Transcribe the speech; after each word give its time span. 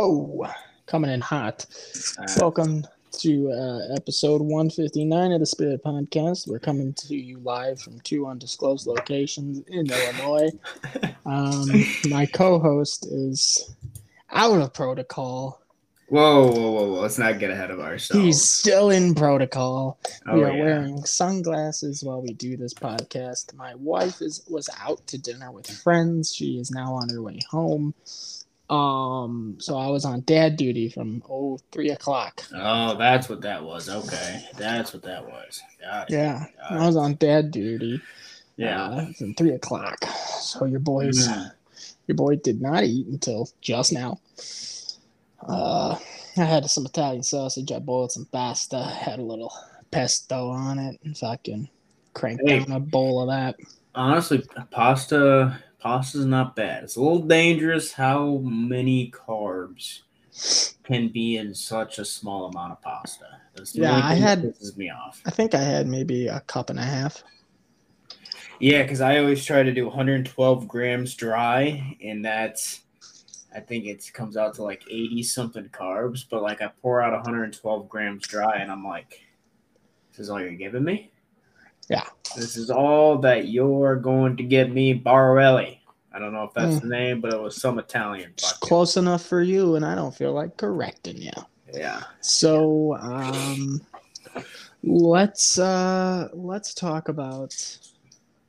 Oh, 0.00 0.46
coming 0.86 1.10
in 1.10 1.20
hot. 1.20 1.66
Uh, 2.16 2.26
Welcome 2.38 2.86
to 3.14 3.50
uh, 3.50 3.94
episode 3.96 4.40
159 4.40 5.32
of 5.32 5.40
the 5.40 5.46
Spirit 5.46 5.82
Podcast. 5.82 6.46
We're 6.46 6.60
coming 6.60 6.94
to 6.94 7.16
you 7.16 7.40
live 7.40 7.80
from 7.80 7.98
two 8.02 8.24
undisclosed 8.28 8.86
locations 8.86 9.58
in 9.66 9.90
Illinois. 9.90 10.50
Um, 11.26 11.68
my 12.08 12.24
co 12.24 12.58
host 12.58 13.06
is 13.06 13.74
out 14.30 14.62
of 14.62 14.72
protocol. 14.72 15.60
whoa, 16.08 16.46
whoa, 16.46 16.70
whoa, 16.70 16.70
whoa! 16.70 17.00
Let's 17.02 17.18
not 17.18 17.38
get 17.38 17.50
ahead 17.50 17.70
of 17.70 17.80
ourselves. 17.80 18.24
He's 18.24 18.48
still 18.48 18.88
in 18.88 19.14
protocol. 19.14 19.98
oh, 20.26 20.34
we 20.34 20.44
are 20.44 20.52
yeah. 20.52 20.62
wearing 20.62 21.04
sunglasses 21.04 22.02
while 22.02 22.22
we 22.22 22.32
do 22.32 22.56
this 22.56 22.72
podcast. 22.72 23.52
My 23.54 23.74
wife 23.74 24.22
is 24.22 24.42
was 24.48 24.70
out 24.80 25.06
to 25.08 25.18
dinner 25.18 25.52
with 25.52 25.68
friends. 25.68 26.34
She 26.34 26.58
is 26.58 26.70
now 26.70 26.94
on 26.94 27.10
her 27.10 27.20
way 27.20 27.40
home. 27.50 27.92
Um, 28.70 29.56
so 29.58 29.76
I 29.78 29.86
was 29.88 30.04
on 30.04 30.20
dad 30.22 30.56
duty 30.56 30.88
from 30.90 31.22
oh 31.28 31.58
three 31.72 31.90
o'clock. 31.90 32.44
Oh, 32.54 32.96
that's 32.96 33.28
what 33.28 33.40
that 33.42 33.62
was. 33.64 33.88
Okay, 33.88 34.44
that's 34.56 34.92
what 34.92 35.02
that 35.04 35.24
was. 35.24 35.62
Yeah, 36.08 36.44
I 36.68 36.86
was 36.86 36.96
on 36.96 37.14
dad 37.14 37.50
duty. 37.50 38.00
Yeah. 38.56 38.82
uh, 38.82 39.12
from 39.12 39.34
three 39.34 39.52
o'clock. 39.52 40.04
So 40.40 40.64
your 40.66 40.80
boys, 40.80 41.28
Mm. 41.28 41.52
your 42.08 42.16
boy 42.16 42.36
did 42.36 42.60
not 42.60 42.82
eat 42.84 43.06
until 43.06 43.48
just 43.60 43.92
now. 43.92 44.18
Uh, 45.46 45.96
I 46.36 46.44
had 46.44 46.68
some 46.68 46.84
Italian 46.84 47.22
sausage. 47.22 47.70
I 47.72 47.78
boiled 47.78 48.12
some 48.12 48.26
pasta. 48.26 48.82
Had 48.82 49.18
a 49.18 49.22
little 49.22 49.52
pesto 49.90 50.50
on 50.50 50.78
it, 50.78 50.98
and 51.04 51.16
fucking 51.16 51.68
cranked 52.14 52.42
Hey. 52.46 52.58
down 52.58 52.72
a 52.72 52.80
bowl 52.80 53.22
of 53.22 53.28
that. 53.28 53.56
Honestly, 53.94 54.44
pasta, 54.70 55.58
pasta's 55.80 56.26
not 56.26 56.56
bad. 56.56 56.84
It's 56.84 56.96
a 56.96 57.00
little 57.00 57.20
dangerous 57.22 57.92
how 57.92 58.38
many 58.38 59.10
carbs 59.10 60.02
can 60.84 61.08
be 61.08 61.36
in 61.36 61.54
such 61.54 61.98
a 61.98 62.04
small 62.04 62.46
amount 62.46 62.72
of 62.72 62.80
pasta. 62.82 63.26
That's 63.54 63.74
Yeah, 63.74 64.00
I 64.02 64.14
had- 64.14 64.42
pisses 64.42 64.76
me 64.76 64.90
off. 64.90 65.20
I 65.26 65.30
think 65.30 65.54
I 65.54 65.60
had 65.62 65.86
maybe 65.86 66.28
a 66.28 66.40
cup 66.40 66.70
and 66.70 66.78
a 66.78 66.84
half. 66.84 67.22
Yeah, 68.60 68.82
because 68.82 69.00
I 69.00 69.18
always 69.18 69.44
try 69.44 69.62
to 69.62 69.72
do 69.72 69.86
112 69.86 70.66
grams 70.66 71.14
dry, 71.14 71.96
and 72.02 72.24
that's 72.24 72.80
I 73.54 73.60
think 73.60 73.86
it 73.86 74.12
comes 74.12 74.36
out 74.36 74.54
to 74.54 74.62
like 74.62 74.82
80 74.90 75.22
something 75.22 75.68
carbs. 75.70 76.24
But 76.28 76.42
like 76.42 76.60
I 76.60 76.68
pour 76.82 77.00
out 77.00 77.12
112 77.12 77.88
grams 77.88 78.26
dry, 78.26 78.56
and 78.58 78.70
I'm 78.70 78.84
like, 78.84 79.22
this 80.10 80.20
is 80.20 80.30
all 80.30 80.40
you're 80.40 80.52
giving 80.52 80.84
me. 80.84 81.12
Yeah. 81.88 82.04
This 82.36 82.56
is 82.56 82.70
all 82.70 83.18
that 83.18 83.48
you're 83.48 83.96
going 83.96 84.36
to 84.36 84.42
get 84.42 84.70
me, 84.70 84.98
Barelli. 84.98 85.78
I 86.12 86.18
don't 86.18 86.32
know 86.32 86.44
if 86.44 86.52
that's 86.54 86.76
Mm. 86.76 86.80
the 86.82 86.86
name, 86.88 87.20
but 87.20 87.32
it 87.32 87.40
was 87.40 87.60
some 87.60 87.78
Italian. 87.78 88.30
It's 88.32 88.52
close 88.54 88.96
enough 88.96 89.22
for 89.24 89.40
you, 89.42 89.76
and 89.76 89.84
I 89.84 89.94
don't 89.94 90.14
feel 90.14 90.32
like 90.32 90.56
correcting 90.56 91.16
you. 91.22 91.30
Yeah. 91.72 92.02
So, 92.20 92.96
um, 92.96 93.80
let's 94.82 95.58
uh, 95.58 96.28
let's 96.32 96.74
talk 96.74 97.08
about 97.08 97.54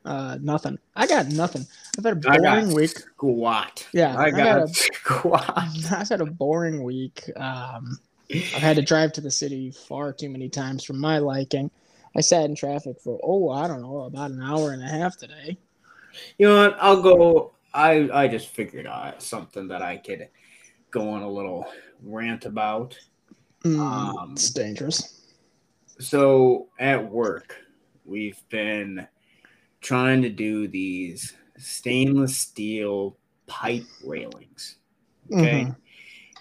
uh, 0.06 0.38
nothing. 0.42 0.80
I 0.96 1.06
got 1.08 1.28
nothing. 1.28 1.66
I've 1.98 2.04
had 2.06 2.26
a 2.26 2.30
I 2.30 2.38
got 2.38 2.62
boring 2.62 2.74
week. 2.76 2.98
Squat. 2.98 3.88
Yeah, 3.94 4.16
I 4.18 4.26
I 4.26 4.32
got 4.32 4.38
got 4.38 4.70
a- 4.70 4.74
squat. 4.94 5.54
I've 5.92 6.10
had 6.10 6.22
a 6.22 6.26
boring 6.26 6.84
week. 6.84 7.30
Um, 7.36 8.00
I've 8.32 8.44
had 8.62 8.76
to 8.78 8.82
drive 8.82 9.12
to 9.14 9.22
the 9.22 9.32
city 9.32 9.72
far 9.72 10.14
too 10.14 10.30
many 10.30 10.50
times 10.50 10.84
for 10.84 10.94
my 10.94 11.18
liking. 11.18 11.72
I 12.20 12.22
sat 12.22 12.44
in 12.44 12.54
traffic 12.54 13.00
for 13.00 13.18
oh 13.24 13.50
I 13.50 13.66
don't 13.66 13.82
know 13.82 14.02
about 14.02 14.32
an 14.32 14.42
hour 14.42 14.74
and 14.74 14.84
a 14.84 14.88
half 14.90 15.16
today. 15.16 15.58
You 16.38 16.50
know 16.50 16.58
what? 16.68 16.78
I'll 16.82 17.02
go. 17.02 17.54
I 17.74 18.10
I 18.12 18.28
just 18.28 18.50
figured 18.50 18.86
out 18.86 19.24
something 19.24 19.70
that 19.70 19.82
I 19.82 19.96
could 19.96 20.28
go 20.92 21.12
on 21.12 21.22
a 21.22 21.32
little 21.32 21.66
rant 22.04 22.44
about. 22.46 23.00
Mm, 23.64 23.80
Um, 23.80 24.32
it's 24.34 24.50
dangerous. 24.50 25.22
So 26.00 26.68
at 26.78 27.10
work, 27.10 27.56
we've 28.04 28.42
been 28.50 29.08
trying 29.80 30.22
to 30.24 30.30
do 30.30 30.68
these 30.68 31.34
stainless 31.58 32.36
steel 32.36 33.16
pipe 33.48 33.86
railings. 34.04 34.76
Okay. 35.32 35.68
Mhm. 35.70 35.76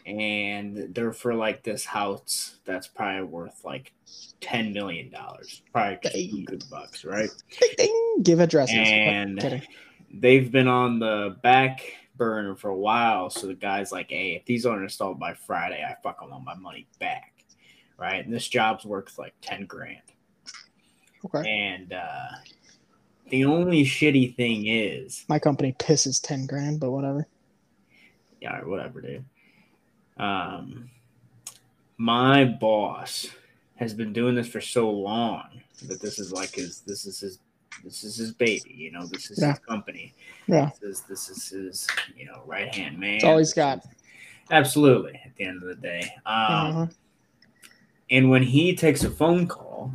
And 0.08 0.94
they're 0.94 1.12
for 1.12 1.34
like 1.34 1.62
this 1.62 1.84
house 1.84 2.56
that's 2.64 2.86
probably 2.86 3.22
worth 3.24 3.62
like 3.64 3.92
ten 4.40 4.72
million 4.72 5.10
dollars. 5.10 5.62
Probably 5.72 5.98
Hey. 6.02 6.42
good 6.46 6.64
bucks, 6.70 7.04
right? 7.04 7.28
Ding, 7.60 7.70
ding, 7.76 8.16
give 8.22 8.40
addresses. 8.40 8.74
And 8.76 9.66
they've 10.12 10.50
been 10.50 10.68
on 10.68 10.98
the 10.98 11.36
back 11.42 11.82
burner 12.16 12.56
for 12.56 12.68
a 12.70 12.76
while. 12.76 13.28
So 13.30 13.46
the 13.46 13.54
guy's 13.54 13.92
like, 13.92 14.10
hey, 14.10 14.34
if 14.34 14.44
these 14.46 14.64
aren't 14.64 14.82
installed 14.82 15.20
by 15.20 15.34
Friday, 15.34 15.84
I 15.86 15.94
fucking 16.02 16.30
want 16.30 16.44
my 16.44 16.54
money 16.54 16.86
back. 16.98 17.34
Right. 17.98 18.24
And 18.24 18.32
this 18.32 18.48
job's 18.48 18.84
worth 18.84 19.18
like 19.18 19.34
10 19.42 19.66
grand. 19.66 20.00
Okay. 21.24 21.48
And 21.50 21.92
uh, 21.92 22.28
the 23.28 23.44
only 23.44 23.84
shitty 23.84 24.36
thing 24.36 24.66
is, 24.68 25.24
My 25.28 25.38
company 25.38 25.74
pisses 25.78 26.22
ten 26.22 26.46
grand, 26.46 26.78
but 26.80 26.92
whatever. 26.92 27.26
yeah, 28.40 28.60
whatever, 28.64 29.00
dude. 29.00 29.24
Um, 30.18 30.90
my 31.96 32.44
boss 32.44 33.26
has 33.76 33.94
been 33.94 34.12
doing 34.12 34.34
this 34.34 34.48
for 34.48 34.60
so 34.60 34.90
long 34.90 35.48
that 35.86 36.00
this 36.00 36.18
is 36.18 36.32
like 36.32 36.54
his, 36.54 36.80
this 36.80 37.06
is 37.06 37.20
his, 37.20 37.38
this 37.84 38.02
is 38.02 38.16
his 38.16 38.32
baby, 38.32 38.74
you 38.76 38.90
know, 38.90 39.06
this 39.06 39.30
is 39.30 39.40
Yeah. 39.40 39.50
his 39.50 39.58
company. 39.60 40.14
Yeah. 40.46 40.70
This 40.80 40.90
is, 40.90 41.00
this 41.02 41.28
is 41.28 41.48
his, 41.48 41.86
you 42.16 42.24
know, 42.26 42.42
right 42.46 42.72
hand 42.74 42.98
man. 42.98 43.16
It's 43.16 43.24
all 43.24 43.38
he's 43.38 43.52
got. 43.54 43.84
Absolutely. 44.50 45.20
At 45.24 45.34
the 45.36 45.44
end 45.44 45.62
of 45.62 45.68
the 45.68 45.74
day. 45.76 46.00
Um, 46.26 46.34
Uh-huh. 46.34 46.86
And 48.10 48.30
when 48.30 48.42
he 48.42 48.74
takes 48.74 49.04
a 49.04 49.10
phone 49.10 49.46
call, 49.46 49.92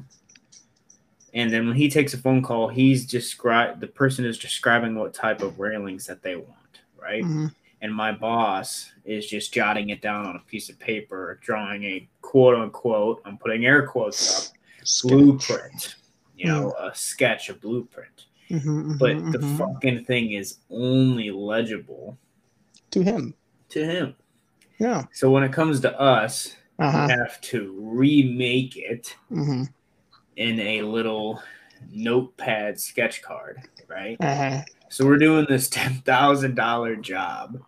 and 1.33 1.51
then 1.51 1.65
when 1.67 1.75
he 1.75 1.89
takes 1.89 2.13
a 2.13 2.17
phone 2.19 2.43
call, 2.43 2.67
he's 2.67 3.07
describe 3.07 3.79
the 3.79 3.87
person 3.87 4.23
is 4.23 4.37
describing 4.37 4.93
what 4.93 5.15
type 5.15 5.41
of 5.41 5.59
railings 5.59 6.05
that 6.05 6.21
they 6.21 6.35
want, 6.35 6.81
right? 6.95 7.23
Mhm. 7.23 7.51
And 7.83 7.93
my 7.93 8.13
boss 8.13 8.93
is 9.03 9.27
just 9.27 9.53
jotting 9.53 9.89
it 9.89 10.01
down 10.01 10.25
on 10.25 10.37
a 10.37 10.39
piece 10.39 10.69
of 10.69 10.79
paper, 10.79 11.37
drawing 11.43 11.83
a 11.83 12.07
quote 12.21 12.55
unquote, 12.55 13.21
I'm 13.25 13.37
putting 13.37 13.65
air 13.65 13.85
quotes 13.85 14.53
up, 14.53 14.57
blueprint, 15.09 15.95
you 16.33 16.45
know, 16.47 16.73
a 16.79 16.95
sketch, 16.95 17.49
a 17.49 17.53
blueprint. 17.53 18.27
Mhm, 18.49 18.97
But 18.97 19.17
mhm, 19.17 19.31
the 19.33 19.39
fucking 19.57 20.05
thing 20.05 20.31
is 20.31 20.59
only 20.69 21.29
legible 21.29 22.17
to 22.91 23.03
him. 23.03 23.33
to 23.69 23.83
him. 23.85 24.15
Yeah. 24.79 25.03
So 25.11 25.29
when 25.29 25.43
it 25.43 25.51
comes 25.51 25.81
to 25.81 25.99
us, 25.99 26.55
Uh-huh. 26.79 27.05
we 27.07 27.11
have 27.11 27.41
to 27.41 27.77
remake 27.81 28.77
it 28.77 29.13
hmm 29.27 29.63
in 30.37 30.59
a 30.61 30.81
little 30.83 31.43
notepad 31.91 32.79
sketch 32.79 33.21
card, 33.21 33.61
right? 33.89 34.15
Uh-huh. 34.21 34.61
So 34.87 35.05
we're 35.05 35.17
doing 35.17 35.45
this 35.49 35.67
ten 35.81 35.95
thousand 36.05 36.55
dollar 36.55 36.95
job 36.95 37.61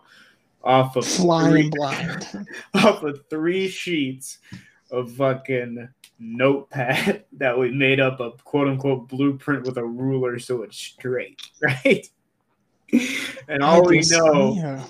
off 0.65 0.95
of 0.95 1.05
Flying 1.05 1.51
three, 1.53 1.69
blind. 1.69 2.47
off 2.73 3.03
of 3.03 3.19
three 3.29 3.67
sheets 3.67 4.39
of 4.91 5.11
fucking 5.13 5.87
notepad 6.19 7.25
that 7.33 7.57
we 7.57 7.71
made 7.71 7.99
up 7.99 8.19
a 8.19 8.31
quote 8.43 8.67
unquote 8.67 9.07
blueprint 9.07 9.63
with 9.65 9.77
a 9.77 9.85
ruler 9.85 10.39
so 10.39 10.63
it's 10.63 10.77
straight, 10.77 11.41
right? 11.61 12.07
And 13.47 13.61
all 13.63 13.83
we 13.85 14.01
know, 14.09 14.81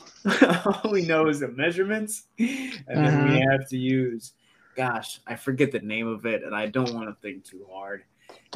all 0.66 0.92
we 0.92 1.06
know 1.06 1.28
is 1.28 1.40
the 1.40 1.48
measurements, 1.48 2.24
and 2.38 2.48
then 2.88 3.28
we 3.30 3.42
Uh-huh. 3.42 3.52
have 3.52 3.68
to 3.70 3.78
use. 3.78 4.34
Gosh, 4.76 5.22
I 5.26 5.36
forget 5.36 5.72
the 5.72 5.80
name 5.80 6.08
of 6.08 6.26
it, 6.26 6.44
and 6.44 6.54
I 6.54 6.68
don't 6.68 6.94
want 6.94 7.08
to 7.08 7.16
think 7.22 7.46
too 7.46 7.66
hard. 7.72 8.04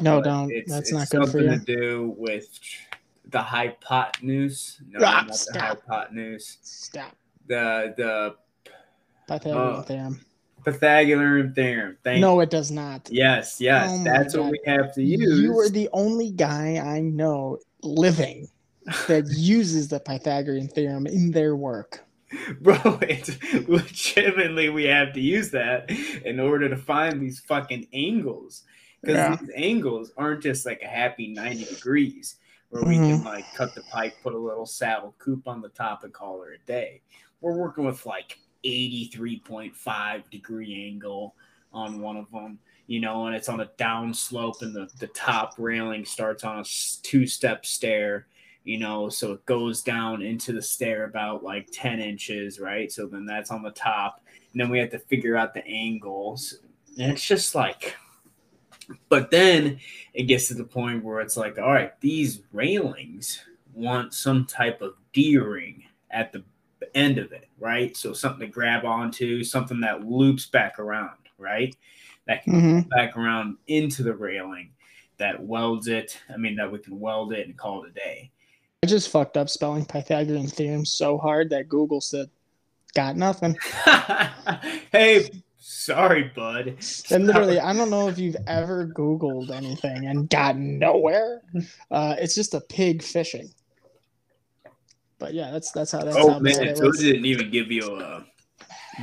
No, 0.02 0.20
don't. 0.22 0.50
It's, 0.52 0.70
That's 0.70 0.92
it's 0.92 1.12
not 1.12 1.22
good 1.22 1.30
for 1.32 1.40
you. 1.40 1.48
to 1.50 1.58
do 1.58 2.14
with 2.18 2.46
the 3.28 3.40
hypotenuse. 3.42 4.80
No, 4.88 5.00
Ah, 5.04 5.24
not 5.28 5.38
the 5.52 5.60
hypotenuse. 5.60 6.58
Stop. 6.62 7.12
The 7.46 7.94
the 7.96 8.34
Pythagorean 9.28 9.76
Oh. 9.78 9.82
theorem. 9.82 10.20
Pythagorean 10.64 11.54
theorem. 11.54 11.96
Thank 12.04 12.20
No, 12.20 12.40
it 12.40 12.50
does 12.50 12.70
not. 12.70 13.08
Yes, 13.10 13.60
yes, 13.60 13.88
Oh 13.92 14.04
that's 14.04 14.36
what 14.36 14.44
God. 14.44 14.52
we 14.52 14.60
have 14.66 14.94
to 14.94 15.02
use. 15.02 15.40
You 15.40 15.58
are 15.58 15.68
the 15.68 15.88
only 15.92 16.30
guy 16.30 16.76
I 16.76 17.00
know 17.00 17.58
living 17.82 18.48
that 19.08 19.26
uses 19.36 19.88
the 19.88 20.00
Pythagorean 20.00 20.68
theorem 20.68 21.06
in 21.06 21.30
their 21.30 21.56
work. 21.56 22.04
Bro, 22.60 22.78
it's 23.02 23.36
legitimately 23.68 24.68
we 24.68 24.84
have 24.84 25.12
to 25.14 25.20
use 25.20 25.50
that 25.50 25.90
in 26.24 26.38
order 26.38 26.68
to 26.68 26.76
find 26.76 27.20
these 27.20 27.40
fucking 27.40 27.86
angles. 27.92 28.62
Because 29.00 29.16
Yeah. 29.16 29.36
these 29.36 29.50
angles 29.56 30.12
aren't 30.16 30.42
just 30.42 30.66
like 30.66 30.82
a 30.82 30.86
happy 30.88 31.28
90 31.28 31.64
degrees 31.64 32.36
where 32.70 32.84
we 32.84 32.96
Mm-hmm. 32.96 33.22
can 33.22 33.24
like 33.24 33.54
cut 33.54 33.74
the 33.74 33.82
pipe, 33.82 34.14
put 34.22 34.34
a 34.34 34.38
little 34.38 34.66
saddle 34.66 35.14
coop 35.18 35.46
on 35.46 35.60
the 35.60 35.68
top 35.68 36.04
and 36.04 36.12
call 36.12 36.40
her 36.42 36.52
a 36.52 36.66
day. 36.66 37.02
We're 37.40 37.56
working 37.56 37.84
with 37.84 38.06
like 38.06 38.38
83.5 38.64 40.30
degree 40.30 40.86
angle 40.88 41.34
on 41.72 42.00
one 42.00 42.16
of 42.16 42.30
them, 42.30 42.58
you 42.86 43.00
know, 43.00 43.26
and 43.26 43.36
it's 43.36 43.48
on 43.48 43.60
a 43.60 43.70
down 43.76 44.12
slope 44.12 44.62
and 44.62 44.74
the, 44.74 44.88
the 44.98 45.06
top 45.08 45.54
railing 45.58 46.04
starts 46.04 46.44
on 46.44 46.58
a 46.60 46.64
two 47.02 47.26
step 47.26 47.64
stair 47.64 48.26
you 48.64 48.78
know, 48.78 49.08
so 49.08 49.32
it 49.32 49.44
goes 49.46 49.82
down 49.82 50.22
into 50.22 50.52
the 50.52 50.62
stair 50.62 51.04
about 51.04 51.42
like 51.42 51.68
10 51.72 51.98
inches, 52.00 52.60
right? 52.60 52.92
So 52.92 53.06
then 53.06 53.24
that's 53.24 53.50
on 53.50 53.62
the 53.62 53.70
top. 53.70 54.20
And 54.52 54.60
then 54.60 54.68
we 54.68 54.78
have 54.78 54.90
to 54.90 54.98
figure 54.98 55.36
out 55.36 55.54
the 55.54 55.66
angles. 55.66 56.58
And 56.98 57.12
it's 57.12 57.26
just 57.26 57.54
like, 57.54 57.96
but 59.08 59.30
then 59.30 59.78
it 60.14 60.24
gets 60.24 60.48
to 60.48 60.54
the 60.54 60.64
point 60.64 61.04
where 61.04 61.20
it's 61.20 61.36
like, 61.36 61.58
all 61.58 61.72
right, 61.72 61.98
these 62.00 62.42
railings 62.52 63.40
want 63.72 64.14
some 64.14 64.46
type 64.46 64.82
of 64.82 64.94
D-ring 65.12 65.84
at 66.10 66.32
the 66.32 66.42
end 66.94 67.18
of 67.18 67.32
it, 67.32 67.48
right? 67.58 67.96
So 67.96 68.12
something 68.12 68.40
to 68.40 68.52
grab 68.52 68.84
onto, 68.84 69.44
something 69.44 69.80
that 69.80 70.04
loops 70.06 70.46
back 70.46 70.78
around, 70.78 71.18
right? 71.38 71.74
That 72.26 72.44
can 72.44 72.52
Mhm. 72.54 72.88
back 72.88 73.16
around 73.16 73.58
into 73.66 74.02
the 74.02 74.14
railing 74.14 74.70
that 75.18 75.42
welds 75.42 75.86
it. 75.88 76.18
I 76.32 76.36
mean, 76.36 76.56
that 76.56 76.70
we 76.70 76.78
can 76.78 76.98
weld 76.98 77.32
it 77.32 77.46
and 77.46 77.56
call 77.56 77.84
it 77.84 77.90
a 77.90 77.92
day. 77.92 78.30
I 78.82 78.86
just 78.86 79.10
fucked 79.10 79.36
up 79.36 79.50
spelling 79.50 79.84
Pythagorean 79.84 80.46
theorem 80.48 80.86
so 80.86 81.18
hard 81.18 81.50
that 81.50 81.68
Google 81.68 82.00
said, 82.00 82.30
"Got 82.94 83.16
nothing." 83.16 83.54
hey, 84.92 85.28
sorry, 85.60 86.32
bud. 86.34 86.78
And 87.10 87.26
literally, 87.26 87.60
I 87.60 87.72
don't 87.72 87.90
know 87.90 88.08
if 88.08 88.18
you've 88.18 88.36
ever 88.46 88.86
Googled 88.88 89.50
anything 89.50 90.06
and 90.06 90.28
gotten 90.28 90.78
nowhere. 90.78 91.42
Uh, 91.90 92.16
it's 92.18 92.34
just 92.34 92.54
a 92.54 92.60
pig 92.60 93.02
fishing. 93.02 93.50
But 95.18 95.34
yeah, 95.34 95.50
that's 95.50 95.70
that's 95.72 95.92
how 95.92 96.02
that's 96.02 96.16
how 96.16 96.22
Oh 96.22 96.30
bad 96.34 96.42
man, 96.42 96.62
it 96.68 96.78
it 96.78 96.84
was. 96.84 96.98
didn't 96.98 97.26
even 97.26 97.50
give 97.50 97.70
you 97.70 97.82
a, 98.00 98.24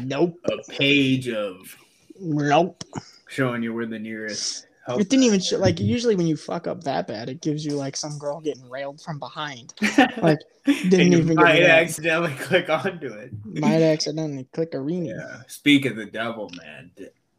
Nope, 0.01 0.39
a 0.51 0.57
page 0.71 1.29
of 1.29 1.75
nope. 2.19 2.83
showing 3.29 3.61
you 3.63 3.73
where 3.73 3.85
the 3.85 3.99
nearest. 3.99 4.65
Help 4.87 5.01
It 5.01 5.09
didn't 5.09 5.25
even 5.25 5.39
show, 5.39 5.57
like 5.59 5.79
usually 5.79 6.15
when 6.15 6.25
you 6.25 6.35
fuck 6.35 6.65
up 6.65 6.83
that 6.85 7.07
bad, 7.07 7.29
it 7.29 7.41
gives 7.41 7.63
you 7.65 7.75
like 7.75 7.95
some 7.95 8.17
girl 8.17 8.39
getting 8.39 8.67
railed 8.69 9.01
from 9.01 9.19
behind. 9.19 9.73
Like 10.21 10.39
didn't 10.65 11.13
even 11.13 11.35
might 11.35 11.61
accidentally 11.61 12.33
click 12.33 12.69
onto 12.69 13.07
it. 13.07 13.31
might 13.45 13.81
accidentally 13.93 14.45
click 14.51 14.69
arena. 14.73 15.13
Yeah. 15.15 15.41
Speak 15.47 15.85
of 15.85 15.95
the 15.95 16.05
devil, 16.07 16.51
man. 16.57 16.91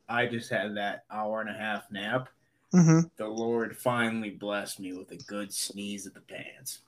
I 0.08 0.26
just 0.26 0.48
had 0.50 0.76
that 0.76 1.04
hour 1.10 1.40
and 1.40 1.50
a 1.50 1.58
half 1.58 1.90
nap. 1.90 2.28
hmm 2.72 3.00
The 3.16 3.26
Lord 3.28 3.76
finally 3.76 4.30
blessed 4.30 4.80
me 4.80 4.92
with 4.92 5.10
a 5.10 5.16
good 5.16 5.52
sneeze 5.52 6.06
at 6.06 6.14
the 6.14 6.20
pants. 6.20 6.80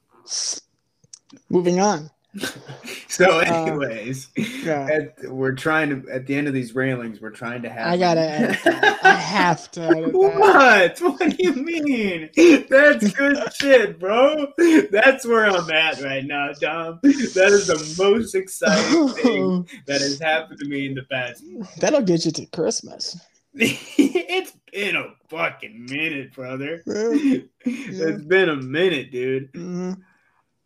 Moving 1.48 1.80
on. 1.80 2.10
so, 3.08 3.40
anyways, 3.40 4.28
Yeah. 4.36 4.88
at, 4.90 5.30
we're 5.30 5.52
trying 5.54 5.90
to 6.02 6.10
at 6.12 6.26
the 6.26 6.34
end 6.36 6.46
of 6.46 6.54
these 6.54 6.74
railings, 6.74 7.20
we're 7.20 7.30
trying 7.30 7.62
to 7.62 7.68
have. 7.68 7.86
I 7.92 7.96
gotta. 7.96 8.56
I 9.02 9.14
have 9.14 9.70
to 9.72 10.10
What? 10.12 11.00
What 11.00 11.18
do 11.18 11.36
you 11.38 11.52
mean? 11.54 12.30
That's 12.68 13.12
good 13.12 13.52
shit, 13.54 13.98
bro. 13.98 14.46
That's 14.90 15.26
where 15.26 15.46
I'm 15.50 15.70
at 15.70 16.00
right 16.02 16.24
now, 16.24 16.52
Dom. 16.60 17.00
That 17.02 17.48
is 17.50 17.66
the 17.66 18.02
most 18.04 18.34
exciting 18.34 19.08
thing 19.14 19.68
that 19.86 20.00
has 20.00 20.18
happened 20.20 20.60
to 20.60 20.66
me 20.68 20.86
in 20.86 20.94
the 20.94 21.02
past. 21.02 21.42
That'll 21.80 22.02
get 22.02 22.24
you 22.24 22.30
to 22.32 22.46
Christmas. 22.46 23.18
it's 23.54 24.52
been 24.72 24.94
a 24.94 25.06
fucking 25.28 25.86
minute, 25.90 26.32
brother. 26.32 26.82
It's 26.86 28.22
been 28.24 28.48
a 28.48 28.56
minute, 28.56 29.10
dude. 29.10 29.52
Mhm. 29.52 30.00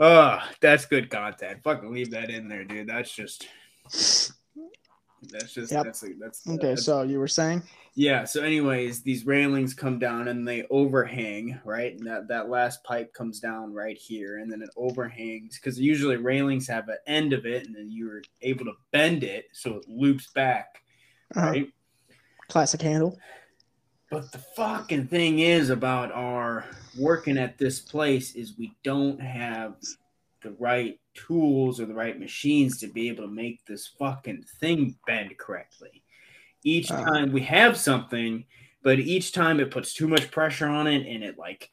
Oh, 0.00 0.38
that's 0.60 0.86
good 0.86 1.08
content. 1.10 1.62
Fucking 1.62 1.92
leave 1.92 2.10
that 2.10 2.30
in 2.30 2.48
there, 2.48 2.64
dude. 2.64 2.88
That's 2.88 3.14
just. 3.14 3.46
That's 5.30 5.54
just 5.54 5.72
Yep. 5.72 5.84
that's 5.84 6.04
that's 6.20 6.46
Okay, 6.46 6.56
that's- 6.58 6.84
so 6.84 7.02
you 7.02 7.18
were 7.18 7.28
saying? 7.28 7.62
Yeah. 7.94 8.24
So, 8.24 8.42
anyways, 8.42 9.02
these 9.02 9.24
railings 9.24 9.72
come 9.72 9.98
down 10.00 10.26
and 10.28 10.46
they 10.46 10.64
overhang, 10.68 11.60
right? 11.64 11.96
And 11.96 12.06
that, 12.08 12.26
that 12.28 12.48
last 12.50 12.82
pipe 12.84 13.14
comes 13.14 13.38
down 13.40 13.72
right 13.72 13.96
here, 13.96 14.38
and 14.38 14.50
then 14.52 14.60
it 14.62 14.68
overhangs 14.76 15.58
because 15.58 15.78
usually 15.80 16.16
railings 16.16 16.66
have 16.68 16.88
an 16.88 16.98
end 17.06 17.32
of 17.32 17.46
it, 17.46 17.66
and 17.66 17.74
then 17.74 17.90
you're 17.90 18.20
able 18.42 18.64
to 18.66 18.72
bend 18.90 19.22
it 19.22 19.46
so 19.52 19.76
it 19.76 19.88
loops 19.88 20.30
back, 20.32 20.82
Uh-huh. 21.36 21.46
right? 21.50 21.72
Classic 22.48 22.82
handle. 22.82 23.16
But 24.14 24.30
the 24.30 24.38
fucking 24.38 25.08
thing 25.08 25.40
is 25.40 25.70
about 25.70 26.12
our 26.12 26.66
working 26.96 27.36
at 27.36 27.58
this 27.58 27.80
place 27.80 28.36
is 28.36 28.56
we 28.56 28.76
don't 28.84 29.20
have 29.20 29.74
the 30.40 30.52
right 30.52 31.00
tools 31.14 31.80
or 31.80 31.86
the 31.86 31.94
right 31.94 32.16
machines 32.16 32.78
to 32.78 32.86
be 32.86 33.08
able 33.08 33.24
to 33.24 33.30
make 33.32 33.66
this 33.66 33.88
fucking 33.98 34.44
thing 34.60 34.96
bend 35.04 35.36
correctly. 35.36 36.04
Each 36.62 36.92
Oh. 36.92 37.04
time 37.04 37.32
we 37.32 37.40
have 37.40 37.76
something, 37.76 38.44
but 38.82 39.00
each 39.00 39.32
time 39.32 39.58
it 39.58 39.72
puts 39.72 39.92
too 39.92 40.06
much 40.06 40.30
pressure 40.30 40.68
on 40.68 40.86
it 40.86 41.04
and 41.06 41.24
it 41.24 41.36
like 41.36 41.72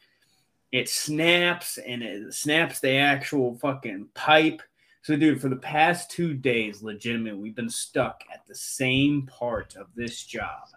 it 0.72 0.90
snaps 0.90 1.78
and 1.78 2.02
it 2.02 2.34
snaps 2.34 2.80
the 2.80 2.94
actual 2.94 3.56
fucking 3.60 4.08
pipe. 4.16 4.64
So 5.04 5.16
dude, 5.16 5.40
for 5.42 5.50
the 5.50 5.58
past 5.58 6.10
2 6.10 6.34
days 6.34 6.82
legitimately 6.82 7.40
we've 7.40 7.56
been 7.56 7.70
stuck 7.70 8.24
at 8.34 8.48
the 8.48 8.56
same 8.56 9.28
part 9.28 9.76
of 9.76 9.94
this 9.94 10.24
job 10.26 10.70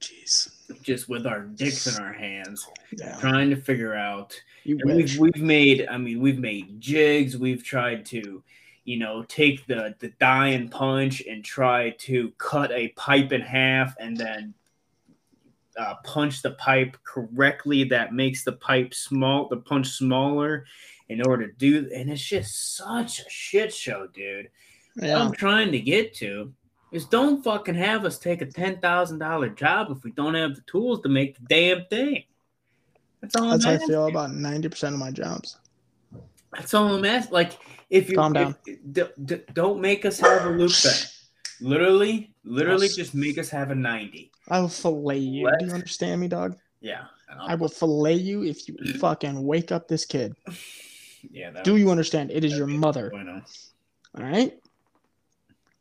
Jeez. 0.00 0.57
Just 0.82 1.08
with 1.08 1.26
our 1.26 1.40
dicks 1.42 1.86
in 1.86 2.02
our 2.02 2.12
hands, 2.12 2.66
Yeah. 2.96 3.16
trying 3.20 3.50
to 3.50 3.56
figure 3.56 3.94
out. 3.94 4.40
You 4.64 4.78
And 4.80 4.96
wish. 4.96 5.16
we've 5.18 5.34
we've 5.34 5.42
made, 5.42 5.86
I 5.88 5.96
mean, 5.98 6.20
we've 6.20 6.38
made 6.38 6.80
jigs. 6.80 7.36
We've 7.36 7.62
tried 7.64 8.04
to, 8.06 8.42
you 8.84 8.98
know, 8.98 9.22
take 9.24 9.66
the 9.66 9.94
the 9.98 10.08
die 10.20 10.48
and 10.48 10.70
punch 10.70 11.22
and 11.28 11.44
try 11.44 11.90
to 12.00 12.30
cut 12.38 12.70
a 12.72 12.88
pipe 12.88 13.32
in 13.32 13.40
half 13.40 13.94
and 13.98 14.16
then 14.16 14.54
uh, 15.78 15.94
punch 16.04 16.42
the 16.42 16.50
pipe 16.52 16.96
correctly. 17.04 17.84
That 17.84 18.12
makes 18.12 18.44
the 18.44 18.52
pipe 18.52 18.92
small, 18.94 19.48
the 19.48 19.58
punch 19.58 19.88
smaller, 19.88 20.66
in 21.08 21.22
order 21.26 21.46
to 21.46 21.52
do. 21.54 21.88
And 21.94 22.10
it's 22.10 22.22
just 22.22 22.76
such 22.76 23.20
a 23.20 23.30
shit 23.30 23.72
show, 23.72 24.06
dude. 24.08 24.50
Yeah. 24.96 25.18
I'm 25.22 25.32
trying 25.32 25.70
to 25.72 25.78
get 25.80 26.12
to 26.16 26.52
is 26.92 27.04
don't 27.04 27.42
fucking 27.42 27.74
have 27.74 28.04
us 28.04 28.18
take 28.18 28.40
a 28.42 28.46
ten 28.46 28.78
thousand 28.80 29.18
dollar 29.18 29.48
job 29.48 29.90
if 29.90 30.02
we 30.04 30.10
don't 30.12 30.34
have 30.34 30.54
the 30.54 30.62
tools 30.62 31.00
to 31.02 31.08
make 31.08 31.36
the 31.38 31.44
damn 31.48 31.84
thing. 31.86 32.24
That's 33.20 33.34
all 33.36 33.50
That's 33.50 33.64
how 33.64 33.70
I'm 33.70 33.72
I 33.72 33.76
asking. 33.76 33.88
feel 33.88 34.06
about 34.06 34.30
90% 34.30 34.92
of 34.94 34.98
my 35.00 35.10
jobs. 35.10 35.56
That's 36.54 36.72
all 36.72 36.94
I'm 36.94 37.04
asking. 37.04 37.32
Like 37.34 37.58
if 37.90 38.08
you 38.08 38.16
Calm 38.16 38.32
down. 38.32 38.54
if- 38.66 38.78
d- 38.92 39.02
d- 39.24 39.40
don't 39.54 39.80
make 39.80 40.04
us 40.04 40.20
have 40.20 40.46
a 40.46 40.50
loop 40.50 40.72
back. 40.84 40.94
Literally, 41.60 42.32
literally, 42.44 42.86
just 42.88 43.14
make 43.16 43.36
us 43.36 43.48
have 43.50 43.72
a 43.72 43.74
ninety. 43.74 44.30
I 44.48 44.60
will 44.60 44.68
fillet 44.68 45.18
you. 45.18 45.42
What? 45.42 45.58
Do 45.58 45.66
you 45.66 45.72
understand 45.72 46.20
me, 46.20 46.28
dog? 46.28 46.56
Yeah, 46.80 47.06
I 47.40 47.56
will 47.56 47.68
fillet 47.68 48.14
you 48.14 48.44
if 48.44 48.68
you 48.68 48.76
fucking 49.00 49.42
wake 49.44 49.72
up 49.72 49.88
this 49.88 50.04
kid. 50.04 50.36
Yeah, 51.28 51.50
Do 51.64 51.76
you 51.76 51.90
understand? 51.90 52.30
It 52.30 52.44
is 52.44 52.56
your 52.56 52.68
mother. 52.68 53.12
All 53.12 54.22
right. 54.24 54.56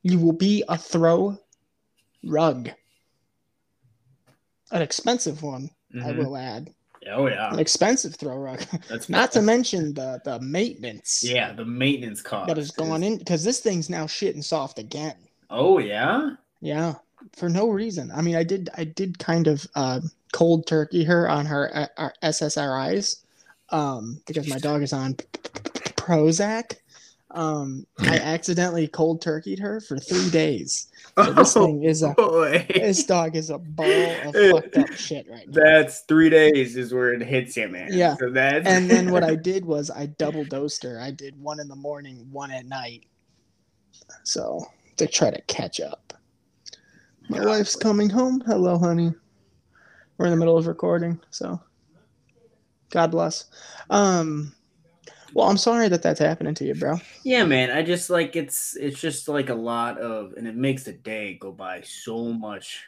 You 0.07 0.19
will 0.19 0.31
be 0.33 0.63
a 0.69 0.77
throw 0.77 1.38
rug. 2.24 2.69
An 4.71 4.81
expensive 4.81 5.44
one, 5.44 5.69
I 5.94 6.11
Mhm. 6.11 6.16
will 6.18 6.37
add. 6.37 6.73
Oh 7.09 7.28
yeah, 7.28 7.52
An 7.52 7.59
expensive 7.59 8.16
throw 8.16 8.37
rug. 8.37 8.61
that's 8.87 9.09
Not 9.09 9.33
to 9.33 9.42
mention 9.42 9.94
the 9.94 10.21
the 10.23 10.40
maintenance 10.40 11.23
yeah 11.23 11.52
the 11.52 11.66
maintenance 11.66 12.21
cost 12.21 12.47
that 12.47 12.56
has 12.57 12.71
gone 12.71 13.04
in 13.04 13.18
because 13.18 13.44
this 13.44 13.59
thing's 13.59 13.90
now 13.90 14.06
shitting 14.06 14.44
soft 14.44 14.80
again. 14.80 15.16
Oh 15.49 15.80
yeah, 15.80 16.31
Yeah, 16.61 16.95
for 17.35 17.49
no 17.49 17.69
reason. 17.69 18.09
I 18.14 18.21
mean, 18.21 18.35
I 18.35 18.44
did 18.44 18.69
I 18.78 18.85
did 18.85 19.19
kind 19.19 19.47
of 19.47 19.68
uh, 19.76 19.99
cold 20.31 20.68
turkey 20.68 21.04
her 21.04 21.30
on 21.30 21.45
her 21.45 21.90
uh, 21.97 22.09
SSRIs 22.23 23.23
um, 23.71 24.21
because 24.26 24.47
my 24.47 24.59
dog 24.59 24.83
is 24.83 24.94
on 24.94 25.16
Prozac. 25.95 26.78
Um, 27.31 27.86
I 28.00 28.18
accidentally 28.19 28.88
cold 28.88 29.22
turkeyed 29.22 29.60
her 29.60 29.81
for 29.81 29.98
three 29.98 30.30
days. 30.30 30.88
So 31.18 31.34
this 31.34 31.57
oh 31.57 31.66
thing 31.66 31.84
is 31.84 32.04
a 32.04 32.10
boy. 32.10 32.66
this 32.74 33.04
dog 33.04 33.36
is 33.36 33.50
a 33.50 33.57
ball 33.57 33.86
of 34.26 34.36
fucked 34.52 34.78
up 34.78 34.92
shit 34.94 35.30
right 35.30 35.48
now. 35.48 35.62
That's 35.62 36.02
three 36.02 36.30
days 36.30 36.78
is 36.78 36.94
where 36.94 37.14
it 37.14 37.22
hits 37.22 37.57
you, 37.57 37.68
man. 37.68 37.90
Yeah. 37.92 38.16
So 38.16 38.30
that's 38.30 38.68
And 38.68 38.90
then 38.90 39.12
what 39.12 39.24
I 39.24 39.36
did 39.52 39.66
was 39.66 39.90
I 39.90 40.06
double 40.06 40.46
dosed 40.46 40.84
her. 40.84 41.00
I 41.00 41.12
did 41.12 41.40
one 41.42 41.60
in 41.60 41.68
the 41.68 41.76
morning, 41.76 42.28
one 42.31 42.52
at 42.52 42.66
night. 42.66 43.06
So 44.24 44.66
to 44.98 45.07
try 45.07 45.31
to 45.31 45.42
catch 45.44 45.80
up. 45.80 46.14
My 47.30 47.46
wife's 47.46 47.76
coming 47.76 48.10
home. 48.10 48.42
Hello, 48.46 48.78
honey. 48.78 49.12
We're 50.18 50.28
in 50.28 50.31
the 50.31 50.38
middle 50.38 50.57
of 50.57 50.66
recording, 50.66 51.19
so 51.30 51.62
God 52.90 53.12
bless. 53.12 53.46
Um, 53.90 54.54
well, 55.38 55.48
I'm 55.48 55.58
sorry 55.58 55.88
that 55.88 56.02
that's 56.02 56.20
happening 56.20 56.56
to 56.56 56.66
you, 56.66 56.74
bro. 56.74 57.00
yeah, 57.24 57.46
man. 57.46 57.70
I 57.70 57.84
just 57.84 58.10
like 58.10 58.36
it's 58.36 58.76
it's 58.76 59.00
just 59.00 59.28
like 59.30 59.50
a 59.50 59.56
lot 59.56 60.00
of 60.00 60.34
and 60.36 60.48
it 60.48 60.56
makes 60.56 60.84
the 60.84 60.94
day 60.94 61.38
go 61.40 61.52
by 61.52 61.82
so 61.82 62.34
much 62.34 62.84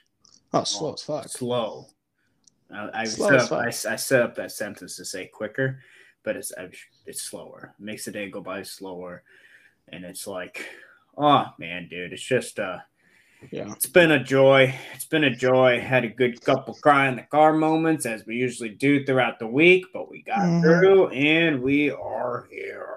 Oh, 0.52 0.64
slow 0.64 0.94
as 0.94 1.04
fuck. 1.04 1.28
slow. 1.30 1.86
I, 2.74 3.02
I 3.02 3.04
Slow 3.06 3.28
set 3.30 3.40
up. 3.40 3.52
I, 3.52 3.68
I 3.68 3.96
set 3.96 4.22
up 4.24 4.36
that 4.36 4.52
sentence 4.52 4.96
to 4.98 5.06
say 5.06 5.28
quicker, 5.28 5.80
but 6.24 6.36
it's 6.36 6.52
I- 6.58 6.70
it's 7.06 7.22
slower. 7.22 7.76
It 7.80 7.84
makes 7.84 8.06
the 8.06 8.12
day 8.12 8.30
go 8.32 8.42
by 8.42 8.64
slower, 8.64 9.22
and 9.90 10.04
it's 10.04 10.26
like, 10.26 10.66
oh 11.18 11.46
man, 11.60 11.88
dude, 11.88 12.14
it's 12.14 12.24
just 12.24 12.60
uh, 12.60 12.80
Yeah. 13.52 13.72
It's 13.72 13.86
been 13.88 14.12
a 14.12 14.22
joy. 14.24 14.76
It's 14.94 15.06
been 15.06 15.24
a 15.24 15.34
joy. 15.36 15.80
Had 15.80 16.04
a 16.04 16.10
good 16.10 16.42
couple 16.44 16.74
cry 16.76 17.08
in 17.08 17.16
the 17.16 17.24
car 17.24 17.54
moments 17.54 18.06
as 18.06 18.26
we 18.26 18.36
usually 18.36 18.70
do 18.70 19.06
throughout 19.06 19.40
the 19.40 19.48
week, 19.48 19.86
but 19.94 20.10
we 20.10 20.22
got 20.22 20.40
Mhm. 20.40 20.62
through 20.62 21.08
and 21.10 21.62
we 21.62 21.90
are 21.90 22.48
here. 22.52 22.96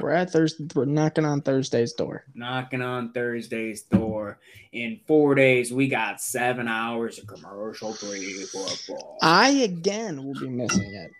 We're 0.00 0.10
at 0.12 0.30
Thursday. 0.30 0.66
We're 0.74 0.86
knocking 0.86 1.26
on 1.26 1.42
Thursday's 1.42 1.92
door. 1.92 2.24
Knocking 2.34 2.80
on 2.80 3.12
Thursday's 3.12 3.82
door. 3.82 4.38
In 4.72 4.98
four 5.06 5.34
days, 5.34 5.70
we 5.70 5.86
got 5.86 6.20
seven 6.22 6.66
hours 6.66 7.18
of 7.18 7.26
commercial 7.26 7.92
free 7.92 8.32
football. 8.44 9.18
I 9.20 9.50
again 9.50 10.24
will 10.24 10.40
be 10.40 10.48
missing 10.48 10.94
it. 10.94 11.12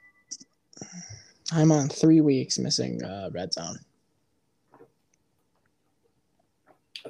I'm 1.53 1.71
on 1.71 1.91
three 1.91 2.23
weeks 2.23 2.59
missing 2.59 3.05
uh, 3.05 3.29
red 3.33 3.53
zone. 3.53 3.77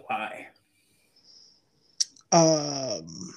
Why? 0.08 0.48
Um, 2.32 3.34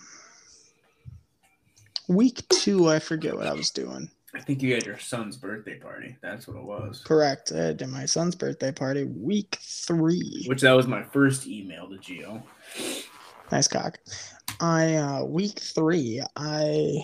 week 2.07 2.47
two, 2.49 2.89
I 2.89 2.99
forget 2.99 3.35
what 3.35 3.47
I 3.47 3.53
was 3.53 3.69
doing. 3.69 4.09
I 4.33 4.41
think 4.41 4.61
you 4.61 4.73
had 4.73 4.85
your 4.85 4.99
son's 4.99 5.37
birthday 5.37 5.77
party. 5.77 6.17
That's 6.21 6.47
what 6.47 6.57
it 6.57 6.63
was. 6.63 7.01
Correct. 7.05 7.51
I 7.53 7.73
did 7.73 7.87
my 7.87 8.05
son's 8.05 8.35
birthday 8.35 8.71
party. 8.71 9.03
Week 9.03 9.57
three. 9.61 10.43
Which 10.47 10.61
that 10.61 10.73
was 10.73 10.87
my 10.87 11.03
first 11.03 11.47
email 11.47 11.89
to 11.89 11.95
Gio. 11.97 12.43
Nice 13.51 13.67
cock. 13.67 13.99
I 14.59 14.95
uh 14.95 15.23
week 15.23 15.59
three, 15.59 16.21
I 16.35 17.01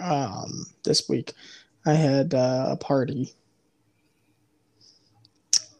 um 0.00 0.66
this 0.84 1.08
week 1.08 1.34
I 1.86 1.94
had 1.94 2.34
uh, 2.34 2.68
a 2.70 2.76
party 2.76 3.34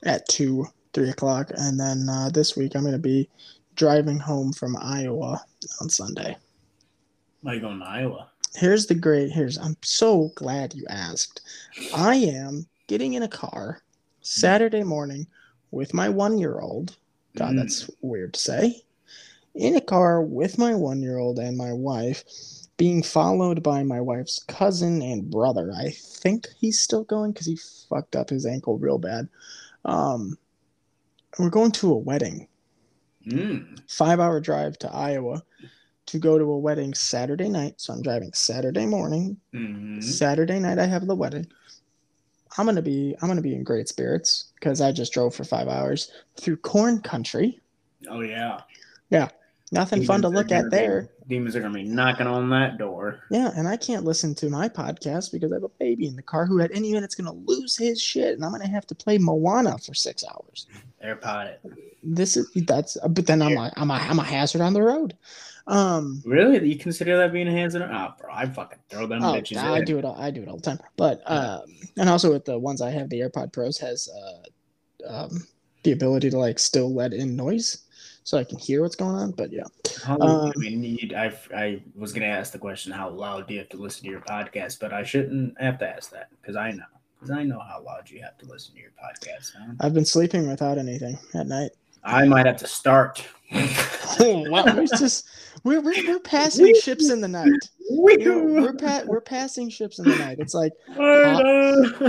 at 0.03 0.27
two, 0.29 0.67
three 0.95 1.11
o'clock, 1.11 1.51
and 1.55 1.79
then 1.79 2.09
uh, 2.09 2.31
this 2.31 2.57
week 2.57 2.75
I'm 2.75 2.85
gonna 2.85 2.99
be 2.99 3.29
driving 3.81 4.19
home 4.19 4.53
from 4.53 4.77
Iowa 4.79 5.43
on 5.81 5.89
Sunday. 5.89 6.37
Why 7.41 7.55
you 7.55 7.61
going 7.61 7.79
to 7.79 7.87
Iowa? 7.87 8.29
Here's 8.55 8.85
the 8.87 8.95
great 8.95 9.31
here's 9.31 9.57
I'm 9.57 9.75
so 9.83 10.31
glad 10.35 10.75
you 10.75 10.85
asked. 10.91 11.41
I 11.95 12.17
am 12.17 12.67
getting 12.89 13.15
in 13.15 13.23
a 13.23 13.29
car 13.29 13.81
Saturday 14.21 14.83
morning 14.83 15.27
with 15.71 15.95
my 15.95 16.11
one 16.11 16.37
year 16.37 16.59
old. 16.59 16.99
God, 17.37 17.55
Mm. 17.55 17.57
that's 17.57 17.89
weird 18.03 18.35
to 18.35 18.41
say. 18.41 18.83
In 19.55 19.77
a 19.77 19.81
car 19.81 20.21
with 20.21 20.59
my 20.59 20.75
one 20.75 21.01
year 21.01 21.17
old 21.17 21.39
and 21.39 21.57
my 21.57 21.73
wife, 21.73 22.23
being 22.77 23.03
followed 23.03 23.63
by 23.63 23.83
my 23.83 24.01
wife's 24.03 24.41
cousin 24.45 25.01
and 25.01 25.31
brother. 25.31 25.73
I 25.75 25.89
think 25.91 26.49
he's 26.59 26.81
still 26.81 27.05
going 27.05 27.33
because 27.33 27.47
he 27.47 27.59
fucked 27.89 28.15
up 28.15 28.29
his 28.29 28.45
ankle 28.45 28.77
real 28.77 28.99
bad. 28.99 29.29
Um, 29.87 30.37
we're 31.39 31.49
going 31.49 31.73
to 31.73 31.93
a 31.93 31.97
wedding, 31.97 32.47
Mm. 33.27 33.81
five 33.89 34.21
hour 34.21 34.41
drive 34.41 34.79
to 34.79 34.93
Iowa 34.93 35.43
to 36.07 36.19
go 36.19 36.39
to 36.39 36.45
a 36.45 36.59
wedding 36.59 36.95
Saturday 36.95 37.49
night. 37.49 37.75
So 37.77 37.93
I'm 37.93 38.03
driving 38.03 38.33
Saturday 38.33 38.87
morning. 38.87 39.37
Mhm. 39.55 40.03
Saturday 40.03 40.59
night 40.59 40.79
I 40.79 40.87
have 40.87 41.07
the 41.07 41.15
wedding. 41.15 41.47
I'm 42.59 42.67
gonna 42.67 42.83
be 42.83 43.15
I'm 43.21 43.29
gonna 43.29 43.43
be 43.43 43.55
in 43.55 43.63
great 43.63 43.89
spirits 43.89 44.53
because 44.55 44.81
I 44.81 44.91
just 44.93 45.13
drove 45.13 45.35
for 45.35 45.45
five 45.45 45.69
hours 45.69 46.11
through 46.41 46.57
corn 46.59 47.01
country. 47.01 47.61
Oh 48.09 48.21
yeah. 48.21 48.63
yeah. 49.11 49.29
Nothing 49.73 50.05
fun 50.05 50.23
to 50.23 50.29
look 50.29 50.51
at 50.51 50.63
gonna 50.63 50.71
be- 50.71 50.77
there. 50.77 51.11
demons 51.29 51.55
are 51.55 51.61
gonna 51.61 51.75
be 51.75 51.85
knocking 51.85 52.27
on 52.27 52.51
that 52.51 52.77
door. 52.77 53.21
Yeah, 53.31 53.53
and 53.57 53.69
I 53.69 53.77
can't 53.77 54.05
listen 54.05 54.35
to 54.37 54.51
my 54.51 54.69
podcast 54.69 55.31
because 55.31 55.53
I 55.53 55.57
have 55.57 55.63
a 55.65 55.69
baby 55.79 56.09
in 56.09 56.17
the 56.17 56.23
car 56.23 56.45
who 56.45 56.61
at 56.61 56.73
any 56.75 56.93
minute's 56.93 57.15
gonna 57.15 57.33
lose 57.33 57.77
his 57.77 58.03
shit, 58.03 58.35
and 58.35 58.45
I'm 58.45 58.51
gonna 58.51 58.67
have 58.69 58.87
to 58.89 58.95
play 58.97 59.17
Moana 59.19 59.79
for 59.79 59.95
six 59.95 60.25
hours. 60.25 60.67
AirPod 61.05 61.47
it. 61.47 61.61
This 62.03 62.37
is 62.37 62.51
that's, 62.67 62.97
but 63.09 63.27
then 63.27 63.43
I'm 63.43 63.57
a 63.57 63.73
I'm 63.77 63.91
a 63.91 63.95
I'm 63.95 64.19
a 64.19 64.25
hazard 64.25 64.61
on 64.61 64.73
the 64.73 64.83
road. 64.83 65.17
Um, 65.67 66.21
Really? 66.27 66.67
You 66.67 66.77
consider 66.77 67.17
that 67.19 67.33
being 67.33 67.47
a 67.47 67.53
hazard? 67.53 67.83
Oh, 67.83 68.15
bro, 68.21 68.33
I 68.33 68.47
fucking 68.47 68.79
throw 68.89 69.07
them 69.07 69.23
oh, 69.23 69.35
bitches 69.35 69.59
I 69.59 69.79
in. 69.79 69.85
do 69.85 69.99
it 69.99 70.05
all 70.05 70.17
I 70.17 70.31
do 70.33 70.43
it 70.43 70.49
all 70.49 70.57
the 70.57 70.63
time. 70.63 70.81
But 70.97 71.23
um, 71.27 71.63
and 71.97 72.09
also 72.09 72.33
with 72.33 72.45
the 72.45 72.59
ones 72.59 72.81
I 72.83 72.91
have, 72.91 73.09
the 73.09 73.21
AirPod 73.21 73.53
Pros 73.53 73.79
has 73.79 74.09
uh, 74.09 75.07
um, 75.09 75.47
the 75.85 75.93
ability 75.93 76.31
to 76.31 76.39
like 76.39 76.59
still 76.59 76.93
let 76.93 77.13
in 77.13 77.37
noise, 77.37 77.85
so 78.31 78.39
I 78.39 78.45
can 78.45 78.61
hear 78.61 78.83
what's 78.83 78.95
going 78.95 79.17
on. 79.17 79.33
But 79.33 79.53
yeah, 79.53 79.65
How, 80.05 80.17
Um, 80.21 80.53
I 80.55 80.59
mean, 80.61 80.85
you, 80.85 81.17
I, 81.17 81.33
I 81.53 81.83
was 81.97 82.13
gonna 82.13 82.27
ask 82.27 82.53
the 82.53 82.61
question, 82.61 82.93
how 82.93 83.11
loud 83.11 83.49
do 83.49 83.55
you 83.55 83.59
have 83.59 83.69
to 83.71 83.77
listen 83.77 84.05
to 84.05 84.11
your 84.11 84.21
podcast? 84.21 84.79
But 84.79 84.93
I 84.93 85.03
shouldn't 85.03 85.61
have 85.61 85.81
to 85.81 85.89
ask 85.89 86.13
that 86.13 86.29
because 86.41 86.55
I 86.55 86.71
know, 86.71 86.85
because 87.19 87.33
I 87.33 87.43
know 87.43 87.59
how 87.59 87.83
loud 87.83 88.09
you 88.09 88.23
have 88.23 88.39
to 88.39 88.47
listen 88.47 88.77
to 88.77 88.81
your 88.81 88.93
podcast. 88.93 89.51
Huh? 89.59 89.73
I've 89.81 89.95
been 89.95 90.05
sleeping 90.05 90.49
without 90.49 90.79
anything 90.79 91.19
at 91.35 91.49
night. 91.49 91.73
I 92.05 92.25
might 92.25 92.47
have 92.47 92.59
to 92.59 92.69
start. 92.69 93.27
well, 94.51 94.65
we're 94.77 94.87
just 94.87 95.29
we're, 95.65 95.81
we're, 95.81 96.07
we're 96.07 96.21
passing 96.21 96.75
ships 96.75 97.11
in 97.11 97.21
the 97.21 97.29
night. 97.29 97.51
Know, 97.93 98.45
we're 98.45 98.75
pa- 98.75 99.03
we're 99.07 99.21
passing 99.21 99.69
ships 99.69 99.99
in 99.99 100.09
the 100.09 100.17
night. 100.17 100.39
It's 100.39 100.55
like 100.55 100.71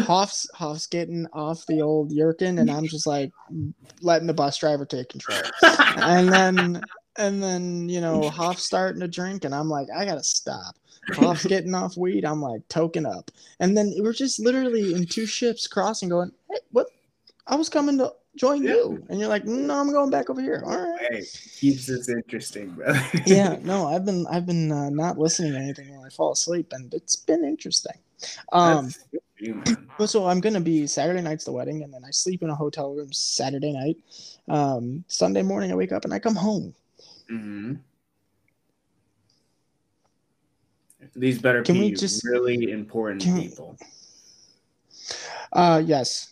Hoff's 0.05 0.47
Hoff's 0.53 0.85
getting 0.85 1.25
off 1.33 1.65
the 1.65 1.81
old 1.81 2.11
Yerkin, 2.11 2.59
and 2.59 2.69
I'm 2.69 2.85
just 2.85 3.07
like 3.07 3.31
letting 3.99 4.27
the 4.27 4.33
bus 4.35 4.59
driver 4.59 4.85
take 4.85 5.09
control. 5.09 5.39
And 5.63 6.31
then 6.31 6.83
and 7.17 7.41
then 7.41 7.89
you 7.89 7.99
know 7.99 8.29
Hoff's 8.29 8.63
starting 8.63 9.01
to 9.01 9.07
drink, 9.07 9.43
and 9.43 9.55
I'm 9.55 9.69
like, 9.69 9.87
I 9.89 10.05
gotta 10.05 10.23
stop. 10.23 10.75
Hoff's 11.13 11.47
getting 11.47 11.73
off 11.73 11.97
weed. 11.97 12.25
I'm 12.25 12.43
like 12.43 12.67
token 12.67 13.07
up, 13.07 13.31
and 13.59 13.75
then 13.75 13.91
we're 13.97 14.13
just 14.13 14.39
literally 14.39 14.93
in 14.93 15.07
two 15.07 15.25
ships 15.25 15.65
crossing, 15.65 16.09
going, 16.09 16.31
hey, 16.51 16.59
what? 16.69 16.89
I 17.47 17.55
was 17.55 17.69
coming 17.69 17.97
to 17.97 18.13
join 18.35 18.63
Yeah. 18.63 18.73
you, 18.75 19.05
and 19.09 19.19
you're 19.19 19.29
like, 19.29 19.45
no, 19.45 19.79
I'm 19.79 19.91
going 19.91 20.09
back 20.09 20.29
over 20.29 20.41
here. 20.41 20.63
All 20.65 20.77
right. 20.77 20.99
Hey, 21.11 21.23
keeps 21.59 21.85
this 21.87 22.09
interesting, 22.09 22.69
brother. 22.71 23.01
yeah, 23.25 23.57
no, 23.61 23.87
I've 23.87 24.05
been 24.05 24.25
I've 24.27 24.45
been 24.45 24.71
uh, 24.71 24.89
not 24.89 25.17
listening 25.17 25.53
to 25.53 25.59
anything 25.59 25.95
when 25.95 26.05
I 26.05 26.09
fall 26.09 26.31
asleep, 26.31 26.71
and 26.71 26.93
it's 26.93 27.15
been 27.15 27.43
interesting. 27.43 27.95
Um, 28.51 28.91
you, 29.39 29.61
so 30.05 30.27
I'm 30.27 30.39
gonna 30.39 30.61
be 30.61 30.85
Saturday 30.87 31.21
night's 31.21 31.43
the 31.45 31.51
wedding, 31.51 31.83
and 31.83 31.93
then 31.93 32.03
I 32.05 32.11
sleep 32.11 32.43
in 32.43 32.49
a 32.49 32.55
hotel 32.55 32.93
room 32.93 33.11
Saturday 33.11 33.73
night. 33.73 33.97
Um, 34.47 35.03
Sunday 35.07 35.41
morning 35.41 35.71
I 35.71 35.75
wake 35.75 35.91
up 35.91 36.05
and 36.05 36.13
I 36.13 36.19
come 36.19 36.35
home. 36.35 36.73
Mhm. 37.31 37.79
These 41.15 41.41
better 41.41 41.63
Can 41.63 41.75
be 41.75 41.81
we 41.89 41.91
just- 41.93 42.23
really 42.23 42.71
important 42.71 43.21
can 43.23 43.41
people. 43.41 43.77
Uh, 45.51 45.81
yes, 45.85 46.30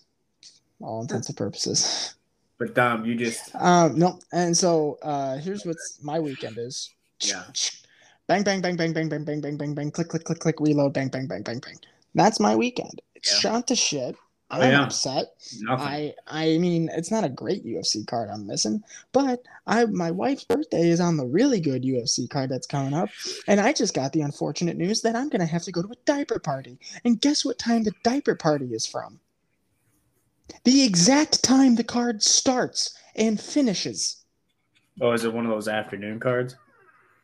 all 0.81 1.01
intents 1.01 1.27
and 1.29 1.37
purposes. 1.37 2.15
But 2.57 2.75
Dom, 2.75 3.05
you 3.05 3.15
just 3.15 3.55
Um, 3.55 3.97
no, 3.97 4.19
and 4.33 4.55
so 4.55 4.97
uh, 5.01 5.37
here's 5.37 5.65
what 5.65 5.77
my 6.01 6.19
weekend 6.19 6.57
is. 6.57 6.93
Yeah. 7.21 7.43
Bang 8.27 8.43
bang 8.43 8.61
bang 8.61 8.75
bang 8.77 8.93
bang 8.93 9.09
bang 9.09 9.23
bang 9.23 9.41
bang 9.41 9.57
bang 9.57 9.73
bang 9.73 9.91
click 9.91 10.09
click 10.09 10.23
click 10.23 10.39
click 10.39 10.59
reload 10.59 10.93
bang 10.93 11.07
bang 11.09 11.25
bang 11.27 11.41
bang 11.41 11.59
bang. 11.59 11.77
That's 12.15 12.39
my 12.39 12.55
weekend. 12.55 13.01
It's 13.15 13.31
Yeah. 13.31 13.39
shot 13.39 13.67
to 13.67 13.75
shit. 13.75 14.15
Oh, 14.51 14.61
I'm 14.61 14.71
yeah. 14.71 14.83
upset. 14.83 15.27
nothing. 15.61 15.85
I 15.87 16.15
I 16.27 16.57
mean 16.57 16.89
it's 16.91 17.11
not 17.11 17.23
a 17.23 17.29
great 17.29 17.63
UFC 17.65 18.05
card 18.05 18.29
I'm 18.29 18.45
missing, 18.47 18.83
but 19.13 19.43
I 19.67 19.85
my 19.85 20.11
wife's 20.11 20.43
birthday 20.43 20.89
is 20.89 20.99
on 20.99 21.17
the 21.17 21.25
really 21.25 21.59
good 21.59 21.83
UFC 21.83 22.27
card 22.29 22.49
that's 22.49 22.67
coming 22.67 22.93
up, 22.93 23.09
and 23.47 23.59
I 23.59 23.73
just 23.73 23.93
got 23.93 24.11
the 24.11 24.21
unfortunate 24.21 24.75
news 24.75 25.01
that 25.01 25.15
I'm 25.15 25.29
gonna 25.29 25.45
have 25.45 25.63
to 25.63 25.71
go 25.71 25.81
to 25.81 25.89
a 25.91 25.95
diaper 26.05 26.39
party. 26.39 26.77
And 27.05 27.21
guess 27.21 27.45
what 27.45 27.57
time 27.59 27.83
the 27.83 27.93
diaper 28.03 28.35
party 28.35 28.73
is 28.73 28.85
from? 28.87 29.19
The 30.63 30.83
exact 30.83 31.43
time 31.43 31.75
the 31.75 31.83
card 31.83 32.21
starts 32.23 32.97
and 33.15 33.39
finishes. 33.39 34.23
oh, 35.01 35.11
is 35.11 35.23
it 35.25 35.33
one 35.33 35.45
of 35.45 35.51
those 35.51 35.67
afternoon 35.67 36.19
cards? 36.19 36.55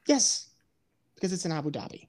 Yes, 0.07 0.49
because 1.15 1.33
it's 1.33 1.45
in 1.45 1.51
Abu 1.51 1.71
Dhabi. 1.71 2.07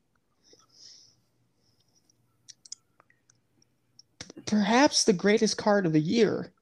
Perhaps 4.47 5.05
the 5.05 5.13
greatest 5.13 5.57
card 5.57 5.87
of 5.87 5.93
the 5.93 6.01
year, 6.01 6.53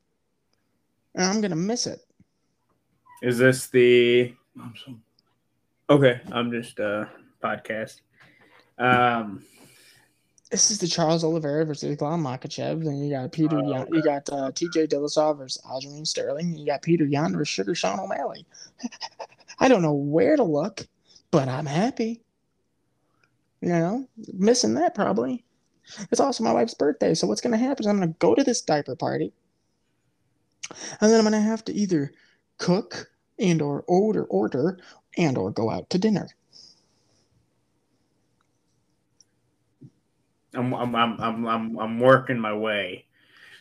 and 1.15 1.25
I'm 1.25 1.41
gonna 1.41 1.57
miss 1.57 1.87
it. 1.87 2.01
Is 3.23 3.39
this 3.39 3.67
the 3.69 4.35
Okay, 5.91 6.21
I'm 6.33 6.51
just 6.51 6.81
uh 6.81 7.05
podcast. 7.43 8.01
Um 8.79 9.45
This 10.51 10.71
is 10.71 10.79
the 10.79 10.87
Charles 10.87 11.25
Oliveira 11.25 11.65
versus 11.65 11.91
Islam 11.91 12.23
Makhachev. 12.23 12.85
Then 12.85 12.99
you 12.99 13.11
got 13.11 13.33
Peter, 13.33 13.59
Yan, 13.59 13.87
you 13.93 14.03
got 14.03 14.29
uh, 14.31 14.53
T.J. 14.53 14.87
Dillashaw 14.89 15.37
versus 15.37 15.63
Aljamain 15.65 16.07
Sterling. 16.07 16.57
You 16.57 16.67
got 16.67 16.83
Peter 16.83 17.05
Yan 17.07 17.33
versus 17.33 17.49
Sugar 17.49 17.75
Sean 17.75 17.99
O'Malley. 17.99 18.47
I 19.59 19.69
don't 19.69 19.83
know 19.83 19.95
where 19.95 20.37
to 20.37 20.45
look, 20.45 20.87
but 21.31 21.49
I'm 21.49 21.67
happy. 21.67 22.23
You 23.61 23.71
know, 23.71 24.09
missing 24.35 24.75
that 24.75 24.95
probably. 24.95 25.45
It's 26.11 26.21
also 26.21 26.45
my 26.45 26.53
wife's 26.53 26.75
birthday, 26.75 27.15
so 27.15 27.27
what's 27.27 27.41
gonna 27.41 27.57
happen 27.57 27.85
is 27.85 27.87
I'm 27.87 27.99
gonna 27.99 28.15
go 28.19 28.35
to 28.35 28.45
this 28.45 28.61
diaper 28.61 28.97
party, 28.97 29.33
and 31.01 31.11
then 31.11 31.19
I'm 31.19 31.25
gonna 31.25 31.41
have 31.41 31.65
to 31.67 31.75
either 31.75 32.13
cook 32.59 33.11
and 33.39 33.61
or 33.61 33.85
order 33.87 34.25
order 34.25 34.79
and 35.17 35.37
or 35.37 35.51
go 35.51 35.71
out 35.71 35.91
to 35.91 35.99
dinner. 35.99 36.29
I'm 40.57 40.73
I'm 40.75 40.95
I'm 40.95 41.47
I'm 41.47 41.79
I'm, 41.79 42.01
working 42.01 42.39
my 42.39 42.53
way. 42.55 43.07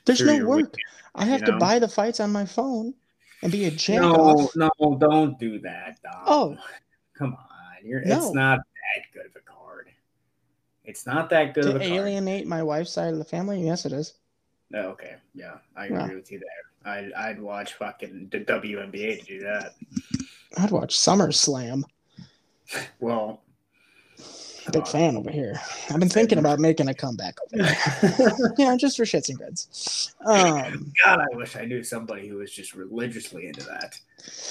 There's 0.06 0.22
no 0.22 0.46
work. 0.46 0.58
weekend, 0.58 0.78
I 1.16 1.26
have 1.26 1.42
you 1.42 1.46
to 1.48 1.58
buy 1.58 1.80
the 1.80 1.88
fights 1.88 2.20
on 2.20 2.32
my 2.32 2.46
phone. 2.46 2.94
and 3.42 3.52
be 3.52 3.66
a 3.66 3.72
jack 3.72 4.02
No, 4.02 4.14
off. 4.16 4.56
no, 4.56 4.70
don't 5.00 5.40
do 5.40 5.60
that, 5.60 5.98
Dom. 6.04 6.24
Oh. 6.26 6.58
come 7.18 7.34
on. 7.34 7.40
You're, 7.86 8.04
No. 8.06 8.18
It's 8.18 8.34
not 8.34 8.60
that 8.60 9.04
good 9.14 9.26
of 9.26 9.36
a 9.36 9.40
card. 9.42 9.90
It's 10.86 11.06
not 11.06 11.30
that 11.32 11.54
good 11.54 11.66
of 11.66 11.72
To 11.74 11.76
a 11.78 11.80
card. 11.80 11.92
alienate 11.92 12.48
my 12.48 12.64
wife's 12.64 12.92
side 12.92 13.12
of 13.14 13.20
the 13.20 13.26
family? 13.26 13.62
Yes, 13.66 13.86
it 13.86 13.92
is. 13.94 14.14
Oh, 14.74 14.80
okay, 14.90 15.16
yeah, 15.36 15.56
I 15.76 15.88
Yeah. 15.88 16.04
agree 16.06 16.16
with 16.16 16.32
you 16.32 16.40
there. 16.40 16.94
I'd, 16.94 17.14
I'd 17.14 17.42
watch 17.42 17.74
fucking 17.76 18.30
the 18.32 18.40
WNBA 18.42 19.20
to 19.20 19.26
do 19.26 19.40
that. 19.42 19.76
I'd 20.58 20.72
watch 20.72 20.96
SummerSlam. 20.98 21.84
Well, 23.00 23.42
Big 24.72 24.88
fan 24.88 25.18
over 25.18 25.30
here. 25.30 25.60
I've 25.90 26.00
been 26.00 26.10
thinking 26.10 26.38
about 26.38 26.60
making 26.60 26.88
a 26.88 26.94
comeback 26.94 27.38
over 27.42 27.64
there. 27.64 28.32
you 28.58 28.66
know, 28.66 28.78
just 28.78 28.96
for 28.98 29.04
shits 29.04 29.28
and 29.30 29.38
grins. 29.38 30.14
Um, 30.26 30.94
God, 31.04 31.20
I 31.20 31.36
wish 31.36 31.56
I 31.56 31.66
knew 31.66 31.84
somebody 31.84 32.28
who 32.28 32.38
was 32.38 32.52
just 32.52 32.74
religiously 32.74 33.48
into 33.48 33.64
that, 33.66 34.00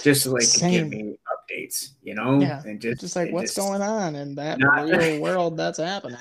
just 0.03 0.27
like 0.27 0.43
Same. 0.43 0.91
give 0.91 1.01
me 1.01 1.17
updates, 1.33 1.93
you 2.03 2.15
know, 2.15 2.41
Yeah, 2.41 2.63
and 2.65 2.81
just 2.81 3.01
just 3.01 3.17
like 3.17 3.33
what's 3.33 3.55
just- 3.55 3.67
going 3.67 3.81
on 3.83 4.15
in 4.15 4.35
that 4.35 4.59
Not- 4.59 4.89
real 4.89 5.21
world 5.23 5.57
that's 5.57 5.79
happening. 5.79 6.19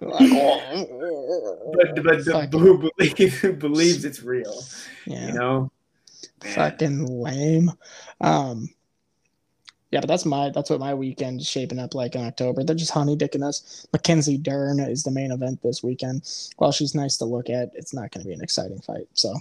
Like, 0.00 0.30
But 0.30 2.04
but 2.04 2.24
the, 2.24 2.58
who 2.58 2.78
believes 2.96 3.34
who 3.40 3.52
believes 3.52 4.04
it's 4.04 4.22
real, 4.22 4.62
yeah. 5.06 5.26
you 5.26 5.32
know. 5.32 5.70
Man. 6.44 6.54
fucking 6.54 7.06
lame. 7.06 7.72
Um, 8.20 8.68
yeah, 9.92 10.00
but 10.00 10.08
that's 10.08 10.24
my 10.26 10.50
that's 10.50 10.68
what 10.68 10.80
my 10.80 10.94
weekend 10.94 11.40
is 11.40 11.48
shaping 11.48 11.78
up 11.78 11.94
like 11.94 12.16
in 12.16 12.24
October. 12.24 12.64
They're 12.64 12.74
just 12.74 12.90
honey 12.90 13.16
dicking 13.16 13.44
us. 13.46 13.86
Mackenzie 13.92 14.36
Dern 14.36 14.80
is 14.80 15.04
the 15.04 15.12
main 15.12 15.30
event 15.30 15.62
this 15.62 15.82
weekend. 15.82 16.22
While 16.56 16.72
she's 16.72 16.94
nice 16.94 17.16
to 17.18 17.24
look 17.24 17.48
at, 17.48 17.70
it's 17.74 17.94
not 17.94 18.10
going 18.10 18.22
to 18.22 18.28
be 18.28 18.34
an 18.34 18.42
exciting 18.42 18.80
fight. 18.80 19.06
So, 19.14 19.32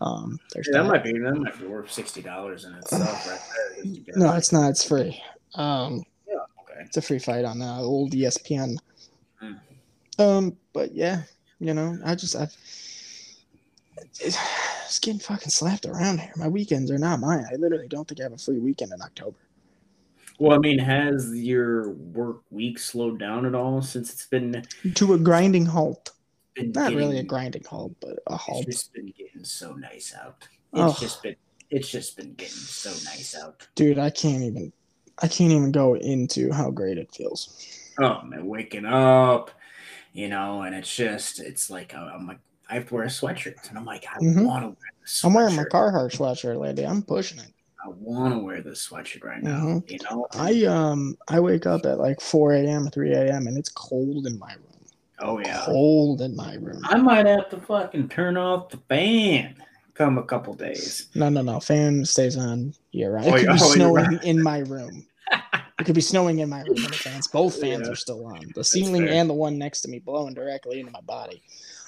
um, 0.00 0.38
there's 0.52 0.68
Yeah, 0.68 0.78
that 0.78 0.82
that. 0.84 0.88
might 0.90 1.04
be 1.04 1.12
that 1.12 1.34
might 1.36 1.58
be 1.58 1.66
worth 1.66 1.92
sixty 1.92 2.20
dollars 2.20 2.64
in 2.64 2.74
itself, 2.74 3.28
right 3.28 3.40
there. 3.84 4.16
No, 4.16 4.34
it's 4.34 4.52
not. 4.52 4.70
It's 4.70 4.86
free. 4.86 5.22
Um, 5.54 6.02
okay. 6.28 6.80
it's 6.80 6.96
a 6.96 7.02
free 7.02 7.20
fight 7.20 7.44
on 7.44 7.62
uh, 7.62 7.78
old 7.78 8.12
ESPN. 8.12 8.78
Hmm. 9.40 9.52
Um, 10.18 10.56
but 10.72 10.92
yeah, 10.94 11.22
you 11.60 11.74
know, 11.74 11.96
I 12.04 12.16
just 12.16 12.34
I 12.34 12.48
it's, 14.20 14.38
it's 14.84 14.98
getting 14.98 15.20
fucking 15.20 15.50
slapped 15.50 15.86
around 15.86 16.20
here. 16.20 16.32
My 16.36 16.48
weekends 16.48 16.90
are 16.90 16.98
not 16.98 17.20
mine. 17.20 17.44
I 17.52 17.56
literally 17.56 17.88
don't 17.88 18.06
think 18.08 18.20
I 18.20 18.24
have 18.24 18.32
a 18.32 18.38
free 18.38 18.58
weekend 18.58 18.92
in 18.92 19.00
October. 19.00 19.36
Well, 20.38 20.52
I 20.56 20.58
mean, 20.58 20.78
has 20.78 21.32
your 21.34 21.90
work 21.90 22.42
week 22.50 22.78
slowed 22.78 23.18
down 23.18 23.46
at 23.46 23.54
all 23.54 23.80
since 23.82 24.12
it's 24.12 24.26
been, 24.26 24.62
To 24.94 25.14
a 25.14 25.18
grinding 25.18 25.66
halt. 25.66 26.10
Not 26.58 26.92
really 26.94 27.18
a 27.18 27.22
grinding 27.22 27.64
halt, 27.64 27.94
but 28.00 28.18
a 28.26 28.36
halt. 28.36 28.66
It's 28.66 28.76
just 28.84 28.92
been 28.94 29.12
getting 29.16 29.44
so 29.44 29.74
nice 29.74 30.14
out. 30.18 30.46
It's 30.72 30.96
Oh. 30.96 30.96
just 31.00 31.22
been 31.22 31.36
it's 31.68 31.88
just 31.90 32.16
been 32.16 32.32
getting 32.34 32.54
so 32.54 32.90
nice 33.10 33.34
out. 33.36 33.66
Dude, 33.74 33.98
I 33.98 34.10
can't 34.10 34.42
even 34.42 34.72
I 35.18 35.28
can't 35.28 35.52
even 35.52 35.72
go 35.72 35.94
into 35.96 36.52
how 36.52 36.70
great 36.70 36.96
it 36.98 37.12
feels. 37.14 37.90
Oh 37.98 38.22
man, 38.22 38.46
waking 38.46 38.84
up, 38.86 39.50
you 40.12 40.28
know, 40.28 40.62
and 40.62 40.74
it's 40.74 40.94
just 40.94 41.40
it's 41.40 41.68
like 41.70 41.94
I'm 41.94 42.26
like 42.26 42.38
I 42.70 42.74
have 42.74 42.88
to 42.88 42.94
wear 42.94 43.04
a 43.04 43.08
sweatshirt, 43.08 43.68
and 43.68 43.76
I'm 43.78 43.84
like 43.84 44.06
I 44.10 44.18
Mhm. 44.18 44.46
want 44.46 44.62
to 44.64 44.68
wear. 44.68 44.76
I'm 45.24 45.34
wearing 45.34 45.56
my 45.56 45.64
Carhartt 45.64 46.12
sweatshirt, 46.16 46.58
lady. 46.58 46.86
I'm 46.86 47.02
pushing 47.02 47.38
it. 47.38 47.52
I 47.86 47.88
want 47.90 48.34
to 48.34 48.40
wear 48.40 48.62
this 48.62 48.88
sweatshirt 48.88 49.22
right 49.22 49.40
now. 49.40 49.60
Mhm. 49.60 49.90
You 49.90 49.98
know, 50.10 50.26
I 50.32 50.64
um 50.64 51.16
I 51.28 51.38
wake 51.38 51.66
up 51.66 51.86
at 51.86 51.98
like 52.00 52.20
4 52.20 52.54
a.m. 52.54 52.90
3 52.90 53.12
a.m. 53.14 53.46
and 53.46 53.56
it's 53.56 53.68
cold 53.68 54.26
in 54.26 54.38
my 54.40 54.52
room. 54.54 54.86
oh 55.20 55.38
yeah, 55.38 55.62
Cold 55.64 56.20
in 56.20 56.34
my 56.34 56.54
room. 56.54 56.80
I 56.84 56.96
might 56.96 57.26
have 57.26 57.48
to 57.50 57.60
fucking 57.60 58.08
turn 58.08 58.36
off 58.36 58.70
the 58.70 58.78
fan. 58.88 59.54
Come 59.94 60.18
a 60.18 60.24
couple 60.24 60.52
days. 60.54 61.06
No, 61.14 61.28
no, 61.28 61.42
no. 61.42 61.60
Fan 61.60 62.04
stays 62.04 62.36
on 62.36 62.74
year 62.90 63.12
round. 63.12 63.26
It 63.28 63.30
Oh, 63.34 63.36
could 63.36 63.46
yeah. 63.46 63.52
be 63.52 63.58
Oh, 63.60 63.72
snowing 63.74 63.94
right. 63.94 64.24
in 64.24 64.42
my 64.42 64.58
room. 64.58 65.06
It 65.78 65.84
could 65.84 65.94
be 65.94 66.00
snowing 66.00 66.40
in 66.40 66.48
my 66.48 66.62
room 66.62 66.84
and 66.84 66.92
the 66.92 66.98
fans. 66.98 67.28
Both 67.28 67.56
fans 67.60 67.86
Yeah. 67.86 67.92
are 67.92 67.96
still 67.96 68.26
on. 68.26 68.50
The 68.54 68.64
ceiling 68.64 69.08
and 69.08 69.30
the 69.30 69.34
one 69.34 69.58
next 69.58 69.82
to 69.82 69.88
me 69.88 70.00
blowing 70.00 70.34
directly 70.34 70.80
into 70.80 70.90
my 70.90 71.00
body. 71.02 71.40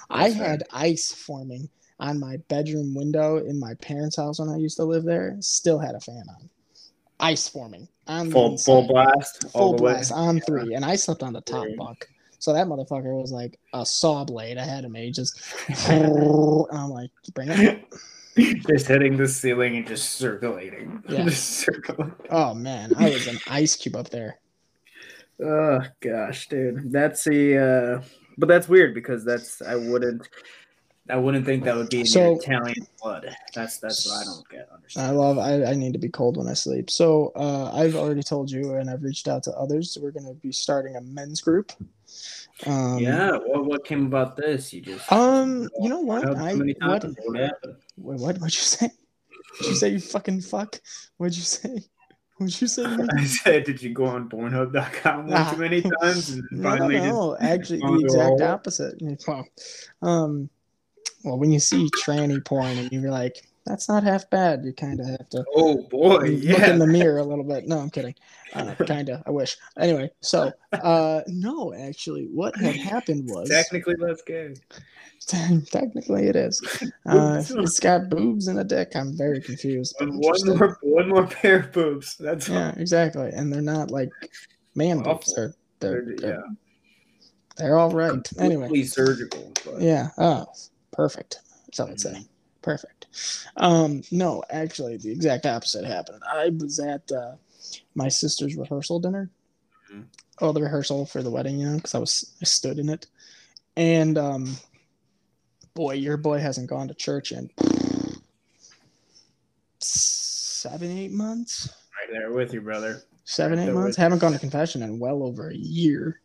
I 0.09 0.29
That's 0.29 0.35
fair. 0.37 0.47
had 0.47 0.63
ice 0.71 1.11
forming 1.11 1.69
on 1.99 2.19
my 2.19 2.37
bedroom 2.47 2.93
window 2.95 3.37
in 3.37 3.59
my 3.59 3.73
parents' 3.75 4.15
house 4.15 4.39
when 4.39 4.49
I 4.49 4.57
used 4.57 4.77
to 4.77 4.83
live 4.85 5.03
there. 5.03 5.35
Still 5.39 5.79
had 5.79 5.95
a 5.95 5.99
fan 5.99 6.23
on. 6.29 6.49
Ice 7.19 7.49
forming 7.49 7.87
on 8.07 8.27
the 8.27 8.31
Full 8.33 8.57
full 8.57 8.87
blast, 8.87 9.49
full 9.51 9.75
the 9.75 9.83
way. 9.83 9.91
blast 9.93 10.11
on 10.13 10.39
three, 10.41 10.73
and 10.75 10.85
I 10.85 10.95
slept 10.95 11.21
on 11.23 11.33
the 11.33 11.41
top 11.41 11.65
Yeah. 11.67 11.75
bunk. 11.77 12.07
So 12.39 12.53
that 12.53 12.67
motherfucker 12.67 13.19
was 13.21 13.33
like 13.33 13.59
a 13.73 13.85
saw 13.85 14.23
blade 14.23 14.57
ahead 14.57 14.85
of 14.85 14.91
me, 14.91 15.11
just. 15.11 15.41
I'm 15.89 16.89
like, 16.89 17.09
bring 17.33 17.49
it. 17.49 17.83
just 18.67 18.87
hitting 18.87 19.17
the 19.17 19.27
ceiling 19.27 19.75
and 19.75 19.85
just 19.85 20.13
circulating. 20.13 21.03
Yeah. 21.09 21.25
just 21.25 21.43
circling. 21.59 22.13
Oh 22.29 22.53
man, 22.53 22.93
I 22.97 23.09
was 23.09 23.27
an 23.27 23.39
ice 23.47 23.75
cube 23.75 23.97
up 23.97 24.09
there. 24.09 24.39
Oh 25.43 25.81
gosh, 25.99 26.47
dude, 26.47 26.91
that's 26.91 27.27
a. 27.27 27.57
Uh, 27.57 28.01
but 28.37 28.47
that's 28.47 28.69
weird 28.69 28.93
because 28.93 29.25
that's 29.25 29.61
I 29.61 29.75
wouldn't. 29.75 30.27
I 31.09 31.17
wouldn't 31.17 31.45
think 31.45 31.63
that 31.63 31.75
would 31.75 31.89
be 31.89 32.05
So- 32.05 32.35
Italian 32.35 32.85
blood. 33.01 33.35
That's 33.55 33.77
that's 33.79 34.07
what 34.07 34.21
I 34.21 34.23
don't 34.25 34.47
get. 34.49 34.69
I 34.97 35.09
love. 35.11 35.37
I, 35.37 35.63
I 35.71 35.73
need 35.73 35.93
to 35.93 35.99
be 35.99 36.09
cold 36.09 36.37
when 36.37 36.47
I 36.47 36.53
sleep. 36.53 36.89
So 36.89 37.31
uh, 37.35 37.71
I've 37.73 37.95
already 37.95 38.23
told 38.23 38.49
you, 38.51 38.73
and 38.75 38.89
I've 38.89 39.03
reached 39.03 39.27
out 39.27 39.43
to 39.43 39.51
others. 39.53 39.97
We're 40.01 40.11
going 40.11 40.27
to 40.27 40.33
be 40.33 40.51
starting 40.51 40.95
a 40.95 41.01
men's 41.01 41.41
group. 41.41 41.71
Um, 42.65 42.99
yeah. 42.99 43.31
What 43.31 43.65
what 43.65 43.85
came 43.85 44.05
about 44.05 44.35
this? 44.37 44.71
You 44.73 44.81
just. 44.81 45.11
Um. 45.11 45.69
You 45.81 45.89
know 45.89 46.01
what? 46.01 46.25
I 46.37 46.53
what? 46.55 47.03
What 47.25 48.19
what? 48.19 48.37
What'd 48.37 48.41
you 48.41 48.49
say? 48.61 48.89
Did 49.59 49.67
you 49.67 49.75
say 49.75 49.89
you 49.89 49.99
fucking 49.99 50.41
fuck? 50.41 50.79
What'd 51.17 51.35
you 51.35 51.43
say? 51.43 51.83
What'd 52.37 52.61
you 52.61 52.67
say? 52.67 52.85
I 53.17 53.25
said, 53.25 53.65
did 53.65 53.81
you 53.81 53.93
go 53.93 54.05
on 54.05 54.29
Pornhub.com 54.29 55.27
one 55.27 55.33
Ah. 55.33 55.51
too 55.51 55.57
many 55.57 55.81
times 56.01 56.29
and 56.29 56.43
No, 56.51 56.75
no, 56.75 56.87
no. 56.87 57.37
Actually, 57.41 57.79
the 57.79 57.99
exact 58.05 58.23
hole? 58.39 58.43
opposite. 58.43 59.01
Well, 59.27 59.45
um, 60.01 60.49
well, 61.23 61.37
when 61.37 61.51
you 61.51 61.59
see 61.59 61.89
tranny 62.03 62.43
porn 62.43 62.77
and 62.77 62.91
you're 62.91 63.11
like, 63.11 63.45
"That's 63.65 63.89
not 63.89 64.03
half 64.03 64.29
bad," 64.29 64.63
you 64.63 64.73
kind 64.73 64.99
of 64.99 65.07
have 65.07 65.29
to 65.29 65.43
oh 65.55 65.83
boy, 65.89 66.19
look 66.19 66.43
yeah. 66.43 66.71
in 66.71 66.79
the 66.79 66.87
mirror 66.97 67.19
a 67.19 67.23
little 67.23 67.43
bit. 67.43 67.67
No, 67.67 67.79
I'm 67.79 67.89
kidding. 67.89 68.15
Uh, 68.53 68.73
kind 68.75 69.09
of. 69.09 69.21
I 69.25 69.31
wish. 69.31 69.57
Anyway, 69.77 70.09
so 70.21 70.51
uh, 70.73 71.21
no, 71.27 71.73
actually, 71.73 72.25
what 72.33 72.55
had 72.55 72.75
happened 72.75 73.29
was 73.29 73.49
Technically, 73.49 73.95
that's 73.99 74.21
gay. 74.23 74.53
technically 75.71 76.27
it 76.27 76.35
is. 76.35 76.61
Uh, 77.05 77.41
it's 77.43 77.79
got 77.79 78.07
boobs 78.07 78.47
and 78.47 78.59
a 78.59 78.63
dick. 78.63 78.95
I'm 78.95 79.17
very 79.17 79.41
confused. 79.41 79.95
One, 79.99 80.19
one 80.19 80.57
more, 80.57 80.77
one 80.83 81.09
more 81.09 81.25
pair 81.25 81.61
of 81.61 81.71
boobs. 81.71 82.15
That's 82.17 82.47
Yeah, 82.47 82.71
exactly. 82.77 83.31
And 83.33 83.51
they're 83.51 83.63
not 83.63 83.89
like 83.89 84.09
man 84.75 84.97
boobs. 85.01 85.33
Awful. 85.33 85.33
They're 85.35 85.55
they're, 85.79 86.15
they're, 86.17 86.29
yeah, 86.35 86.41
they're 87.57 87.77
all 87.79 87.89
right. 87.89 88.11
Anyway. 88.37 88.65
completely 88.65 88.83
surgical. 88.83 89.51
But 89.65 89.81
Yeah. 89.81 90.09
Oh, 90.19 90.45
perfect. 90.99 91.39
That's 91.65 91.79
all 91.79 91.87
I'd 91.89 91.99
say. 92.01 92.25
Perfect. 92.61 93.05
Um, 93.55 94.01
no, 94.11 94.43
actually, 94.49 94.97
the 94.97 95.11
exact 95.11 95.45
opposite 95.45 95.85
happened. 95.85 96.21
I 96.29 96.49
was 96.49 96.77
at 96.79 97.09
uh, 97.09 97.35
my 97.95 98.09
sister's 98.09 98.55
rehearsal 98.57 98.99
dinner. 98.99 99.29
Mhm. 99.89 100.03
Oh, 100.41 100.51
the 100.51 100.61
rehearsal 100.61 101.05
for 101.05 101.23
the 101.23 101.31
wedding, 101.31 101.57
you 101.59 101.67
know, 101.69 101.75
because 101.77 101.95
I 101.95 101.99
was 101.99 102.33
I 102.41 102.45
stood 102.45 102.79
in 102.79 102.89
it, 102.89 103.07
and 103.77 104.17
um, 104.17 104.57
boy, 105.73 105.93
your 105.93 106.17
boy 106.17 106.39
hasn't 106.39 106.69
gone 106.69 106.89
to 106.89 106.93
church 106.93 107.31
in 107.31 107.49
seven, 109.79 110.91
eight 110.91 111.11
months. 111.11 111.69
right 111.97 112.11
there 112.11 112.33
with 112.33 112.53
you, 112.53 112.59
brother. 112.59 113.03
Seven, 113.23 113.57
Right 113.59 113.69
eight 113.69 113.73
months. 113.73 113.95
Haven't 113.95 114.19
gone 114.19 114.33
to 114.33 114.39
confession 114.39 114.83
in 114.83 114.99
well 114.99 115.23
over 115.23 115.49
a 115.49 115.55
year. 115.55 116.19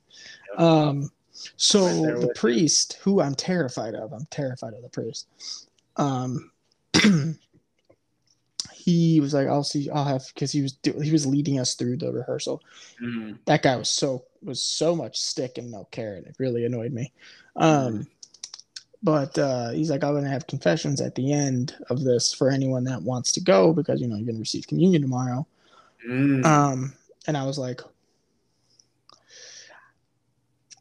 Yep. 0.51 0.61
Um, 0.61 1.11
so 1.57 1.87
Right 1.87 2.21
the 2.21 2.33
priest, 2.35 2.99
who 3.03 3.21
I'm 3.21 3.35
terrified 3.35 3.95
of, 3.95 4.13
I'm 4.13 4.27
terrified 4.31 4.75
of 4.75 4.83
the 4.83 4.89
priest. 4.89 5.27
Um, 5.97 6.51
he 8.73 9.21
was 9.21 9.35
like, 9.35 9.49
"I'll 9.49 9.65
see, 9.65 9.89
I'll 9.91 10.05
have," 10.05 10.25
because 10.35 10.53
he 10.53 10.63
was 10.63 10.73
do- 10.73 11.01
he 11.01 11.11
was 11.11 11.27
leading 11.27 11.59
us 11.59 11.75
through 11.75 11.97
the 11.97 12.13
rehearsal. 12.13 12.63
Mhm. 13.03 13.39
That 13.47 13.63
guy 13.63 13.77
was 13.77 13.89
so 13.89 14.25
was 14.43 14.63
so 14.63 14.95
much 14.95 15.19
stick 15.19 15.59
and 15.59 15.71
no 15.71 15.89
carrot. 15.91 16.27
It 16.27 16.37
really 16.39 16.65
annoyed 16.65 16.93
me. 16.93 17.13
Um, 17.57 18.07
but 19.03 19.39
uh, 19.39 19.71
he's 19.71 19.91
like, 19.91 20.05
"I'm 20.05 20.15
gonna 20.15 20.29
have 20.29 20.47
confessions 20.47 21.01
at 21.01 21.15
the 21.15 21.33
end 21.33 21.75
of 21.91 22.05
this 22.05 22.33
for 22.33 22.51
anyone 22.51 22.85
that 22.85 23.03
wants 23.03 23.33
to 23.33 23.41
go 23.41 23.73
because 23.73 24.01
you 24.01 24.07
know 24.07 24.17
you're 24.17 24.27
gonna 24.27 24.39
receive 24.39 24.67
communion 24.67 25.03
tomorrow." 25.03 25.47
Mm. 26.09 26.45
Um, 26.45 26.93
and 27.27 27.37
I 27.37 27.45
was 27.45 27.59
like, 27.59 27.81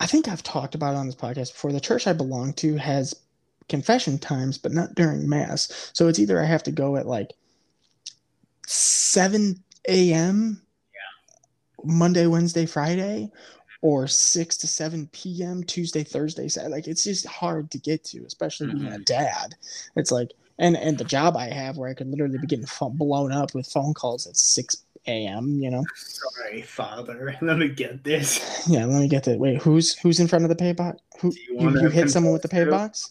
I 0.03 0.05
think 0.05 0.27
I've 0.27 0.43
talked 0.43 0.75
about 0.75 0.95
it 0.95 0.97
on 0.97 1.05
this 1.05 1.15
podcast 1.15 1.53
before. 1.53 1.71
The 1.71 1.79
church 1.79 2.07
I 2.07 2.13
belong 2.13 2.51
to 2.55 2.75
has 2.75 3.15
confession 3.69 4.19
times, 4.19 4.57
but 4.57 4.73
not 4.73 4.95
during 4.95 5.29
mass. 5.29 5.91
So 5.93 6.09
it's 6.09 6.19
either 6.19 6.41
I 6.41 6.45
have 6.45 6.63
to 6.63 6.73
go 6.73 6.97
at 6.97 7.07
like 7.07 7.31
7 8.67 9.63
a.m. 9.87 10.61
Monday, 11.85 12.27
Wednesday, 12.27 12.65
Friday, 12.65 13.31
or 13.81 14.05
6 14.05 14.57
to 14.57 14.67
7 14.67 15.07
p.m. 15.13 15.63
Tuesday, 15.63 16.03
Thursday, 16.03 16.49
Saturday. 16.49 16.73
Like 16.73 16.87
it's 16.89 17.05
just 17.05 17.25
hard 17.25 17.71
to 17.71 17.77
get 17.77 18.03
to, 18.05 18.25
especially 18.25 18.73
being 18.73 18.87
a 18.87 18.89
mm-hmm. 18.89 19.03
dad. 19.03 19.55
It's 19.95 20.11
like 20.11 20.31
and 20.59 20.75
and 20.75 20.97
the 20.97 21.05
job 21.05 21.37
I 21.37 21.45
have 21.45 21.77
where 21.77 21.89
I 21.89 21.93
could 21.93 22.07
literally 22.07 22.39
be 22.39 22.47
getting 22.47 22.65
blown 22.91 23.31
up 23.31 23.55
with 23.55 23.67
phone 23.67 23.93
calls 23.93 24.27
at 24.27 24.35
six 24.35 24.83
a.m. 25.07 25.59
You 25.59 25.71
know. 25.71 25.85
Sorry, 25.95 26.61
father. 26.61 27.35
Let 27.41 27.57
me 27.57 27.69
get 27.69 28.03
this. 28.03 28.67
Yeah, 28.67 28.85
let 28.85 29.01
me 29.01 29.07
get 29.07 29.23
that. 29.25 29.39
Wait, 29.39 29.61
who's 29.61 29.97
who's 29.99 30.19
in 30.19 30.27
front 30.27 30.45
of 30.45 30.49
the 30.49 30.55
pay 30.55 30.71
box? 30.71 31.01
Who 31.19 31.31
you 31.31 31.69
you, 31.71 31.81
you 31.81 31.89
hit 31.89 32.09
someone 32.09 32.33
with 32.33 32.41
the 32.41 32.49
pay 32.49 32.65
box? 32.65 33.09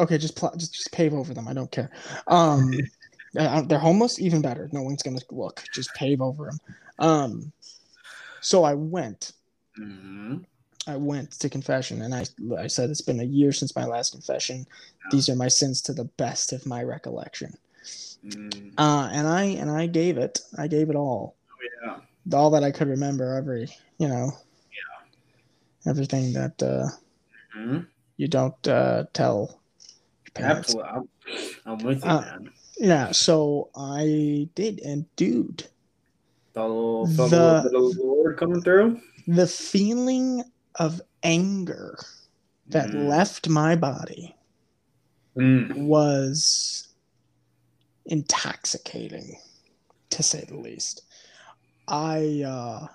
Okay, 0.00 0.18
just 0.18 0.36
pl- 0.36 0.54
just 0.56 0.74
just 0.74 0.92
pave 0.92 1.14
over 1.14 1.34
them. 1.34 1.46
I 1.46 1.52
don't 1.52 1.70
care. 1.70 1.90
Um, 2.26 2.72
uh, 3.38 3.62
they're 3.62 3.78
homeless. 3.78 4.18
Even 4.18 4.42
better. 4.42 4.68
No 4.72 4.82
one's 4.82 5.02
gonna 5.02 5.20
look. 5.30 5.62
Just 5.72 5.94
pave 5.94 6.20
over 6.20 6.46
them. 6.46 6.58
Um, 6.98 7.52
so 8.40 8.64
I 8.64 8.74
went. 8.74 9.32
hmm 9.76 10.38
I 10.86 10.96
went 10.96 11.30
to 11.40 11.48
confession, 11.48 12.02
and 12.02 12.14
I 12.14 12.26
I 12.58 12.66
said 12.66 12.90
it's 12.90 13.00
been 13.00 13.20
a 13.20 13.24
year 13.24 13.52
since 13.52 13.74
my 13.74 13.86
last 13.86 14.12
confession. 14.12 14.66
These 15.10 15.28
are 15.28 15.36
my 15.36 15.48
sins 15.48 15.80
to 15.82 15.92
the 15.94 16.04
best 16.04 16.52
of 16.52 16.66
my 16.66 16.82
recollection. 16.82 17.54
Mm 18.24 18.72
Uh, 18.76 19.08
and 19.12 19.26
I 19.28 19.44
and 19.60 19.70
I 19.70 19.86
gave 19.86 20.18
it. 20.18 20.40
I 20.58 20.66
gave 20.66 20.90
it 20.90 20.96
all. 20.96 21.36
Oh, 21.50 21.56
Yeah. 21.86 22.36
all 22.38 22.50
that 22.50 22.64
I 22.64 22.70
could 22.72 22.88
remember, 22.88 23.34
every 23.36 23.68
you 23.98 24.08
know, 24.08 24.32
Yeah. 24.72 25.90
everything 25.90 26.32
that 26.32 26.60
uh, 26.62 26.88
hmm 27.52 27.78
you 28.16 28.28
don't 28.28 28.66
uh, 28.68 29.04
tell 29.12 29.60
your 30.24 30.32
parents. 30.34 30.70
Absolutely. 30.70 30.90
I'm, 30.90 31.08
I'm 31.66 31.78
with 31.84 32.04
you, 32.04 32.10
Uh, 32.10 32.20
man. 32.20 32.50
Yeah, 32.78 33.12
so 33.12 33.70
I 33.76 34.48
did, 34.54 34.80
and 34.80 35.06
dude, 35.16 35.68
felt 37.06 37.30
the- 37.30 37.62
a 37.62 37.62
little 37.62 37.62
bit 37.62 37.74
of 37.74 37.96
the 37.96 38.02
Lord 38.02 38.38
coming 38.38 38.62
through. 38.62 39.00
the 39.26 39.46
feeling 39.46 40.42
of 40.76 41.00
anger 41.22 41.96
that 42.68 42.90
Mm. 42.90 43.06
left 43.08 43.48
my 43.48 43.76
body 43.76 44.34
Mm. 45.36 45.74
was 45.86 46.88
intoxicating, 48.06 49.38
to 50.10 50.22
say 50.22 50.44
the 50.48 50.56
least. 50.56 51.02
I 51.88 52.42
uh, 52.46 52.86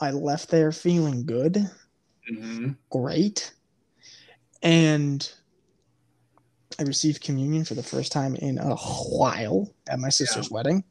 I 0.00 0.10
left 0.10 0.50
there 0.50 0.72
feeling 0.72 1.24
good. 1.26 1.68
hmm 2.28 2.70
great. 2.90 3.52
And 4.62 5.30
I 6.78 6.82
received 6.82 7.22
communion 7.22 7.64
for 7.64 7.74
the 7.74 7.82
first 7.82 8.12
time 8.12 8.36
in 8.36 8.58
a 8.58 8.74
while 8.76 9.72
at 9.88 9.98
my 9.98 10.08
sister's 10.08 10.50
wedding. 10.50 10.84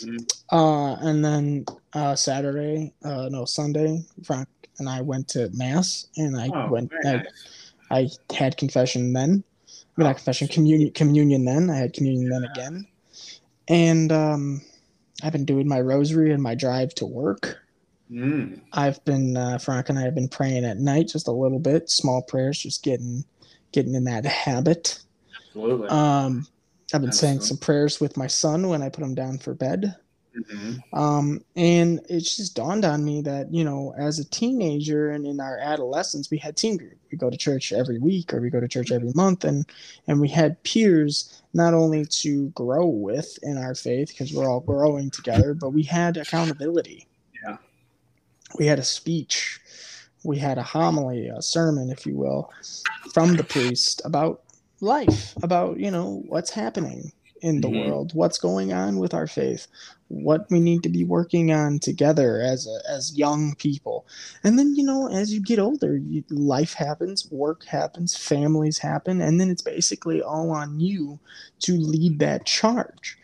Mhm. 0.00 0.32
Uh, 0.50 0.94
and 1.00 1.24
then 1.24 1.64
uh, 1.94 2.14
Saturday, 2.14 2.92
uh, 3.04 3.28
no, 3.30 3.44
Sunday, 3.44 4.04
Frank 4.24 4.48
and 4.78 4.88
I 4.88 5.00
went 5.00 5.28
to 5.28 5.48
Mass 5.52 6.06
and 6.16 6.38
I 6.38 6.50
Oh, 6.54 6.68
went, 6.68 6.92
I. 7.04 7.22
I 7.90 8.08
had 8.34 8.56
confession 8.56 9.12
then. 9.12 9.44
I 9.96 10.00
mean, 10.00 10.06
not 10.06 10.16
confession, 10.16 10.48
communion, 10.48 10.92
communion 10.92 11.44
then. 11.44 11.68
I 11.70 11.76
had 11.76 11.92
communion 11.92 12.30
then 12.30 12.44
again. 12.44 12.86
And 13.68 14.10
um, 14.10 14.62
I've 15.22 15.32
been 15.32 15.44
doing 15.44 15.68
my 15.68 15.80
rosary 15.80 16.32
and 16.32 16.42
my 16.42 16.54
drive 16.54 16.94
to 16.96 17.06
work. 17.06 17.58
Mm. 18.10 18.60
I've 18.72 19.02
been 19.04 19.36
uh, 19.36 19.58
Frank 19.58 19.88
and 19.88 19.98
I 19.98 20.02
have 20.02 20.14
been 20.14 20.28
praying 20.28 20.64
at 20.64 20.78
night 20.78 21.08
just 21.08 21.28
a 21.28 21.32
little 21.32 21.58
bit, 21.58 21.90
small 21.90 22.22
prayers, 22.22 22.58
just 22.58 22.82
getting 22.82 23.24
getting 23.72 23.94
in 23.94 24.04
that 24.04 24.24
habit. 24.24 24.98
Absolutely. 25.46 25.88
Um, 25.88 26.46
I've 26.94 27.00
been 27.00 27.12
saying 27.12 27.36
Absolutely. 27.36 27.46
some 27.46 27.56
prayers 27.58 28.00
with 28.00 28.16
my 28.16 28.26
son 28.26 28.68
when 28.68 28.82
I 28.82 28.90
put 28.90 29.04
him 29.04 29.14
down 29.14 29.38
for 29.38 29.54
bed. 29.54 29.94
Hmm 30.32 30.74
Um, 30.92 31.44
and 31.56 32.00
it 32.08 32.20
just 32.20 32.54
dawned 32.54 32.84
on 32.84 33.04
me 33.04 33.22
that 33.22 33.52
you 33.52 33.64
know, 33.64 33.94
as 33.96 34.18
a 34.18 34.24
teenager 34.24 35.10
and 35.10 35.26
in 35.26 35.40
our 35.40 35.58
adolescence, 35.58 36.30
we 36.30 36.38
had 36.38 36.56
team 36.56 36.76
group. 36.76 36.98
We 37.10 37.18
go 37.18 37.30
to 37.30 37.36
church 37.36 37.72
every 37.72 37.98
week, 37.98 38.32
or 38.32 38.40
we 38.40 38.50
go 38.50 38.60
to 38.60 38.68
church 38.68 38.90
every 38.92 39.12
month, 39.14 39.44
and 39.44 39.66
and 40.06 40.20
we 40.20 40.28
had 40.28 40.62
peers 40.62 41.42
not 41.54 41.74
only 41.74 42.04
to 42.06 42.48
grow 42.50 42.86
with 42.86 43.38
in 43.42 43.58
our 43.58 43.74
faith 43.74 44.08
because 44.08 44.32
we're 44.32 44.50
all 44.50 44.60
growing 44.60 45.10
together, 45.10 45.54
but 45.54 45.70
we 45.70 45.82
had 45.82 46.16
accountability. 46.16 47.06
Yeah. 47.44 47.58
We 48.58 48.66
had 48.66 48.78
a 48.78 48.84
speech, 48.84 49.60
we 50.24 50.38
had 50.38 50.58
a 50.58 50.62
homily, 50.62 51.28
a 51.28 51.42
sermon, 51.42 51.90
if 51.90 52.06
you 52.06 52.16
will, 52.16 52.52
from 53.12 53.36
the 53.36 53.44
priest 53.44 54.02
about 54.04 54.42
life, 54.80 55.34
about 55.42 55.78
you 55.78 55.90
know 55.90 56.22
what's 56.26 56.50
happening 56.50 57.12
in 57.42 57.60
the 57.60 57.68
Mhm. 57.68 57.74
world, 57.76 58.14
what's 58.14 58.38
going 58.38 58.72
on 58.72 58.98
with 58.98 59.14
our 59.14 59.26
faith, 59.26 59.66
what 60.08 60.46
we 60.50 60.60
need 60.60 60.82
to 60.84 60.88
be 60.90 61.04
working 61.04 61.52
on 61.52 61.78
together 61.80 62.40
as 62.40 62.66
a, 62.66 62.78
as 62.90 63.16
young 63.18 63.54
people. 63.56 64.06
And 64.44 64.58
then 64.58 64.74
you 64.76 64.84
know, 64.84 65.08
as 65.08 65.32
you 65.34 65.40
get 65.42 65.58
older, 65.58 65.96
you, 65.96 66.24
life 66.30 66.74
happens, 66.74 67.30
work 67.30 67.64
happens, 67.66 68.16
families 68.16 68.78
happen, 68.78 69.20
and 69.20 69.40
then 69.40 69.50
it's 69.50 69.62
basically 69.62 70.22
all 70.22 70.50
on 70.52 70.80
you 70.80 71.20
to 71.60 71.74
lead 71.78 72.20
that 72.20 72.46
charge. 72.46 73.18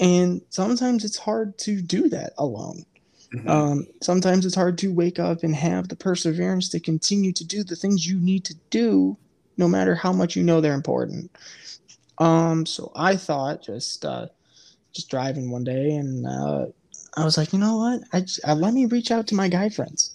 And 0.00 0.42
sometimes 0.50 1.04
it's 1.04 1.18
hard 1.18 1.58
to 1.60 1.82
do 1.82 2.08
that 2.10 2.32
alone. 2.38 2.84
Mhm. 3.32 3.48
Um, 3.50 3.86
sometimes 4.02 4.46
it's 4.46 4.54
hard 4.54 4.78
to 4.78 4.92
wake 4.92 5.18
up 5.18 5.42
and 5.42 5.54
have 5.54 5.88
the 5.88 5.96
perseverance 5.96 6.68
to 6.70 6.80
continue 6.80 7.32
to 7.32 7.44
do 7.46 7.64
the 7.64 7.76
things 7.76 8.06
you 8.06 8.20
need 8.20 8.44
to 8.46 8.56
do, 8.70 9.18
no 9.56 9.68
matter 9.68 9.94
how 9.94 10.12
much 10.12 10.36
you 10.36 10.44
know 10.44 10.60
they're 10.60 10.74
important. 10.74 11.30
Um, 12.18 12.66
so 12.66 12.90
I 12.96 13.16
thought 13.16 13.62
just 13.62 14.04
uh, 14.04 14.26
just 14.92 15.08
driving 15.10 15.50
one 15.50 15.64
day, 15.64 15.92
and 15.92 16.26
uh, 16.26 16.66
I 17.16 17.24
was 17.24 17.36
like, 17.36 17.52
you 17.52 17.58
know 17.58 17.76
what? 17.76 18.00
I, 18.12 18.20
j- 18.22 18.42
uh, 18.44 18.54
let 18.54 18.74
me 18.74 18.86
reach 18.86 19.10
out 19.10 19.26
to 19.28 19.34
my 19.34 19.48
guy 19.48 19.68
friends. 19.68 20.14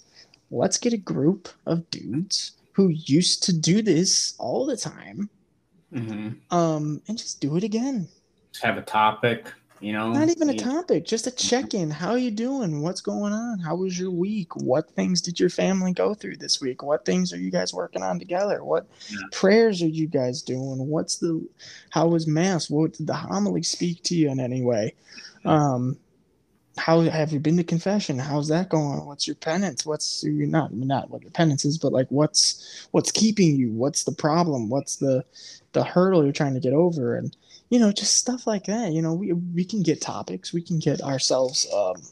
Let's 0.50 0.78
get 0.78 0.92
a 0.92 0.98
group 0.98 1.48
of 1.66 1.88
dudes 1.90 2.52
who 2.72 2.88
used 2.88 3.42
to 3.44 3.52
do 3.52 3.82
this 3.82 4.34
all 4.38 4.66
the 4.66 4.76
time, 4.76 5.30
Mhm. 5.92 6.36
um, 6.52 7.00
and 7.08 7.16
just 7.16 7.40
do 7.40 7.56
it 7.56 7.64
again. 7.64 8.08
Just 8.52 8.64
have 8.64 8.76
a 8.76 8.82
topic, 8.82 9.52
you 9.84 9.92
know. 9.92 10.12
Not 10.12 10.30
even 10.30 10.48
a 10.48 10.54
topic, 10.54 11.04
just 11.04 11.26
a 11.26 11.30
check-in. 11.30 11.90
How 11.90 12.12
are 12.12 12.18
you 12.18 12.30
doing? 12.30 12.82
What's 12.82 13.02
going 13.02 13.32
on? 13.32 13.58
How 13.58 13.76
was 13.76 13.98
your 13.98 14.10
week? 14.10 14.56
What 14.56 14.90
things 14.92 15.20
did 15.20 15.38
your 15.38 15.50
family 15.50 15.92
go 15.92 16.14
through 16.14 16.38
this 16.38 16.60
week? 16.60 16.82
What 16.82 17.04
things 17.04 17.32
are 17.32 17.38
you 17.38 17.50
guys 17.50 17.74
working 17.74 18.02
on 18.02 18.18
together? 18.18 18.64
What 18.64 18.86
Yeah. 19.10 19.18
prayers 19.30 19.82
are 19.82 19.88
you 19.88 20.06
guys 20.06 20.42
doing? 20.42 20.88
What's 20.88 21.16
the 21.18 21.46
how 21.90 22.08
was 22.08 22.26
mass? 22.26 22.70
What 22.70 22.94
did 22.94 23.06
the 23.06 23.14
homily 23.14 23.62
speak 23.62 24.02
to 24.04 24.14
you 24.16 24.30
in 24.30 24.40
any 24.40 24.62
way? 24.62 24.94
Um 25.44 25.98
how 26.76 27.00
have 27.02 27.32
you 27.32 27.38
been 27.38 27.56
to 27.58 27.64
confession? 27.64 28.18
How's 28.18 28.48
that 28.48 28.68
going? 28.68 29.04
What's 29.06 29.26
your 29.26 29.36
penance? 29.36 29.86
What's 29.86 30.24
your 30.24 30.46
not 30.46 30.72
not 30.72 31.10
what 31.10 31.22
your 31.22 31.30
penance 31.30 31.64
is, 31.64 31.78
but 31.78 31.92
like 31.92 32.08
what's 32.08 32.88
what's 32.90 33.12
keeping 33.12 33.56
you? 33.56 33.70
What's 33.72 34.04
the 34.04 34.12
problem? 34.12 34.68
What's 34.68 34.96
the 34.96 35.24
the 35.72 35.84
hurdle 35.84 36.24
you're 36.24 36.32
trying 36.32 36.54
to 36.54 36.60
get 36.60 36.72
over? 36.72 37.16
And 37.16 37.36
you 37.70 37.78
know, 37.78 37.92
just 37.92 38.16
stuff 38.16 38.46
like 38.46 38.64
that. 38.64 38.92
You 38.92 39.02
know, 39.02 39.14
we 39.14 39.32
we 39.32 39.64
can 39.64 39.82
get 39.82 40.00
topics, 40.00 40.52
we 40.52 40.62
can 40.62 40.78
get 40.78 41.02
ourselves 41.02 41.66
um, 41.74 42.02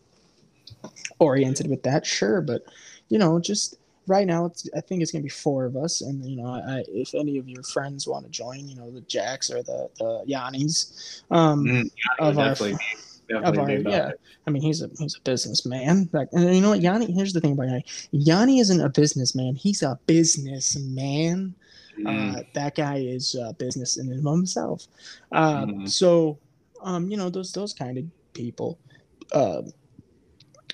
oriented 1.19 1.69
with 1.69 1.83
that, 1.85 2.07
sure. 2.07 2.41
But 2.41 2.62
you 3.09 3.19
know, 3.19 3.38
just 3.38 3.77
right 4.07 4.27
now, 4.27 4.47
it's 4.47 4.69
I 4.77 4.81
think 4.81 5.03
it's 5.03 5.12
gonna 5.12 5.23
be 5.23 5.29
four 5.29 5.65
of 5.65 5.77
us, 5.77 6.01
and 6.01 6.25
you 6.25 6.37
know, 6.37 6.49
I, 6.49 6.85
if 6.88 7.15
any 7.15 7.38
of 7.38 7.49
your 7.49 7.62
friends 7.62 8.07
want 8.07 8.25
to 8.25 8.31
join, 8.31 8.69
you 8.69 8.77
know, 8.77 8.91
the 8.91 9.03
Jacks 9.03 9.51
or 9.51 9.62
the 9.62 9.88
the 9.99 10.25
Yannis, 10.29 11.23
um, 11.31 11.65
Mm, 11.65 11.91
of 12.19 12.38
our 12.38 12.49
definitely, 12.49 12.79
of 13.31 13.59
our 13.59 13.71
yeah. 13.71 14.09
it. 14.09 14.21
I 14.47 14.51
mean, 14.51 14.62
he's 14.62 14.83
a 14.83 14.88
he's 14.99 15.17
a 15.17 15.21
businessman. 15.21 16.09
Like, 16.12 16.29
and 16.33 16.55
you 16.55 16.61
know 16.61 16.71
what, 16.71 16.81
Yanni? 16.81 17.12
Here's 17.12 17.33
the 17.33 17.41
thing 17.41 17.53
about 17.53 17.69
Yanni. 17.69 17.85
Yanni 18.11 18.59
isn't 18.59 18.81
a 18.81 18.88
businessman. 18.88 19.55
He's 19.55 19.83
a 19.83 19.99
businessman. 20.07 21.55
Mm, 21.99 22.37
Uh, 22.39 22.43
that 22.55 22.75
guy 22.75 22.99
is 22.99 23.35
uh, 23.35 23.53
business 23.53 23.97
in 23.99 24.11
and 24.11 24.27
of 24.27 24.33
himself. 24.35 24.87
Uh, 25.33 25.67
Mhm. 25.67 25.89
So, 25.89 26.39
um, 26.83 27.11
you 27.11 27.17
know, 27.17 27.31
those 27.31 27.53
those 27.53 27.73
kind 27.75 27.99
of 27.99 28.05
people, 28.33 28.79
uh, 29.33 29.63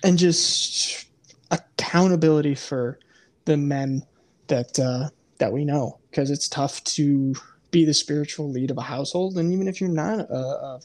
and 0.02 0.18
just 0.18 1.06
accountability 1.50 2.54
for 2.54 2.98
the 3.44 3.56
men 3.56 4.02
that 4.48 4.78
uh, 4.78 5.08
that 5.38 5.52
we 5.52 5.64
know, 5.64 5.98
because 6.10 6.30
it's 6.30 6.48
tough 6.48 6.82
to 6.84 7.34
be 7.70 7.84
the 7.84 7.94
spiritual 7.94 8.50
lead 8.50 8.70
of 8.70 8.78
a 8.78 8.82
household, 8.82 9.36
and 9.38 9.52
even 9.52 9.68
if 9.68 9.80
you're 9.80 9.90
not 9.90 10.20
a, 10.20 10.34
a, 10.34 10.80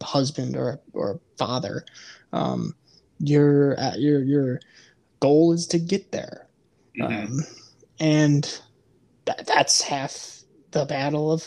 a 0.00 0.04
husband 0.04 0.56
or 0.56 0.80
or 0.92 1.12
a 1.12 1.20
father, 1.36 1.84
um, 2.32 2.74
your 3.18 3.76
your 3.96 4.22
your 4.22 4.60
goal 5.20 5.52
is 5.52 5.66
to 5.68 5.78
get 5.78 6.12
there 6.12 6.46
mhm. 6.98 7.26
um, 7.26 7.40
and 8.00 8.60
that, 9.28 9.46
that's 9.46 9.82
half 9.82 10.42
the 10.72 10.84
battle 10.86 11.32
of 11.32 11.46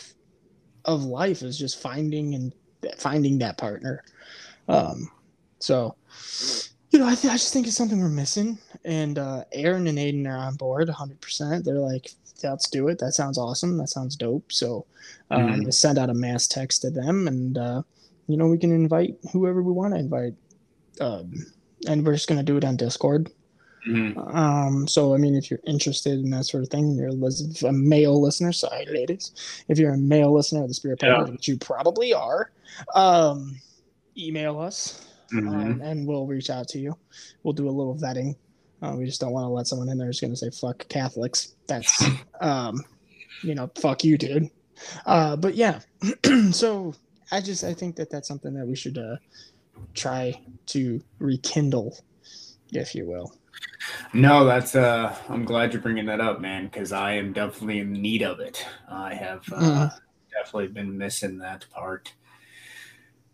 of 0.84 1.04
life 1.04 1.42
is 1.42 1.58
just 1.58 1.80
finding 1.80 2.34
and 2.34 2.52
finding 2.98 3.38
that 3.38 3.58
partner. 3.58 4.02
Um, 4.68 5.10
so 5.60 5.94
you 6.90 6.98
know 6.98 7.06
I, 7.06 7.14
th- 7.14 7.32
I 7.32 7.36
just 7.36 7.52
think 7.52 7.66
it's 7.66 7.76
something 7.76 8.00
we're 8.00 8.08
missing. 8.08 8.58
And 8.84 9.18
uh, 9.18 9.44
aaron 9.52 9.86
and 9.86 9.98
aiden 9.98 10.26
are 10.26 10.36
on 10.38 10.56
board 10.56 10.88
100% 10.88 11.64
they're 11.64 11.74
like 11.78 12.10
"Yeah, 12.42 12.50
let's 12.50 12.68
do 12.70 12.88
it. 12.88 12.98
That 12.98 13.12
sounds 13.12 13.38
awesome. 13.38 13.76
That 13.78 13.88
sounds 13.88 14.16
dope. 14.16 14.50
So 14.52 14.86
um, 15.30 15.42
Mhm. 15.42 15.66
I 15.68 15.70
send 15.70 15.98
out 15.98 16.10
a 16.10 16.14
mass 16.14 16.48
text 16.48 16.82
to 16.82 16.90
them 16.90 17.28
and 17.28 17.58
uh, 17.58 17.82
you 18.28 18.36
know 18.36 18.48
we 18.48 18.58
can 18.58 18.72
invite 18.72 19.16
whoever 19.32 19.62
we 19.62 19.72
want 19.72 19.94
to 19.94 20.00
invite. 20.00 20.34
Um, 21.00 21.32
and 21.88 22.04
we're 22.04 22.14
just 22.14 22.28
going 22.28 22.38
to 22.38 22.44
do 22.44 22.56
it 22.56 22.64
on 22.64 22.76
discord 22.76 23.30
Mhm. 23.86 24.34
Um, 24.34 24.86
so 24.86 25.14
I 25.14 25.18
mean, 25.18 25.34
if 25.34 25.50
you're 25.50 25.60
interested 25.66 26.12
in 26.20 26.30
that 26.30 26.44
sort 26.44 26.62
of 26.62 26.68
thing, 26.68 26.92
you're 26.94 27.08
a, 27.08 27.72
male 27.72 28.20
listener. 28.20 28.52
Sorry, 28.52 28.86
ladies. 28.86 29.32
If 29.68 29.78
you're 29.78 29.94
a 29.94 29.98
male 29.98 30.32
listener 30.32 30.62
of 30.62 30.68
the 30.68 30.74
Spirit 30.74 31.00
Yeah. 31.02 31.08
Podcast, 31.16 31.32
which 31.32 31.48
you 31.48 31.56
probably 31.56 32.14
are, 32.14 32.52
um, 32.94 33.56
email 34.16 34.60
us 34.60 35.04
Mhm. 35.32 35.48
um, 35.48 35.80
and 35.82 36.06
we'll 36.06 36.26
reach 36.26 36.48
out 36.50 36.68
to 36.68 36.78
you. 36.78 36.96
We'll 37.42 37.54
do 37.54 37.68
a 37.68 37.70
little 37.72 37.94
vetting. 37.96 38.36
Uh, 38.82 38.94
we 38.98 39.04
just 39.06 39.20
don't 39.20 39.32
want 39.32 39.44
to 39.44 39.48
let 39.48 39.66
someone 39.66 39.88
in 39.88 39.96
there 39.98 40.06
who's 40.08 40.20
going 40.20 40.32
to 40.32 40.36
say 40.36 40.50
"fuck 40.50 40.86
Catholics." 40.88 41.54
That's, 41.66 42.04
um, 42.40 42.84
you 43.42 43.54
know, 43.54 43.70
fuck 43.76 44.04
you, 44.04 44.16
dude. 44.18 44.48
Uh, 45.06 45.36
but 45.36 45.54
yeah, 45.54 45.80
so 46.52 46.94
I 47.32 47.40
just 47.40 47.64
I 47.64 47.74
think 47.74 47.96
that 47.96 48.10
that's 48.10 48.28
something 48.28 48.54
that 48.54 48.66
we 48.66 48.74
should 48.76 48.98
uh, 48.98 49.16
try 49.94 50.40
to 50.66 51.00
rekindle, 51.18 51.96
if 52.72 52.94
you 52.94 53.06
will. 53.06 53.34
No, 54.14 54.44
that's 54.44 54.74
uh 54.74 55.16
I'm 55.28 55.44
glad 55.44 55.72
you're 55.72 55.80
bringing 55.82 56.06
that 56.06 56.20
up, 56.20 56.40
man, 56.40 56.64
because 56.66 56.92
I 56.92 57.12
am 57.12 57.32
definitely 57.32 57.78
in 57.78 57.92
need 57.92 58.22
of 58.22 58.40
it. 58.40 58.64
I 58.88 59.14
have 59.14 59.44
uh, 59.52 59.60
Mhm. 59.60 60.00
definitely 60.30 60.68
been 60.68 60.96
missing 60.98 61.38
that 61.38 61.66
part 61.70 62.12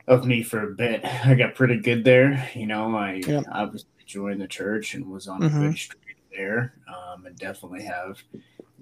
of 0.06 0.24
me 0.24 0.42
for 0.42 0.62
a 0.70 0.74
bit. 0.74 1.04
I 1.04 1.34
got 1.34 1.54
pretty 1.56 1.78
good 1.80 2.04
there, 2.04 2.48
you 2.54 2.66
know. 2.66 2.96
I 2.96 3.14
Yep. 3.14 3.44
obviously 3.50 3.88
joined 4.06 4.40
the 4.40 4.46
church 4.48 4.94
and 4.94 5.06
was 5.06 5.26
on 5.26 5.42
a 5.42 5.48
Mhm. 5.48 5.60
good 5.60 5.76
streak 5.78 6.16
there, 6.30 6.74
um, 6.88 7.26
and 7.26 7.36
definitely 7.36 7.82
have 7.82 8.22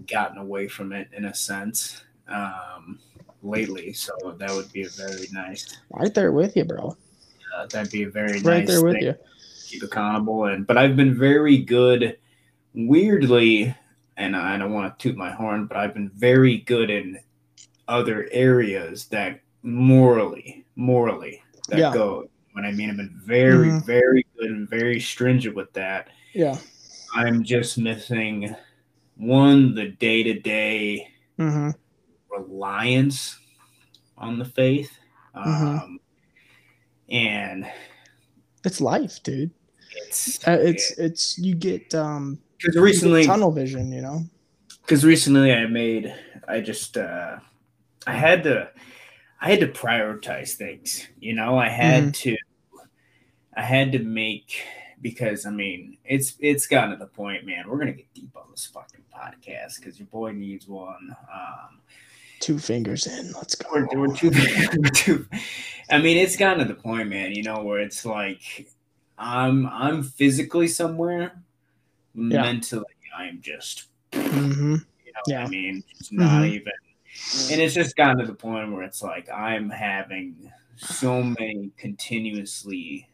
gotten 0.07 0.37
away 0.39 0.69
from 0.69 0.93
it 0.93 1.09
in 1.15 1.25
a 1.25 1.35
sense 1.35 2.05
um, 2.29 2.99
lately. 3.43 3.93
So 3.95 4.13
that 4.39 4.53
would 4.55 4.71
be 4.73 4.83
a 4.83 4.89
very 4.91 5.29
nice. 5.33 5.79
Right 5.91 6.13
there 6.13 6.33
with 6.33 6.57
you, 6.57 6.65
bro. 6.65 6.97
Uh, 7.55 7.67
that'd 7.67 7.91
be 7.91 8.03
a 8.03 8.11
very 8.11 8.33
Right 8.41 8.59
nice 8.59 8.69
there 8.69 8.83
with 8.83 8.95
thing 8.97 9.05
you. 9.05 9.15
Keep 9.67 9.83
accountable 9.83 10.45
and 10.47 10.67
but 10.67 10.79
I've 10.79 10.97
been 10.97 11.17
very 11.19 11.59
good 11.59 12.17
weirdly 12.75 13.75
and 14.17 14.37
I 14.37 14.57
don't 14.59 14.73
want 14.73 14.99
to 14.99 15.03
toot 15.03 15.17
my 15.17 15.31
horn 15.31 15.67
but 15.67 15.77
I've 15.77 15.95
been 15.95 16.11
very 16.15 16.59
good 16.59 16.91
in 16.91 17.19
other 17.89 18.29
areas 18.33 19.07
that 19.07 19.41
morally 19.63 20.65
morally 20.77 21.43
that 21.69 21.79
Yeah. 21.79 21.93
go 21.93 22.29
when 22.53 22.65
I 22.65 22.73
mean 22.73 22.91
I've 22.91 22.97
been 22.97 23.21
very 23.25 23.69
Mhm. 23.69 23.85
very 23.85 24.27
good 24.39 24.51
and 24.51 24.69
very 24.69 25.01
stringent 25.01 25.55
with 25.57 25.73
that 25.75 26.09
Yeah. 26.33 26.59
I'm 27.15 27.43
just 27.43 27.79
missing 27.79 28.55
one 29.17 29.75
the 29.75 29.89
day-to-day 29.89 31.09
hmm 31.39 31.71
reliance 32.31 33.39
on 34.19 34.39
the 34.39 34.45
faith 34.45 34.93
Mhm. 35.35 35.81
um 35.83 36.01
and 37.09 37.67
It's 38.67 38.81
life, 38.81 39.23
dude. 39.23 39.53
it's 39.97 40.47
Uh, 40.47 40.59
it's 40.61 40.91
it's 40.99 41.39
you 41.39 41.55
get 41.55 41.95
um 41.95 42.39
because 42.59 42.75
you 42.75 42.81
get 42.81 42.85
recently 42.85 43.25
tunnel 43.25 43.53
vision, 43.53 43.93
you 43.93 44.03
know. 44.03 44.25
because 44.83 45.05
recently 45.05 45.53
I 45.53 45.67
made 45.67 46.13
I 46.49 46.61
just 46.61 46.97
uh 46.97 47.39
I 48.07 48.13
had 48.13 48.43
to 48.45 48.69
I 49.41 49.51
had 49.51 49.61
to 49.61 49.69
prioritize 49.69 50.55
things. 50.55 51.07
You 51.21 51.35
know, 51.35 51.57
I 51.57 51.69
had 51.69 52.15
to 52.15 52.37
I 53.57 53.63
had 53.63 53.93
to 53.93 54.01
make 54.01 54.63
because 55.01 55.47
I 55.47 55.51
mean 55.51 55.99
it's 56.05 56.35
it's 56.41 56.67
gotten 56.67 56.91
to 56.91 56.97
the 56.97 57.07
point, 57.07 57.47
man. 57.47 57.69
We're 57.69 57.79
gonna 57.79 57.93
get 57.93 58.13
deep 58.15 58.37
on 58.37 58.51
this 58.51 58.67
fucking 58.67 59.05
podcast 59.15 59.79
because 59.79 59.99
your 59.99 60.09
boy 60.09 60.33
needs 60.33 60.67
one. 60.67 61.15
Um 61.33 61.81
Two 62.41 62.59
fingers 62.59 63.07
in. 63.07 63.33
Let's 63.33 63.55
go. 63.55 63.67
we're 63.73 63.87
doing 63.87 64.15
two, 64.15 64.31
two 64.95 65.27
I 65.91 65.99
mean 65.99 66.17
it's 66.19 66.37
gotten 66.37 66.59
to 66.67 66.73
the 66.73 66.79
point, 66.81 67.09
man, 67.09 67.33
you 67.35 67.43
know, 67.43 67.63
where 67.63 67.81
it's 67.81 68.05
like 68.05 68.69
I'm 69.19 69.67
I'm 69.67 70.03
physically 70.03 70.69
somewhere, 70.69 71.43
Yeah. 72.15 72.43
mentally 72.43 72.85
I'm 73.17 73.41
just 73.41 73.87
hmm 74.13 74.75
You 75.05 75.13
know 75.13 75.21
Yeah. 75.27 75.45
I 75.45 75.49
mean? 75.49 75.83
It's 75.99 76.13
not 76.13 76.43
Mhm. 76.43 76.51
even. 76.51 76.73
And 77.51 77.61
it's 77.61 77.75
just 77.75 77.97
gotten 77.97 78.19
to 78.19 78.27
the 78.27 78.35
point 78.35 78.71
where 78.73 78.83
it's 78.83 79.03
like 79.03 79.31
I'm 79.31 79.71
having 79.71 80.53
so 80.77 81.23
many 81.23 81.71
continuously 81.79 83.09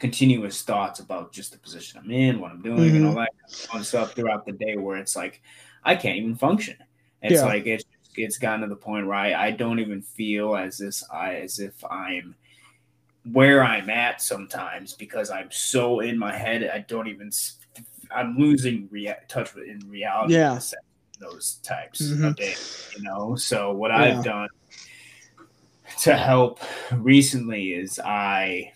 continuous 0.00 0.62
thoughts 0.62 0.98
about 1.00 1.32
just 1.32 1.52
the 1.52 1.58
position 1.58 2.00
I'm 2.02 2.10
in, 2.10 2.40
what 2.40 2.50
I'm 2.50 2.62
doing, 2.62 2.96
and 2.96 3.06
all 3.06 3.14
that 3.14 3.30
kind 3.68 3.80
of 3.80 3.86
stuff 3.86 4.14
throughout 4.14 4.44
the 4.44 4.52
day 4.52 4.76
where 4.76 4.96
it's 4.96 5.14
like 5.14 5.40
I 5.84 5.94
can't 5.94 6.16
even 6.16 6.34
function. 6.34 6.76
It's 7.24 7.40
Yeah. 7.40 7.46
like 7.46 7.66
it's 7.66 7.84
it's 8.16 8.38
gotten 8.38 8.60
to 8.60 8.66
the 8.68 8.76
point 8.76 9.06
where 9.08 9.16
I, 9.16 9.34
I 9.46 9.50
don't 9.50 9.80
even 9.80 10.00
feel 10.02 10.54
as 10.54 10.78
this 10.78 11.02
I 11.10 11.34
as 11.36 11.58
if 11.58 11.84
I'm 11.90 12.36
where 13.32 13.64
I'm 13.64 13.90
at 13.90 14.20
sometimes 14.22 14.92
because 14.92 15.30
I'm 15.30 15.50
so 15.50 16.00
in 16.00 16.16
my 16.18 16.36
head 16.36 16.70
I 16.72 16.78
don't 16.80 17.08
even 17.08 17.30
I'm 18.14 18.36
losing 18.38 18.86
rea- 18.92 19.16
touch 19.28 19.54
with 19.54 19.64
in 19.66 19.80
reality 19.90 20.34
Yeah. 20.34 20.60
those 21.18 21.54
types 21.62 22.02
Mhm. 22.02 22.28
of 22.28 22.36
days, 22.36 22.90
you 22.96 23.02
know. 23.02 23.34
So 23.36 23.72
what 23.72 23.90
Yeah. 23.90 24.02
I've 24.18 24.22
done 24.24 24.48
to 26.02 26.16
help 26.16 26.60
recently 26.92 27.72
is 27.72 27.98
I 27.98 28.72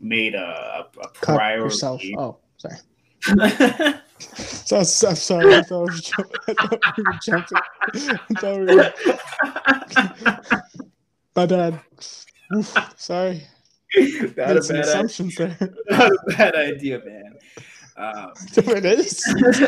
made 0.00 0.34
a, 0.34 0.86
a, 1.02 1.08
priority. 1.08 2.14
Oh, 2.16 2.38
sorry. 2.56 2.76
So, 4.20 4.78
I'm 4.78 4.84
sorry. 4.84 5.54
I 5.54 5.62
thought 5.62 5.88
we 5.90 6.00
were, 6.18 6.54
I 6.58 6.78
we 6.96 7.02
were 7.04 7.18
jumping. 7.22 7.58
I 7.58 8.34
thought 8.34 8.60
we 8.60 8.66
were. 8.76 8.92
My 11.36 11.46
bad. 11.46 11.80
Oof, 12.54 12.76
sorry. 12.96 13.42
not, 13.96 14.06
Made 14.06 14.24
a 14.24 14.28
bad, 14.34 14.56
assumptions 14.56 15.34
there. 15.36 15.56
not 15.90 16.10
a 16.12 16.18
bad 16.36 16.54
idea, 16.56 17.00
man. 17.04 17.34
Um, 17.96 18.32
it 18.56 18.84
is. 18.84 19.22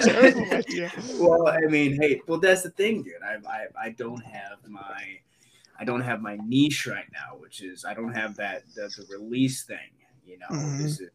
Terrible 0.04 0.52
idea. 0.54 0.90
well, 1.18 1.48
I 1.48 1.60
mean, 1.68 2.00
hey, 2.00 2.20
well, 2.26 2.38
that's 2.40 2.62
the 2.62 2.70
thing, 2.70 3.02
dude. 3.02 3.14
I, 3.24 3.36
I, 3.48 3.86
I 3.86 3.88
don't 3.90 4.24
have 4.24 4.58
my, 4.68 5.02
I 5.78 5.84
don't 5.84 6.00
have 6.00 6.20
my 6.22 6.36
niche 6.46 6.86
right 6.86 7.06
now, 7.12 7.36
which 7.38 7.62
is 7.62 7.84
I 7.84 7.94
don't 7.94 8.12
have 8.14 8.36
that 8.36 8.62
the, 8.74 8.82
the 8.96 9.06
release 9.10 9.64
thing. 9.64 9.78
You 10.24 10.38
know, 10.38 10.46
Mhm. 10.50 10.78
this 10.82 11.00
is 11.00 11.10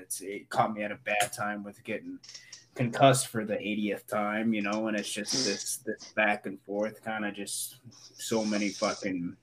it's 0.00 0.20
it 0.20 0.48
caught 0.50 0.74
me 0.74 0.82
at 0.82 0.90
a 0.92 0.96
bad 0.96 1.32
time 1.32 1.62
with 1.64 1.82
getting 1.84 2.18
concussed 2.74 3.28
for 3.28 3.44
the 3.44 3.54
80th 3.54 4.06
time. 4.06 4.54
You 4.54 4.62
know, 4.62 4.88
and 4.88 4.96
it's 4.96 5.12
just 5.12 5.44
this 5.44 5.78
this 5.78 6.06
back 6.14 6.46
and 6.46 6.60
forth 6.62 7.02
kind 7.02 7.24
of 7.24 7.34
just 7.34 7.76
so 8.16 8.44
many 8.44 8.68
fucking. 8.70 9.36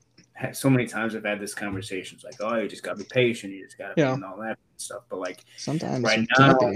So 0.54 0.70
many 0.70 0.88
times 0.88 1.15
I've 1.15 1.26
had 1.26 1.42
this 1.42 1.54
conversation. 1.54 2.15
It's 2.15 2.24
like, 2.24 2.38
oh, 2.39 2.56
you 2.56 2.70
just 2.70 2.82
gotta 2.84 2.98
be 2.98 3.04
patient. 3.04 3.52
You 3.54 3.65
just 3.65 3.78
gotta 3.78 3.94
Yeah. 3.98 4.12
be 4.12 4.13
and 4.13 4.24
all 4.24 4.38
that 4.38 4.58
stuff. 4.78 5.04
But 5.10 5.20
like, 5.20 5.44
Sometimes 5.58 6.04
Right 6.06 6.26
now-. 6.39 6.72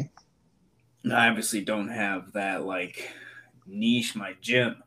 I 1.12 1.28
obviously 1.30 1.62
don't 1.62 1.88
have 1.90 2.34
that 2.34 2.66
like 2.66 3.10
niche 3.66 4.16
my 4.16 4.34
gym. 4.42 4.84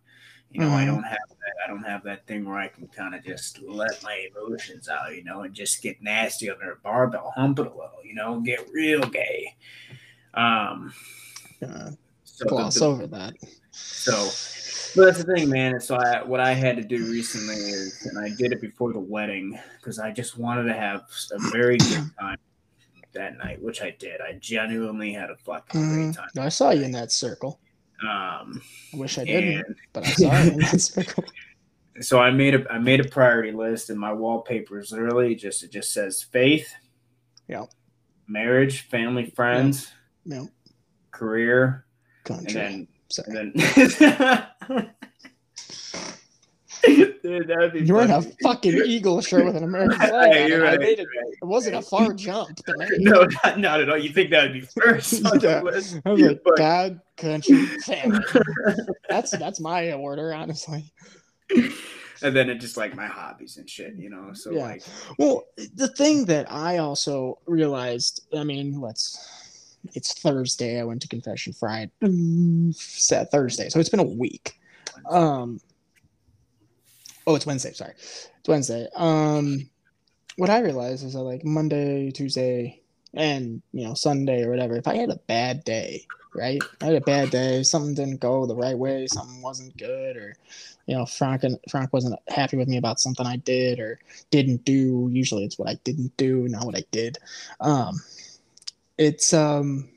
You 0.50 0.60
know, 0.60 0.68
I 0.70 0.84
Mhm. 0.84 0.86
don't 0.86 1.02
have 1.04 1.28
that. 1.28 1.54
I 1.64 1.68
don't 1.68 1.82
have 1.84 2.02
that 2.04 2.26
thing 2.26 2.44
where 2.44 2.58
I 2.58 2.68
can 2.68 2.86
kind 2.88 3.14
of 3.14 3.24
just 3.24 3.60
let 3.62 4.02
my 4.02 4.28
emotions 4.30 4.88
out. 4.88 5.14
You 5.14 5.24
know, 5.24 5.42
and 5.42 5.54
just 5.54 5.82
get 5.82 6.02
nasty 6.02 6.50
under 6.50 6.72
a 6.72 6.76
barbell, 6.76 7.32
hump 7.34 7.58
it 7.58 7.66
a 7.66 7.70
little. 7.70 8.04
You 8.04 8.14
know, 8.14 8.40
get 8.40 8.68
real 8.72 9.00
gay. 9.08 9.56
Um, 10.34 10.92
Uh, 11.62 11.90
so 12.24 12.44
the- 12.44 12.48
gloss 12.50 12.74
the- 12.78 12.84
over 12.86 13.06
that. 13.06 13.34
so, 13.70 14.12
but 14.94 15.06
that's 15.06 15.24
the 15.24 15.34
thing, 15.34 15.48
man. 15.50 15.80
So 15.80 15.96
I, 15.96 16.22
what 16.22 16.40
I 16.40 16.52
had 16.54 16.76
to 16.76 16.82
do 16.82 17.10
recently 17.10 17.56
is, 17.56 18.06
and 18.06 18.18
I 18.18 18.30
did 18.36 18.52
it 18.52 18.60
before 18.60 18.92
the 18.92 19.00
wedding 19.00 19.58
because 19.78 19.98
I 19.98 20.10
just 20.10 20.38
wanted 20.38 20.64
to 20.64 20.74
have 20.74 21.02
a 21.32 21.50
very 21.50 21.76
good 21.78 22.10
time 22.20 22.38
that 23.12 23.36
night, 23.38 23.60
which 23.62 23.80
I 23.82 23.90
did. 23.98 24.20
I 24.20 24.34
genuinely 24.40 25.12
had 25.12 25.30
a 25.30 25.36
fucking 25.36 25.80
great 25.80 26.06
Mhm. 26.08 26.16
time. 26.16 26.28
I 26.38 26.48
saw 26.48 26.70
you 26.70 26.82
in 26.82 26.92
that 26.92 27.10
circle. 27.12 27.60
Um, 28.02 28.60
I 28.92 28.96
wish 28.98 29.16
I 29.18 29.24
didn't, 29.24 29.64
and 29.66 29.76
but 29.94 30.06
I 30.06 30.10
saw 30.10 30.42
you 30.42 30.50
in 30.52 30.58
that 30.58 30.80
circle. 30.82 31.24
so 32.00 32.18
I 32.18 32.30
made 32.30 32.54
a 32.54 32.70
I 32.70 32.78
made 32.78 33.00
a 33.00 33.08
priority 33.08 33.52
list, 33.52 33.88
and 33.88 33.98
my 33.98 34.12
wallpaper 34.12 34.78
is 34.78 34.92
literally 34.92 35.34
just 35.34 35.62
it 35.62 35.72
just 35.72 35.92
says 35.94 36.22
faith, 36.22 36.70
Yeah. 37.48 37.64
marriage, 38.28 38.82
family, 38.88 39.26
friends, 39.34 39.92
Yeah. 40.26 40.44
Career, 41.16 41.86
and 42.28 42.36
Country. 42.38 42.52
then 42.54 42.88
Sorry. 43.08 43.38
and 43.38 43.52
then. 43.54 44.90
Dude, 47.22 47.72
be 47.72 47.80
You're 47.80 48.02
in 48.02 48.10
a 48.12 48.22
fucking 48.42 48.74
eagle 48.86 49.20
shirt 49.20 49.44
with 49.44 49.56
an 49.56 49.64
American 49.64 49.96
flag. 49.98 50.32
Hey, 50.32 50.46
you're 50.48 50.64
it. 50.64 50.78
Right, 50.78 50.80
it. 50.80 51.00
It 51.00 51.44
wasn't 51.44 51.74
a 51.76 51.82
far 51.82 52.12
jump. 52.12 52.60
No, 52.98 53.26
not, 53.44 53.58
not 53.58 53.80
at 53.80 53.88
all. 53.90 53.98
You 53.98 54.10
think 54.10 54.30
that 54.30 54.42
would 54.44 54.52
be 54.52 54.60
first 54.60 55.22
Yeah. 55.42 55.58
I 55.58 55.62
was 55.62 55.94
like, 56.04 56.40
But- 56.44 56.56
God, 56.58 57.00
country, 57.16 57.66
family. 57.84 58.20
That's 59.08 59.32
that's 59.32 59.58
my 59.60 59.92
order, 59.92 60.32
honestly. 60.32 60.92
and 61.50 62.36
then 62.36 62.48
it 62.48 62.60
just 62.60 62.76
like 62.76 62.94
my 62.94 63.06
hobbies 63.06 63.56
and 63.56 63.68
shit, 63.68 63.94
you 63.96 64.10
know. 64.10 64.30
So 64.34 64.52
Yeah. 64.52 64.62
like, 64.62 64.82
Well, 65.18 65.44
the 65.74 65.88
thing 65.88 66.26
that 66.26 66.50
I 66.52 66.78
also 66.78 67.38
realized, 67.46 68.26
I 68.36 68.44
mean, 68.44 68.80
let's. 68.80 69.18
It's 69.94 70.18
Thursday. 70.20 70.80
I 70.80 70.84
went 70.84 71.02
to 71.02 71.08
confession 71.08 71.52
Friday, 71.52 71.90
mm, 72.02 73.28
Thursday, 73.30 73.68
so 73.68 73.78
it's 73.78 73.88
been 73.88 74.00
a 74.00 74.04
week. 74.04 74.58
Um. 75.08 75.60
Oh, 77.26 77.34
it's 77.34 77.46
Wednesday. 77.46 77.72
Sorry, 77.72 77.92
it's 77.92 78.48
Wednesday. 78.48 78.88
Um, 78.94 79.68
what 80.36 80.50
I 80.50 80.60
realized 80.60 81.04
is 81.04 81.14
that 81.14 81.22
like 81.22 81.44
Monday, 81.44 82.10
Tuesday, 82.10 82.82
and 83.14 83.62
you 83.72 83.86
know 83.86 83.94
Sunday 83.94 84.44
or 84.44 84.50
whatever, 84.50 84.76
if 84.76 84.86
I 84.86 84.96
had 84.96 85.10
a 85.10 85.20
bad 85.26 85.64
day, 85.64 86.06
right? 86.34 86.62
I 86.80 86.84
had 86.86 86.94
a 86.94 87.00
bad 87.00 87.30
day, 87.30 87.62
something 87.62 87.94
didn't 87.94 88.20
go 88.20 88.46
the 88.46 88.54
right 88.54 88.76
way, 88.76 89.06
something 89.06 89.42
wasn't 89.42 89.76
good, 89.76 90.16
or 90.16 90.36
you 90.86 90.96
know 90.96 91.06
Frank 91.06 91.44
and 91.44 91.58
Frank 91.70 91.92
wasn't 91.92 92.18
happy 92.28 92.56
with 92.56 92.68
me 92.68 92.76
about 92.76 93.00
something 93.00 93.26
I 93.26 93.36
did 93.36 93.80
or 93.80 93.98
didn't 94.30 94.64
do. 94.64 95.08
Usually 95.10 95.44
it's 95.44 95.58
what 95.58 95.68
I 95.68 95.74
didn't 95.84 96.16
do, 96.16 96.46
not 96.48 96.66
what 96.66 96.76
I 96.76 96.84
did. 96.90 97.18
Um, 97.60 98.00
it's 98.98 99.32
um 99.32 99.88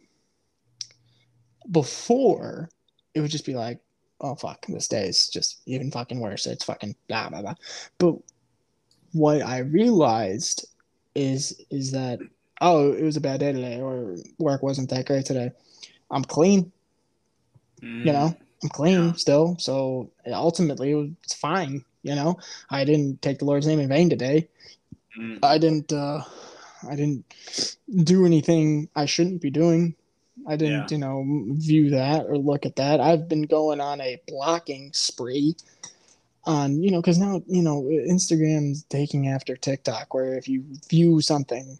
before 1.72 2.70
it 3.14 3.22
would 3.22 3.32
just 3.32 3.46
be 3.46 3.56
like, 3.56 3.80
oh 4.22 4.36
fuck, 4.36 4.66
this 4.68 4.88
day 4.88 5.08
is 5.08 5.30
just 5.30 5.62
even 5.66 5.92
fucking 5.92 6.20
worse. 6.20 6.46
It's 6.46 6.66
fucking 6.66 6.96
blah 7.08 7.30
blah 7.30 7.42
blah. 7.42 7.56
But 7.98 8.16
what 9.14 9.42
I 9.42 9.60
realized 9.60 10.68
is 11.16 11.62
is 11.70 11.92
that 11.92 12.20
oh, 12.62 12.92
it 12.92 13.04
was 13.04 13.18
a 13.18 13.22
bad 13.22 13.40
day 13.40 13.54
today, 13.54 13.80
or 13.80 14.16
work 14.38 14.62
wasn't 14.62 14.90
that 14.90 15.06
great 15.06 15.26
today. 15.26 15.52
I'm 16.12 16.24
clean. 16.24 16.72
Mm. 17.82 18.06
You 18.06 18.14
know, 18.14 18.36
I'm 18.64 18.70
clean 18.70 19.06
yeah. 19.06 19.14
still. 19.14 19.56
So 19.60 20.12
ultimately, 20.28 21.16
it's 21.24 21.34
fine. 21.34 21.84
You 22.04 22.16
know, 22.16 22.38
I 22.70 22.84
didn't 22.86 23.22
take 23.22 23.40
the 23.40 23.46
Lord's 23.46 23.68
name 23.68 23.80
in 23.80 23.90
vain 23.90 24.10
today. 24.10 24.50
Mm. 25.18 25.40
I 25.44 25.58
didn't. 25.58 25.92
uh 25.94 26.22
I 26.88 26.96
didn't 26.96 27.26
do 28.04 28.26
anything 28.26 28.90
I 28.96 29.06
shouldn't 29.06 29.42
be 29.42 29.50
doing. 29.50 29.96
I 30.48 30.56
didn't, 30.56 30.92
yeah. 30.92 30.96
you 30.96 30.98
know, 30.98 31.24
view 31.58 31.90
that 31.92 32.26
or 32.28 32.38
look 32.38 32.66
at 32.66 32.78
that. 32.78 33.00
I've 33.00 33.28
been 33.28 33.44
going 33.44 33.82
on 33.82 34.02
a 34.02 34.22
blocking 34.28 34.92
spree 34.94 35.56
on, 36.46 36.82
you 36.82 36.92
know, 36.92 37.02
because 37.02 37.18
now, 37.18 37.42
you 37.48 37.62
know, 37.62 37.84
Instagram's 37.84 38.84
taking 38.84 39.28
after 39.28 39.56
TikTok, 39.56 40.14
where 40.14 40.38
if 40.38 40.48
you 40.48 40.64
view 40.90 41.22
something 41.22 41.78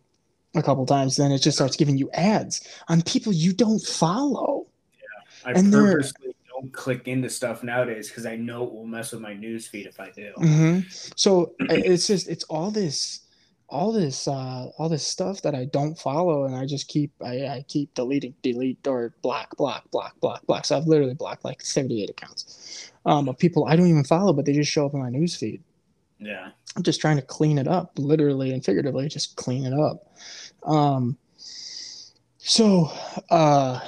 a 0.56 0.62
couple 0.62 0.86
times, 0.86 1.16
then 1.16 1.32
it 1.32 1.40
just 1.40 1.58
starts 1.58 1.76
giving 1.76 1.98
you 1.98 2.10
ads 2.12 2.68
on 2.90 3.02
people 3.02 3.32
you 3.32 3.54
don't 3.54 3.82
follow. 3.82 4.68
Yeah, 5.00 5.50
I 5.50 5.52
and 5.54 5.72
purposely 5.72 6.36
don't 6.50 6.74
click 6.74 7.08
into 7.08 7.30
stuff 7.30 7.64
nowadays 7.64 8.10
because 8.10 8.26
I 8.26 8.36
know 8.36 8.64
it 8.66 8.74
will 8.74 8.86
mess 8.86 9.12
with 9.12 9.22
my 9.22 9.34
news 9.34 9.68
feed 9.68 9.86
if 9.86 10.00
I 10.00 10.12
do. 10.12 10.34
Mm-hmm. 10.38 10.80
So 11.16 11.54
it's 11.60 12.08
just 12.08 12.28
it's 12.28 12.44
all 12.46 12.72
this 12.72 13.22
all 13.70 13.92
this 13.92 14.28
uh 14.28 14.68
all 14.78 14.90
this 14.90 15.06
stuff 15.06 15.42
that 15.44 15.54
I 15.54 15.66
don't 15.66 15.98
follow 15.98 16.46
and 16.46 16.56
I 16.56 16.66
just 16.66 16.88
keep 16.88 17.12
I, 17.24 17.46
I 17.46 17.66
keep 17.68 17.94
deleting 17.94 18.34
delete 18.42 18.86
or 18.88 19.14
block 19.22 19.56
block 19.58 19.90
block 19.92 20.20
block 20.20 20.46
block. 20.48 20.66
So 20.66 20.78
I've 20.78 20.88
literally 20.88 21.14
blocked 21.14 21.46
like 21.46 21.62
78 21.62 22.10
accounts 22.10 22.92
um 23.06 23.30
of 23.30 23.38
people 23.38 23.66
I 23.66 23.76
don't 23.76 23.88
even 23.88 24.04
follow 24.04 24.34
but 24.34 24.46
they 24.46 24.54
just 24.54 24.72
show 24.72 24.86
up 24.88 24.94
in 24.94 25.00
my 25.00 25.10
news 25.10 25.36
feed 25.36 25.62
yeah. 26.20 26.50
I'm 26.76 26.84
just 26.84 27.02
trying 27.02 27.16
to 27.16 27.22
clean 27.22 27.58
it 27.58 27.68
up 27.68 27.98
literally 27.98 28.52
and 28.52 28.64
figuratively 28.64 29.08
just 29.08 29.36
clean 29.36 29.66
it 29.66 29.74
up. 29.74 30.14
Um 30.64 31.18
so 32.38 32.92
uh 33.30 33.80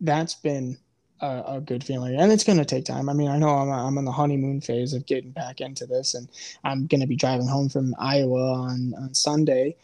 that's 0.00 0.34
been 0.34 0.76
a, 1.22 1.56
a 1.56 1.60
good 1.60 1.84
feeling, 1.84 2.16
and 2.16 2.32
it's 2.32 2.44
going 2.44 2.58
to 2.58 2.64
take 2.64 2.84
time. 2.84 3.08
I 3.08 3.12
mean, 3.12 3.28
I 3.28 3.38
know 3.38 3.48
I'm 3.48 3.70
I'm 3.70 3.98
in 3.98 4.04
the 4.04 4.12
honeymoon 4.12 4.60
phase 4.60 4.92
of 4.92 5.06
getting 5.06 5.30
back 5.30 5.60
into 5.60 5.86
this, 5.86 6.14
and 6.14 6.28
I'm 6.64 6.86
going 6.86 7.00
to 7.00 7.06
be 7.06 7.16
driving 7.16 7.46
home 7.46 7.68
from 7.68 7.94
Iowa 7.98 8.52
on 8.52 8.94
on 8.98 9.14
Sunday, 9.14 9.76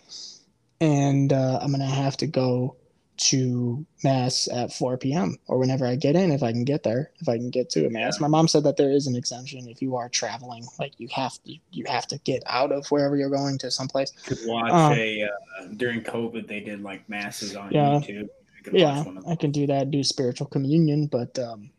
and 0.81 1.33
uh, 1.33 1.59
I'm 1.63 1.69
going 1.69 1.81
to 1.81 1.87
have 1.87 2.17
to 2.19 2.27
go 2.27 2.77
to 3.19 3.85
mass 4.05 4.49
at 4.53 4.73
4 4.73 4.97
p.m. 4.97 5.37
or 5.49 5.59
whenever 5.59 5.85
I 5.85 5.97
get 5.97 6.15
in, 6.15 6.31
if 6.31 6.45
I 6.45 6.53
can 6.53 6.65
get 6.65 6.85
there, 6.85 7.11
if 7.19 7.29
I 7.29 7.37
can 7.37 7.51
get 7.51 7.69
to 7.71 7.85
a 7.85 7.91
mass. 7.91 8.17
Yeah. 8.17 8.23
My 8.23 8.29
mom 8.29 8.47
said 8.47 8.63
that 8.63 8.77
there 8.77 8.93
is 8.93 9.09
an 9.09 9.17
exemption 9.17 9.69
if 9.69 9.83
you 9.83 9.97
are 9.97 10.09
traveling, 10.09 10.65
like 10.79 10.93
you 10.99 11.09
have 11.13 11.33
to 11.43 11.55
you 11.71 11.85
have 11.89 12.07
to 12.09 12.19
get 12.19 12.43
out 12.47 12.73
of 12.73 12.87
wherever 12.89 13.17
you're 13.17 13.31
going 13.31 13.59
to 13.59 13.71
someplace. 13.71 14.13
Could 14.25 14.39
watch 14.45 14.71
um, 14.71 14.93
a 14.93 15.25
uh, 15.25 15.67
during 15.77 16.03
COVID 16.03 16.47
they 16.47 16.61
did 16.61 16.83
like 16.83 17.09
masses 17.09 17.57
on 17.57 17.73
yeah, 17.73 17.99
YouTube 17.99 18.29
yeah, 18.73 19.05
I 19.29 19.37
can 19.37 19.51
do 19.51 19.67
that. 19.67 19.91
Do 19.91 20.03
spiritual 20.03 20.47
communion, 20.47 21.07
but 21.07 21.39
um, 21.39 21.71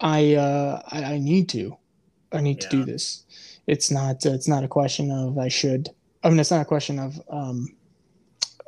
I, 0.00 0.34
uh, 0.34 0.82
I, 0.88 1.04
I 1.14 1.18
need 1.18 1.48
to. 1.50 1.76
I 2.32 2.40
need 2.40 2.62
yeah. 2.62 2.68
to 2.68 2.76
do 2.76 2.84
this. 2.84 3.24
It's 3.66 3.90
not. 3.90 4.24
Uh, 4.26 4.32
it's 4.32 4.48
not 4.48 4.64
a 4.64 4.68
question 4.68 5.10
of 5.10 5.38
I 5.38 5.48
should. 5.48 5.88
I 6.22 6.28
mean, 6.28 6.40
it's 6.40 6.50
not 6.50 6.62
a 6.62 6.66
question 6.66 6.98
of 6.98 7.20
um, 7.30 7.68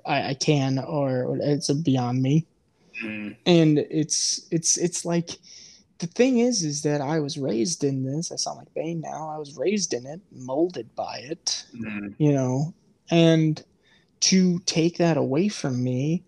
I, 0.06 0.30
I 0.30 0.34
can 0.34 0.78
or, 0.78 1.24
or 1.24 1.38
it's 1.40 1.70
beyond 1.70 2.22
me. 2.22 2.46
Mm. 3.04 3.36
And 3.46 3.78
it's 3.78 4.46
it's 4.50 4.76
it's 4.76 5.04
like 5.04 5.30
the 5.98 6.06
thing 6.06 6.38
is 6.38 6.64
is 6.64 6.82
that 6.82 7.00
I 7.00 7.20
was 7.20 7.38
raised 7.38 7.84
in 7.84 8.04
this. 8.04 8.32
I 8.32 8.36
sound 8.36 8.58
like 8.58 8.74
Bane 8.74 9.00
now. 9.00 9.28
I 9.28 9.38
was 9.38 9.56
raised 9.56 9.94
in 9.94 10.06
it, 10.06 10.20
molded 10.32 10.94
by 10.96 11.18
it. 11.24 11.64
Mm. 11.76 12.14
You 12.18 12.32
know, 12.32 12.74
and 13.10 13.62
to 14.20 14.58
take 14.60 14.98
that 14.98 15.16
away 15.16 15.48
from 15.48 15.82
me 15.82 16.24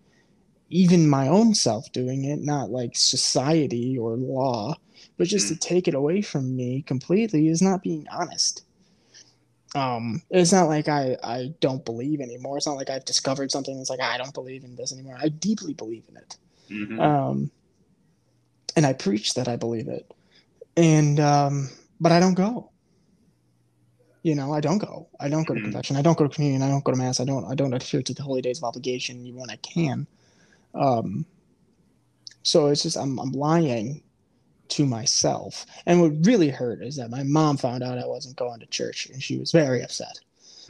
even 0.71 1.09
my 1.09 1.27
own 1.27 1.53
self 1.53 1.91
doing 1.91 2.23
it, 2.23 2.39
not 2.39 2.71
like 2.71 2.95
society 2.95 3.97
or 3.97 4.15
law, 4.15 4.73
but 5.17 5.27
just 5.27 5.49
to 5.49 5.53
mm. 5.53 5.59
take 5.59 5.87
it 5.87 5.93
away 5.93 6.21
from 6.21 6.55
me 6.55 6.81
completely 6.81 7.49
is 7.49 7.61
not 7.61 7.83
being 7.83 8.07
honest. 8.11 8.63
Um, 9.75 10.21
it's 10.29 10.51
not 10.51 10.67
like 10.67 10.87
I, 10.87 11.17
I 11.23 11.53
don't 11.59 11.83
believe 11.85 12.19
anymore. 12.19 12.57
It's 12.57 12.67
not 12.67 12.77
like 12.77 12.89
I've 12.89 13.05
discovered 13.05 13.51
something 13.51 13.77
that's 13.77 13.89
like 13.89 14.01
I 14.01 14.17
don't 14.17 14.33
believe 14.33 14.63
in 14.63 14.75
this 14.75 14.91
anymore. 14.91 15.17
I 15.21 15.29
deeply 15.29 15.73
believe 15.73 16.03
in 16.09 16.17
it. 16.17 16.37
Mm-hmm. 16.69 16.99
Um, 16.99 17.51
and 18.75 18.85
I 18.85 18.93
preach 18.93 19.33
that 19.35 19.47
I 19.47 19.57
believe 19.57 19.87
it. 19.87 20.09
And 20.77 21.19
um, 21.19 21.69
but 21.99 22.11
I 22.11 22.19
don't 22.19 22.33
go. 22.33 22.69
You 24.23 24.35
know, 24.35 24.53
I 24.53 24.61
don't 24.61 24.77
go. 24.77 25.07
I 25.19 25.29
don't 25.29 25.47
go 25.47 25.53
to 25.53 25.59
mm-hmm. 25.59 25.71
confession. 25.71 25.97
I 25.97 26.01
don't 26.01 26.17
go 26.17 26.27
to 26.27 26.33
communion. 26.33 26.61
I 26.61 26.69
don't 26.69 26.83
go 26.83 26.91
to 26.91 26.97
mass. 26.97 27.19
I 27.19 27.25
don't. 27.25 27.45
I 27.45 27.55
don't 27.55 27.73
adhere 27.73 28.01
to 28.01 28.13
the 28.13 28.23
holy 28.23 28.41
days 28.41 28.59
of 28.59 28.63
obligation 28.63 29.25
even 29.25 29.39
when 29.39 29.49
I 29.49 29.57
can. 29.57 30.07
Um, 30.73 31.25
so 32.43 32.67
it's 32.67 32.83
just 32.83 32.97
I'm, 32.97 33.19
I'm 33.19 33.31
lying 33.31 34.03
to 34.69 34.85
myself. 34.85 35.65
And 35.85 36.01
what 36.01 36.25
really 36.25 36.49
hurt 36.49 36.81
is 36.81 36.95
that 36.95 37.11
my 37.11 37.23
mom 37.23 37.57
found 37.57 37.83
out 37.83 37.97
I 37.97 38.07
wasn't 38.07 38.37
going 38.37 38.59
to 38.61 38.65
church 38.67 39.07
and 39.11 39.21
she 39.21 39.37
was 39.37 39.51
very 39.51 39.83
upset. 39.83 40.19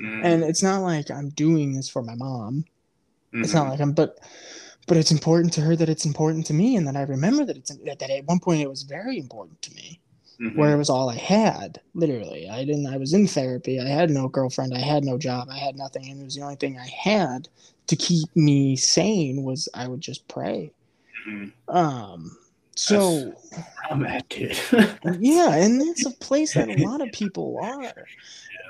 Mm. 0.01 0.25
And 0.25 0.43
it's 0.43 0.63
not 0.63 0.79
like 0.79 1.11
I'm 1.11 1.29
doing 1.29 1.73
this 1.73 1.87
for 1.87 2.01
my 2.01 2.15
mom. 2.15 2.65
Mm-hmm. 3.33 3.43
It's 3.43 3.53
not 3.53 3.63
mm-hmm. 3.63 3.71
like 3.71 3.79
I'm, 3.79 3.93
but 3.93 4.19
but 4.87 4.97
it's 4.97 5.11
important 5.11 5.53
to 5.53 5.61
her 5.61 5.75
that 5.75 5.89
it's 5.89 6.05
important 6.05 6.45
to 6.47 6.53
me 6.53 6.75
and 6.75 6.87
that 6.87 6.95
I 6.95 7.03
remember 7.03 7.45
that 7.45 7.55
it's 7.55 7.69
that, 7.69 7.99
that 7.99 8.09
at 8.09 8.25
one 8.25 8.39
point 8.39 8.61
it 8.61 8.69
was 8.69 8.81
very 8.81 9.19
important 9.19 9.61
to 9.61 9.75
me. 9.75 9.99
Mm-hmm. 10.41 10.59
Where 10.59 10.73
it 10.73 10.77
was 10.77 10.89
all 10.89 11.09
I 11.09 11.17
had, 11.17 11.79
literally. 11.93 12.49
I 12.49 12.65
didn't 12.65 12.87
I 12.87 12.97
was 12.97 13.13
in 13.13 13.27
therapy. 13.27 13.79
I 13.79 13.87
had 13.87 14.09
no 14.09 14.27
girlfriend, 14.27 14.73
I 14.73 14.79
had 14.79 15.03
no 15.03 15.17
job, 15.17 15.49
I 15.51 15.57
had 15.57 15.75
nothing, 15.75 16.09
and 16.09 16.19
it 16.19 16.23
was 16.23 16.35
the 16.35 16.41
only 16.41 16.55
thing 16.55 16.79
I 16.79 16.87
had 16.87 17.47
to 17.87 17.95
keep 17.95 18.27
me 18.35 18.75
sane 18.75 19.43
was 19.43 19.69
I 19.75 19.87
would 19.87 20.01
just 20.01 20.27
pray. 20.27 20.71
Mm-hmm. 21.27 21.75
Um, 21.75 22.37
so 22.75 23.35
I'm 23.89 24.05
at 24.05 24.27
dude. 24.29 24.57
yeah, 25.19 25.55
and 25.55 25.79
that's 25.79 26.05
a 26.05 26.11
place 26.11 26.55
that 26.55 26.69
a 26.69 26.83
lot 26.87 27.01
of 27.01 27.11
people 27.11 27.59
are. 27.61 27.83
Yeah. 27.83 27.91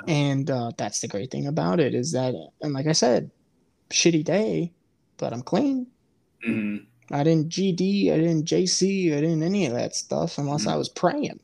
And 0.07 0.49
uh, 0.49 0.71
that's 0.77 0.99
the 0.99 1.07
great 1.07 1.31
thing 1.31 1.47
about 1.47 1.79
it 1.79 1.93
is 1.93 2.11
that, 2.11 2.33
and 2.61 2.73
like 2.73 2.87
I 2.87 2.91
said, 2.91 3.31
shitty 3.91 4.25
day, 4.25 4.73
but 5.17 5.31
I'm 5.31 5.43
clean. 5.43 5.87
Mm-hmm. 6.45 7.13
I 7.13 7.23
didn't 7.23 7.49
GD, 7.49 8.11
I 8.11 8.17
didn't 8.17 8.45
JC, 8.45 9.15
I 9.15 9.21
didn't 9.21 9.43
any 9.43 9.67
of 9.67 9.73
that 9.73 9.95
stuff 9.95 10.37
unless 10.37 10.61
mm-hmm. 10.61 10.71
I 10.71 10.75
was 10.77 10.89
praying. 10.89 11.39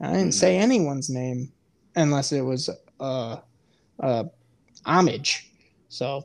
I 0.00 0.12
didn't 0.12 0.32
say 0.32 0.56
anyone's 0.56 1.10
name 1.10 1.52
unless 1.96 2.32
it 2.32 2.42
was 2.42 2.70
uh, 3.00 3.36
uh, 4.00 4.24
homage. 4.84 5.50
So 5.88 6.24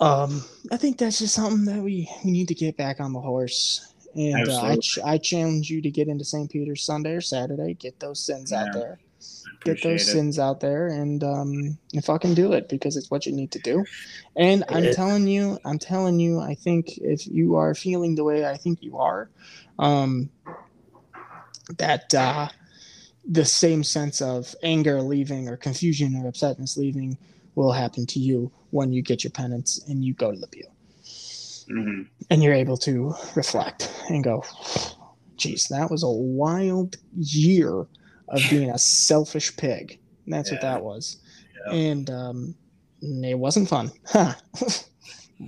um, 0.00 0.44
I 0.70 0.76
think 0.76 0.98
that's 0.98 1.18
just 1.18 1.34
something 1.34 1.64
that 1.66 1.82
we, 1.82 2.08
we 2.24 2.30
need 2.30 2.48
to 2.48 2.54
get 2.54 2.76
back 2.76 3.00
on 3.00 3.12
the 3.12 3.20
horse. 3.20 3.92
And 4.14 4.48
uh, 4.48 4.62
I, 4.62 4.76
ch- 4.76 4.98
I 5.04 5.18
challenge 5.18 5.70
you 5.70 5.82
to 5.82 5.90
get 5.90 6.08
into 6.08 6.24
St. 6.24 6.50
Peter's 6.50 6.82
Sunday 6.82 7.14
or 7.14 7.20
Saturday, 7.20 7.74
get 7.74 8.00
those 8.00 8.20
sins 8.20 8.50
yeah. 8.50 8.62
out 8.62 8.72
there, 8.72 8.98
get 9.64 9.82
those 9.82 10.02
it. 10.02 10.12
sins 10.12 10.38
out 10.38 10.60
there, 10.60 10.88
and 10.88 11.22
um, 11.22 11.78
and 11.92 12.04
fucking 12.04 12.34
do 12.34 12.52
it 12.54 12.68
because 12.68 12.96
it's 12.96 13.10
what 13.10 13.26
you 13.26 13.32
need 13.32 13.52
to 13.52 13.58
do. 13.58 13.84
And 14.34 14.62
it 14.62 14.68
I'm 14.70 14.84
is. 14.84 14.96
telling 14.96 15.26
you, 15.28 15.58
I'm 15.64 15.78
telling 15.78 16.18
you, 16.18 16.40
I 16.40 16.54
think 16.54 16.96
if 16.98 17.26
you 17.26 17.56
are 17.56 17.74
feeling 17.74 18.14
the 18.14 18.24
way 18.24 18.46
I 18.46 18.56
think 18.56 18.82
you 18.82 18.96
are, 18.98 19.28
um, 19.78 20.30
that 21.76 22.12
uh, 22.14 22.48
the 23.28 23.44
same 23.44 23.84
sense 23.84 24.22
of 24.22 24.54
anger 24.62 25.02
leaving 25.02 25.48
or 25.48 25.56
confusion 25.56 26.16
or 26.16 26.30
upsetness 26.30 26.76
leaving 26.76 27.18
will 27.54 27.72
happen 27.72 28.06
to 28.06 28.18
you 28.18 28.50
when 28.70 28.92
you 28.92 29.02
get 29.02 29.22
your 29.22 29.30
penance 29.30 29.80
and 29.88 30.04
you 30.04 30.14
go 30.14 30.32
to 30.32 30.38
the 30.38 30.46
pew. 30.46 30.64
Mm-hmm. 31.70 32.02
And 32.30 32.42
you're 32.42 32.54
able 32.54 32.78
to 32.78 33.14
reflect 33.34 33.92
and 34.08 34.24
go, 34.24 34.42
geez, 35.36 35.66
that 35.68 35.90
was 35.90 36.02
a 36.02 36.08
wild 36.08 36.96
year 37.14 37.86
of 38.28 38.40
being 38.48 38.70
a 38.70 38.78
selfish 38.78 39.54
pig. 39.56 39.98
And 40.24 40.32
that's 40.32 40.50
yeah. 40.50 40.54
what 40.54 40.62
that 40.62 40.82
was. 40.82 41.18
Yeah. 41.66 41.74
And 41.74 42.10
um, 42.10 42.54
it 43.02 43.38
wasn't 43.38 43.68
fun. 43.68 43.90
it 44.14 44.84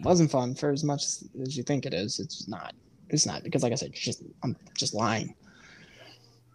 wasn't 0.04 0.30
fun 0.30 0.54
for 0.54 0.70
as 0.70 0.84
much 0.84 1.04
as 1.42 1.56
you 1.56 1.62
think 1.62 1.86
it 1.86 1.94
is. 1.94 2.20
It's 2.20 2.48
not. 2.48 2.74
It's 3.08 3.26
not 3.26 3.42
because, 3.42 3.62
like 3.62 3.72
I 3.72 3.76
said, 3.76 3.92
just 3.92 4.22
I'm 4.42 4.56
just 4.76 4.94
lying. 4.94 5.34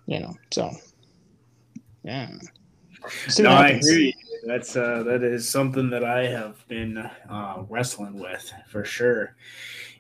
You 0.05 0.21
know. 0.21 0.35
So, 0.51 0.71
yeah. 2.05 2.31
no, 3.39 3.51
I 3.51 3.73
hear 3.73 3.99
you 3.99 4.13
that's 4.45 4.75
uh, 4.75 5.03
that 5.03 5.23
is 5.23 5.49
something 5.49 5.89
that 5.89 6.03
I 6.03 6.27
have 6.27 6.65
been 6.67 6.97
uh, 6.97 7.63
wrestling 7.67 8.19
with 8.19 8.53
for 8.67 8.85
sure. 8.85 9.35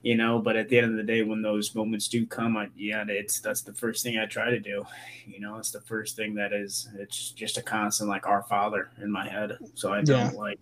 You 0.03 0.15
know, 0.15 0.37
but 0.39 0.55
at 0.55 0.69
the 0.69 0.77
end 0.77 0.91
of 0.91 0.97
the 0.97 1.03
day, 1.03 1.23
when 1.23 1.41
those 1.41 1.73
moments 1.73 2.07
do 2.07 2.27
come, 2.27 2.55
I, 2.55 2.69
yeah, 2.75 3.03
it's 3.07 3.39
that's 3.39 3.63
the 3.63 3.73
first 3.73 4.03
thing 4.03 4.19
I 4.19 4.27
try 4.27 4.51
to 4.51 4.59
do. 4.59 4.85
You 5.25 5.39
know, 5.39 5.57
it's 5.57 5.71
the 5.71 5.81
first 5.81 6.15
thing 6.15 6.35
that 6.35 6.53
is. 6.53 6.87
It's 6.95 7.31
just 7.31 7.57
a 7.57 7.63
constant 7.63 8.07
like 8.07 8.27
Our 8.27 8.43
Father 8.43 8.91
in 9.01 9.11
my 9.11 9.27
head, 9.27 9.57
so 9.73 9.91
I 9.91 10.03
don't 10.03 10.33
yeah. 10.33 10.39
like. 10.39 10.59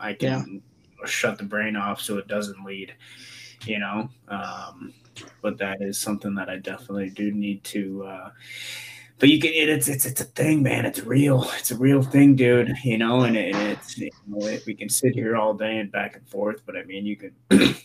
I 0.00 0.12
can 0.12 0.60
yeah. 1.00 1.06
shut 1.06 1.38
the 1.38 1.44
brain 1.44 1.76
off 1.76 2.00
so 2.00 2.18
it 2.18 2.26
doesn't 2.26 2.64
lead. 2.64 2.94
You 3.64 3.78
know, 3.78 4.10
um, 4.26 4.92
but 5.40 5.56
that 5.58 5.80
is 5.80 5.98
something 5.98 6.34
that 6.34 6.50
I 6.50 6.56
definitely 6.56 7.10
do 7.10 7.30
need 7.30 7.62
to. 7.64 8.04
Uh, 8.04 8.30
but 9.18 9.28
you 9.28 9.40
can 9.40 9.52
it's 9.54 9.88
it's 9.88 10.04
it's 10.04 10.20
a 10.20 10.24
thing, 10.24 10.62
man. 10.62 10.84
It's 10.84 11.00
real. 11.00 11.48
It's 11.58 11.70
a 11.70 11.76
real 11.76 12.02
thing, 12.02 12.34
dude. 12.34 12.74
You 12.82 12.98
know, 12.98 13.22
and, 13.22 13.36
it, 13.36 13.54
it's 13.54 13.96
you 13.96 14.10
know, 14.26 14.46
it, 14.46 14.64
we 14.66 14.74
can 14.74 14.88
sit 14.88 15.14
here 15.14 15.36
all 15.36 15.54
day 15.54 15.78
and 15.78 15.90
back 15.90 16.16
and 16.16 16.28
forth, 16.28 16.62
but 16.66 16.76
I 16.76 16.82
mean, 16.84 17.06
you 17.06 17.16
can 17.16 17.34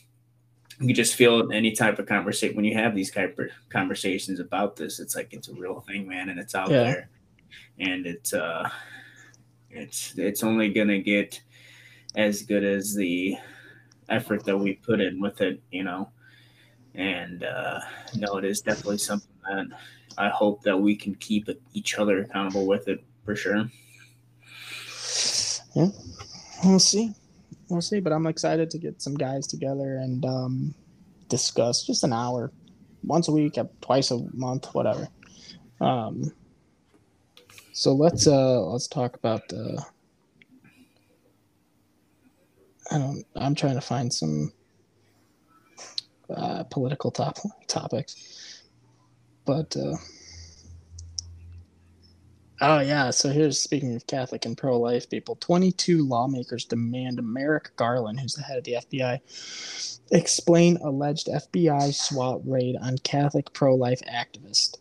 you 0.80 0.94
just 0.94 1.16
feel 1.16 1.52
any 1.52 1.72
type 1.72 2.00
of 2.00 2.08
conversation 2.08 2.56
when 2.56 2.66
you 2.66 2.76
have 2.76 2.96
these 2.96 3.12
type 3.12 3.38
of 3.38 3.50
conversations 3.70 4.40
about 4.40 4.76
this. 4.76 5.00
It's 5.00 5.16
like 5.16 5.34
it's 5.34 5.50
a 5.50 5.54
real 5.54 5.82
thing, 5.82 6.08
man, 6.08 6.30
and 6.30 6.40
it's 6.40 6.56
out 6.56 6.72
yeah. 6.72 6.84
there, 6.84 7.10
and 7.80 8.06
it's 8.06 8.34
uh, 8.34 8.68
it's 9.70 10.18
it's 10.18 10.44
only 10.44 10.70
gonna 10.70 11.00
get 11.00 11.40
as 12.16 12.42
good 12.42 12.64
as 12.64 12.96
the 12.96 13.38
effort 14.10 14.44
that 14.46 14.58
we 14.58 14.74
put 14.74 15.00
in 15.00 15.22
with 15.22 15.42
it, 15.42 15.62
you 15.72 15.84
know. 15.84 16.10
And 16.96 17.44
uh, 17.44 17.80
no, 18.16 18.38
it 18.38 18.46
is 18.46 18.62
definitely 18.62 18.98
something 18.98 19.30
that 19.50 19.68
I 20.18 20.30
hope 20.30 20.64
that 20.64 20.78
we 20.78 20.96
can 20.96 21.16
keep 21.16 21.50
each 21.74 21.98
other 21.98 22.20
accountable 22.20 22.66
with 22.66 22.88
it 22.88 23.04
for 23.24 23.36
sure. 23.36 23.70
Yeah, 25.76 25.90
we'll 26.64 26.80
see. 26.80 27.14
We'll 27.70 27.82
see. 27.82 28.00
But 28.00 28.14
I'm 28.14 28.28
excited 28.28 28.70
to 28.72 28.78
get 28.78 29.02
some 29.02 29.16
guys 29.16 29.48
together 29.48 29.96
and 29.98 30.26
um, 30.26 30.74
discuss 31.30 31.86
just 31.86 32.04
an 32.04 32.12
hour, 32.12 32.52
once 33.04 33.28
a 33.28 33.32
week, 33.32 33.58
twice 33.82 34.12
a 34.12 34.20
month, 34.34 34.74
whatever. 34.74 35.08
Um, 35.80 36.34
so 37.80 37.94
let's 37.94 38.28
uh 38.28 38.60
let's 38.60 38.90
talk 38.90 39.16
about 39.16 39.42
uh 39.54 39.82
I 42.92 42.98
don't 42.98 43.24
I'm 43.38 43.56
trying 43.56 43.76
to 43.76 43.82
find 43.82 44.14
some 44.14 44.52
uh, 46.36 46.64
political 46.64 47.12
top 47.12 47.38
topics. 47.68 48.64
But 49.46 49.76
uh, 49.76 49.96
oh 52.62 52.80
yeah, 52.80 53.10
so 53.10 53.30
here's 53.30 53.60
speaking 53.60 53.96
of 53.96 54.08
Catholic 54.08 54.46
and 54.46 54.58
pro-life 54.58 55.10
people. 55.10 55.36
Twenty-two 55.36 56.08
lawmakers 56.08 56.66
demand 56.66 57.22
Merrick 57.24 57.76
Garland, 57.76 58.20
who's 58.20 58.34
the 58.34 58.44
head 58.44 58.58
of 58.58 58.64
the 58.64 58.74
FBI, 58.74 60.02
explain 60.12 60.78
alleged 60.78 61.28
FBI 61.28 61.94
SWAT 61.94 62.42
raid 62.46 62.76
on 62.82 62.98
Catholic 63.00 63.54
pro-life 63.54 64.02
activist. 64.12 64.78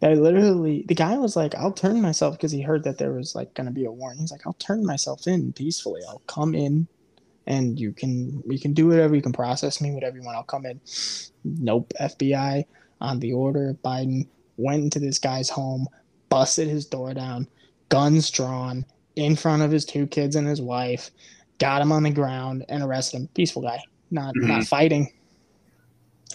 I 0.00 0.14
literally, 0.14 0.84
the 0.86 0.94
guy 0.94 1.18
was 1.18 1.34
like, 1.34 1.54
"I'll 1.56 1.72
turn 1.72 2.00
myself," 2.00 2.36
because 2.36 2.52
he 2.52 2.62
heard 2.62 2.84
that 2.84 2.98
there 2.98 3.12
was 3.12 3.34
like 3.34 3.54
going 3.54 3.66
to 3.66 3.72
be 3.72 3.84
a 3.84 3.90
warrant. 3.90 4.20
He's 4.20 4.30
like, 4.30 4.46
"I'll 4.46 4.52
turn 4.54 4.86
myself 4.86 5.26
in 5.26 5.52
peacefully. 5.52 6.02
I'll 6.08 6.22
come 6.26 6.54
in, 6.54 6.86
and 7.48 7.80
you 7.80 7.92
can 7.92 8.40
we 8.46 8.58
can 8.58 8.74
do 8.74 8.86
whatever. 8.86 9.16
You 9.16 9.22
can 9.22 9.32
process 9.32 9.80
me, 9.80 9.90
whatever 9.90 10.16
you 10.16 10.22
want. 10.22 10.36
I'll 10.36 10.44
come 10.44 10.66
in." 10.66 10.80
Nope, 11.44 11.92
FBI 12.00 12.64
on 13.00 13.18
the 13.18 13.32
order. 13.32 13.76
Biden 13.84 14.28
went 14.56 14.84
into 14.84 15.00
this 15.00 15.18
guy's 15.18 15.48
home, 15.48 15.88
busted 16.28 16.68
his 16.68 16.84
door 16.86 17.14
down, 17.14 17.48
guns 17.88 18.30
drawn 18.30 18.84
in 19.16 19.34
front 19.34 19.62
of 19.62 19.70
his 19.70 19.84
two 19.84 20.06
kids 20.06 20.36
and 20.36 20.46
his 20.46 20.60
wife, 20.60 21.10
got 21.58 21.82
him 21.82 21.90
on 21.90 22.02
the 22.02 22.10
ground 22.10 22.64
and 22.68 22.82
arrested 22.82 23.16
him. 23.16 23.28
Peaceful 23.34 23.62
guy, 23.62 23.82
not 24.10 24.34
mm-hmm. 24.34 24.46
not 24.46 24.64
fighting. 24.64 25.12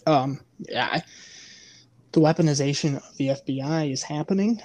Um, 0.07 0.41
yeah, 0.67 1.01
the 2.11 2.19
weaponization 2.19 2.97
of 2.97 3.17
the 3.17 3.29
FBI 3.29 3.91
is 3.91 4.01
happening. 4.01 4.61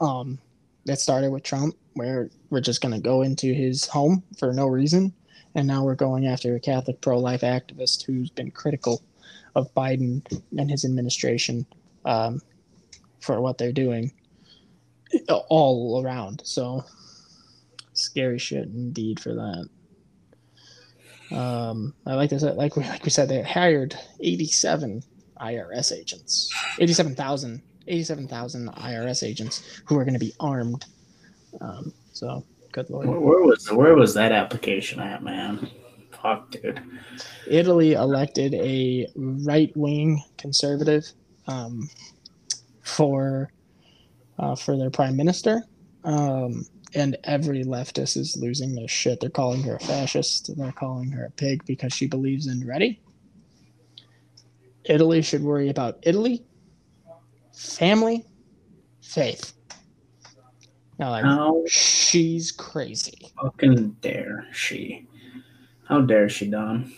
Um, 0.00 0.38
that 0.86 1.00
started 1.00 1.30
with 1.30 1.42
Trump, 1.42 1.74
where 1.94 2.30
we're 2.50 2.60
just 2.60 2.80
going 2.80 2.94
to 2.94 3.00
go 3.00 3.22
into 3.22 3.52
his 3.52 3.86
home 3.86 4.22
for 4.38 4.52
no 4.52 4.66
reason, 4.66 5.14
and 5.54 5.66
now 5.66 5.84
we're 5.84 5.94
going 5.94 6.26
after 6.26 6.54
a 6.54 6.60
Catholic 6.60 7.00
pro-life 7.00 7.42
activist 7.42 8.04
who's 8.04 8.30
been 8.30 8.50
critical 8.50 9.02
of 9.54 9.72
Biden 9.74 10.22
and 10.58 10.70
his 10.70 10.84
administration 10.84 11.66
um, 12.04 12.40
for 13.20 13.40
what 13.40 13.58
they're 13.58 13.72
doing 13.72 14.12
all 15.48 16.02
around. 16.04 16.42
So 16.44 16.84
scary 17.92 18.38
shit 18.38 18.64
indeed 18.64 19.20
for 19.20 19.34
that. 19.34 19.68
Um, 21.36 21.94
I 22.06 22.14
like 22.14 22.30
this. 22.30 22.42
Like 22.42 22.76
we, 22.76 22.82
like 22.88 23.04
we 23.04 23.10
said, 23.10 23.28
they 23.28 23.42
hired 23.42 23.96
87 24.20 25.02
IRS 25.40 25.92
agents, 25.92 26.52
87,000, 26.78 27.62
87,000 27.86 28.68
IRS 28.68 29.26
agents 29.26 29.82
who 29.84 29.98
are 29.98 30.04
going 30.04 30.14
to 30.14 30.20
be 30.20 30.34
armed. 30.40 30.84
Um, 31.60 31.92
so 32.12 32.44
good 32.74 32.90
lord. 32.90 33.06
Where, 33.06 33.20
where 33.20 33.42
was 33.42 33.70
where 33.72 33.94
was 33.94 34.14
that 34.14 34.32
application 34.32 35.00
at, 35.00 35.22
man? 35.22 35.70
fuck, 36.24 36.50
dude. 36.50 36.80
Italy 37.46 37.92
elected 37.92 38.54
a 38.54 39.06
right 39.14 39.70
wing 39.76 40.22
conservative 40.38 41.04
um, 41.46 41.88
for 42.82 43.50
uh, 44.38 44.56
for 44.56 44.76
their 44.76 44.90
prime 44.90 45.16
minister, 45.16 45.62
um, 46.02 46.64
and 46.94 47.16
every 47.24 47.62
leftist 47.62 48.16
is 48.16 48.36
losing 48.36 48.74
their 48.74 48.88
shit. 48.88 49.20
They're 49.20 49.30
calling 49.30 49.62
her 49.64 49.76
a 49.76 49.80
fascist. 49.80 50.50
They're 50.56 50.72
calling 50.72 51.10
her 51.12 51.26
a 51.26 51.30
pig 51.30 51.64
because 51.66 51.92
she 51.92 52.06
believes 52.06 52.46
in 52.46 52.66
ready. 52.66 53.00
Italy 54.84 55.22
should 55.22 55.42
worry 55.42 55.68
about 55.68 55.98
Italy, 56.02 56.42
family, 57.54 58.24
faith. 59.02 59.52
Now, 60.98 61.10
like, 61.10 61.24
How 61.24 61.64
she's 61.66 62.52
crazy. 62.52 63.32
Fucking 63.42 63.96
dare 64.00 64.46
she? 64.52 65.06
How 65.88 66.00
dare 66.00 66.28
she, 66.28 66.48
Don? 66.48 66.92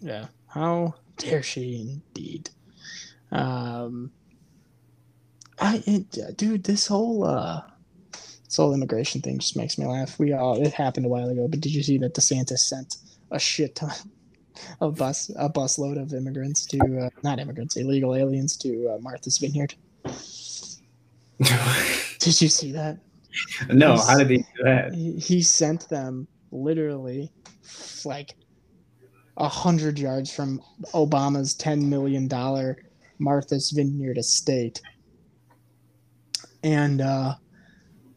Yeah. 0.00 0.26
How 0.46 0.94
dare 1.16 1.42
she 1.42 1.80
indeed? 1.80 2.50
Um, 3.30 4.10
I, 5.60 5.82
it, 5.86 6.36
dude, 6.36 6.64
this 6.64 6.86
whole 6.86 7.24
uh, 7.24 7.62
this 8.12 8.56
whole 8.56 8.74
immigration 8.74 9.20
thing 9.20 9.38
just 9.38 9.56
makes 9.56 9.78
me 9.78 9.86
laugh. 9.86 10.18
We 10.18 10.32
all 10.32 10.60
it 10.60 10.72
happened 10.72 11.06
a 11.06 11.08
while 11.08 11.28
ago, 11.28 11.48
but 11.48 11.60
did 11.60 11.74
you 11.74 11.82
see 11.82 11.98
that 11.98 12.14
DeSantis 12.14 12.58
sent 12.58 12.96
a 13.30 13.38
shit 13.38 13.76
ton 13.76 13.92
of 14.80 14.96
bus 14.96 15.30
a 15.36 15.48
busload 15.48 16.00
of 16.00 16.14
immigrants 16.14 16.66
to 16.66 16.78
uh, 17.06 17.10
not 17.22 17.38
immigrants, 17.38 17.76
illegal 17.76 18.14
aliens 18.14 18.56
to 18.58 18.88
uh, 18.88 18.98
Martha's 18.98 19.38
Vineyard? 19.38 19.74
did 22.18 22.40
you 22.40 22.48
see 22.48 22.72
that? 22.72 22.98
No, 23.68 23.92
He's, 23.92 24.08
how 24.08 24.18
did 24.18 24.30
he 24.30 24.38
do 24.38 24.62
that? 24.64 24.94
He, 24.94 25.12
he 25.18 25.42
sent 25.42 25.88
them 25.88 26.26
literally 26.50 27.30
like 28.04 28.34
a 29.36 29.48
hundred 29.48 29.98
yards 29.98 30.32
from 30.34 30.60
Obama's 30.94 31.54
ten 31.54 31.88
million 31.88 32.28
dollar 32.28 32.78
Martha's 33.18 33.70
Vineyard 33.70 34.18
estate, 34.18 34.80
and 36.62 37.00
uh, 37.00 37.34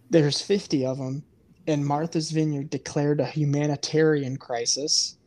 there's 0.10 0.42
fifty 0.42 0.86
of 0.86 0.98
them. 0.98 1.24
And 1.68 1.86
Martha's 1.86 2.32
Vineyard 2.32 2.70
declared 2.70 3.20
a 3.20 3.26
humanitarian 3.26 4.36
crisis. 4.36 5.18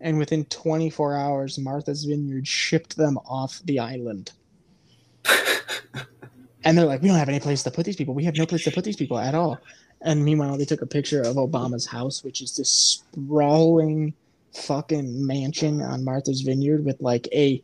And 0.00 0.16
within 0.18 0.46
24 0.46 1.14
hours, 1.14 1.58
Martha's 1.58 2.04
Vineyard 2.04 2.48
shipped 2.48 2.96
them 2.96 3.18
off 3.18 3.60
the 3.64 3.78
island. 3.78 4.32
and 6.64 6.76
they're 6.76 6.86
like, 6.86 7.02
we 7.02 7.08
don't 7.08 7.18
have 7.18 7.28
any 7.28 7.40
place 7.40 7.62
to 7.62 7.70
put 7.70 7.86
these 7.86 7.96
people. 7.96 8.14
We 8.14 8.24
have 8.24 8.36
no 8.36 8.46
place 8.46 8.64
to 8.64 8.70
put 8.70 8.84
these 8.84 8.96
people 8.96 9.18
at 9.18 9.34
all. 9.34 9.58
And 10.02 10.24
meanwhile, 10.24 10.56
they 10.56 10.64
took 10.64 10.82
a 10.82 10.86
picture 10.86 11.22
of 11.22 11.36
Obama's 11.36 11.86
house, 11.86 12.24
which 12.24 12.40
is 12.40 12.56
this 12.56 12.70
sprawling 12.70 14.14
fucking 14.54 15.26
mansion 15.26 15.80
on 15.80 16.04
Martha's 16.04 16.40
Vineyard 16.40 16.84
with 16.84 17.00
like 17.00 17.28
a 17.32 17.62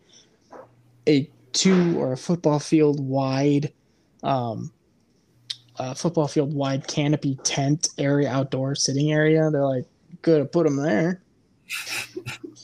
a 1.09 1.29
two 1.53 1.99
or 1.99 2.13
a 2.13 2.17
football 2.17 2.59
field 2.59 3.01
wide 3.01 3.73
um 4.23 4.73
football 5.95 6.29
field 6.29 6.55
wide 6.55 6.87
canopy 6.87 7.39
tent 7.43 7.89
area 7.99 8.31
outdoor 8.31 8.75
sitting 8.75 9.13
area. 9.13 9.51
They're 9.51 9.67
like, 9.67 9.85
could 10.23 10.39
have 10.39 10.53
put 10.53 10.65
them 10.65 10.77
there. 10.77 11.23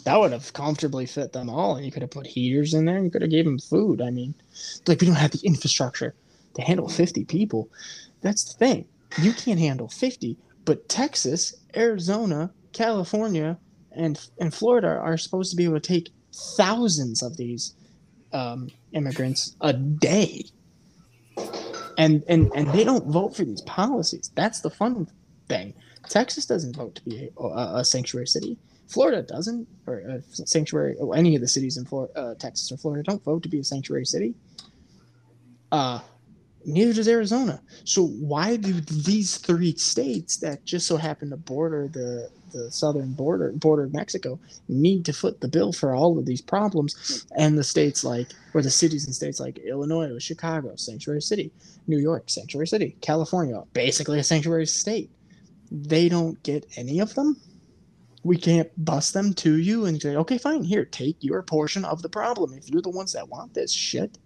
that 0.04 0.18
would 0.18 0.32
have 0.32 0.52
comfortably 0.52 1.06
fit 1.06 1.32
them 1.32 1.50
all, 1.50 1.76
and 1.76 1.84
you 1.84 1.92
could 1.92 2.02
have 2.02 2.10
put 2.10 2.26
heaters 2.26 2.74
in 2.74 2.84
there. 2.84 2.96
and 2.96 3.04
You 3.04 3.10
could 3.10 3.22
have 3.22 3.30
gave 3.30 3.44
them 3.44 3.58
food. 3.58 4.00
I 4.00 4.10
mean, 4.10 4.34
like 4.86 5.00
we 5.00 5.06
don't 5.06 5.16
have 5.16 5.32
the 5.32 5.44
infrastructure 5.44 6.14
to 6.54 6.62
handle 6.62 6.88
fifty 6.88 7.24
people. 7.24 7.68
That's 8.20 8.44
the 8.44 8.58
thing 8.58 8.86
you 9.20 9.32
can't 9.32 9.58
handle 9.60 9.88
50, 9.88 10.36
but 10.64 10.88
Texas, 10.88 11.54
Arizona, 11.76 12.50
California, 12.72 13.58
and 13.92 14.18
and 14.40 14.54
Florida 14.54 14.88
are 14.88 15.18
supposed 15.18 15.50
to 15.50 15.56
be 15.56 15.64
able 15.64 15.74
to 15.74 15.80
take 15.80 16.10
thousands 16.56 17.22
of 17.22 17.36
these 17.36 17.74
um, 18.32 18.70
immigrants 18.92 19.54
a 19.60 19.72
day. 19.72 20.44
and 21.98 22.24
and 22.28 22.50
and 22.54 22.68
they 22.68 22.84
don't 22.84 23.06
vote 23.06 23.36
for 23.36 23.44
these 23.44 23.60
policies. 23.62 24.30
That's 24.34 24.60
the 24.60 24.70
fun 24.70 25.08
thing. 25.48 25.74
Texas 26.08 26.46
doesn't 26.46 26.74
vote 26.74 26.94
to 26.94 27.02
be 27.04 27.30
a, 27.36 27.42
a, 27.42 27.76
a 27.80 27.84
sanctuary 27.84 28.26
city. 28.26 28.56
Florida 28.88 29.22
doesn't, 29.22 29.68
or 29.86 29.98
a 29.98 30.22
sanctuary. 30.32 30.96
Or 30.96 31.14
any 31.14 31.34
of 31.34 31.42
the 31.42 31.48
cities 31.48 31.76
in 31.76 31.84
Florida, 31.84 32.18
uh, 32.18 32.34
Texas 32.34 32.72
or 32.72 32.76
Florida 32.78 33.02
don't 33.02 33.22
vote 33.24 33.42
to 33.42 33.48
be 33.48 33.60
a 33.60 33.64
sanctuary 33.64 34.06
city. 34.06 34.34
Uh, 35.70 36.00
neither 36.66 36.92
does 36.92 37.08
Arizona. 37.08 37.60
So 37.84 38.06
why 38.06 38.56
do 38.56 38.72
these 38.72 39.36
three 39.38 39.76
states 39.76 40.36
that 40.38 40.64
just 40.64 40.86
so 40.86 40.96
happen 40.96 41.30
to 41.30 41.36
border 41.36 41.88
the 41.88 42.30
the 42.52 42.70
southern 42.70 43.14
border 43.14 43.50
border 43.52 43.84
of 43.84 43.94
Mexico 43.94 44.38
need 44.68 45.06
to 45.06 45.12
foot 45.14 45.40
the 45.40 45.48
bill 45.48 45.72
for 45.72 45.94
all 45.94 46.18
of 46.18 46.26
these 46.26 46.42
problems? 46.42 47.26
And 47.36 47.56
the 47.56 47.64
states 47.64 48.04
like, 48.04 48.28
or 48.54 48.62
the 48.62 48.70
cities 48.70 49.06
and 49.06 49.14
states 49.14 49.40
like 49.40 49.58
Illinois, 49.58 50.18
Chicago, 50.18 50.76
sanctuary 50.76 51.22
city, 51.22 51.50
New 51.86 51.98
York, 51.98 52.24
sanctuary 52.28 52.66
city, 52.66 52.96
California, 53.00 53.62
basically 53.72 54.18
a 54.18 54.24
sanctuary 54.24 54.66
state. 54.66 55.10
They 55.70 56.08
don't 56.08 56.42
get 56.42 56.66
any 56.76 57.00
of 57.00 57.14
them. 57.14 57.36
We 58.24 58.36
can't 58.36 58.70
bust 58.84 59.14
them 59.14 59.34
to 59.34 59.56
you 59.56 59.86
and 59.86 60.00
say, 60.00 60.14
okay, 60.14 60.38
fine, 60.38 60.62
here, 60.62 60.84
take 60.84 61.16
your 61.20 61.42
portion 61.42 61.84
of 61.84 62.02
the 62.02 62.08
problem 62.08 62.52
if 62.52 62.68
you're 62.68 62.82
the 62.82 62.90
ones 62.90 63.14
that 63.14 63.28
want 63.28 63.54
this 63.54 63.72
shit 63.72 64.18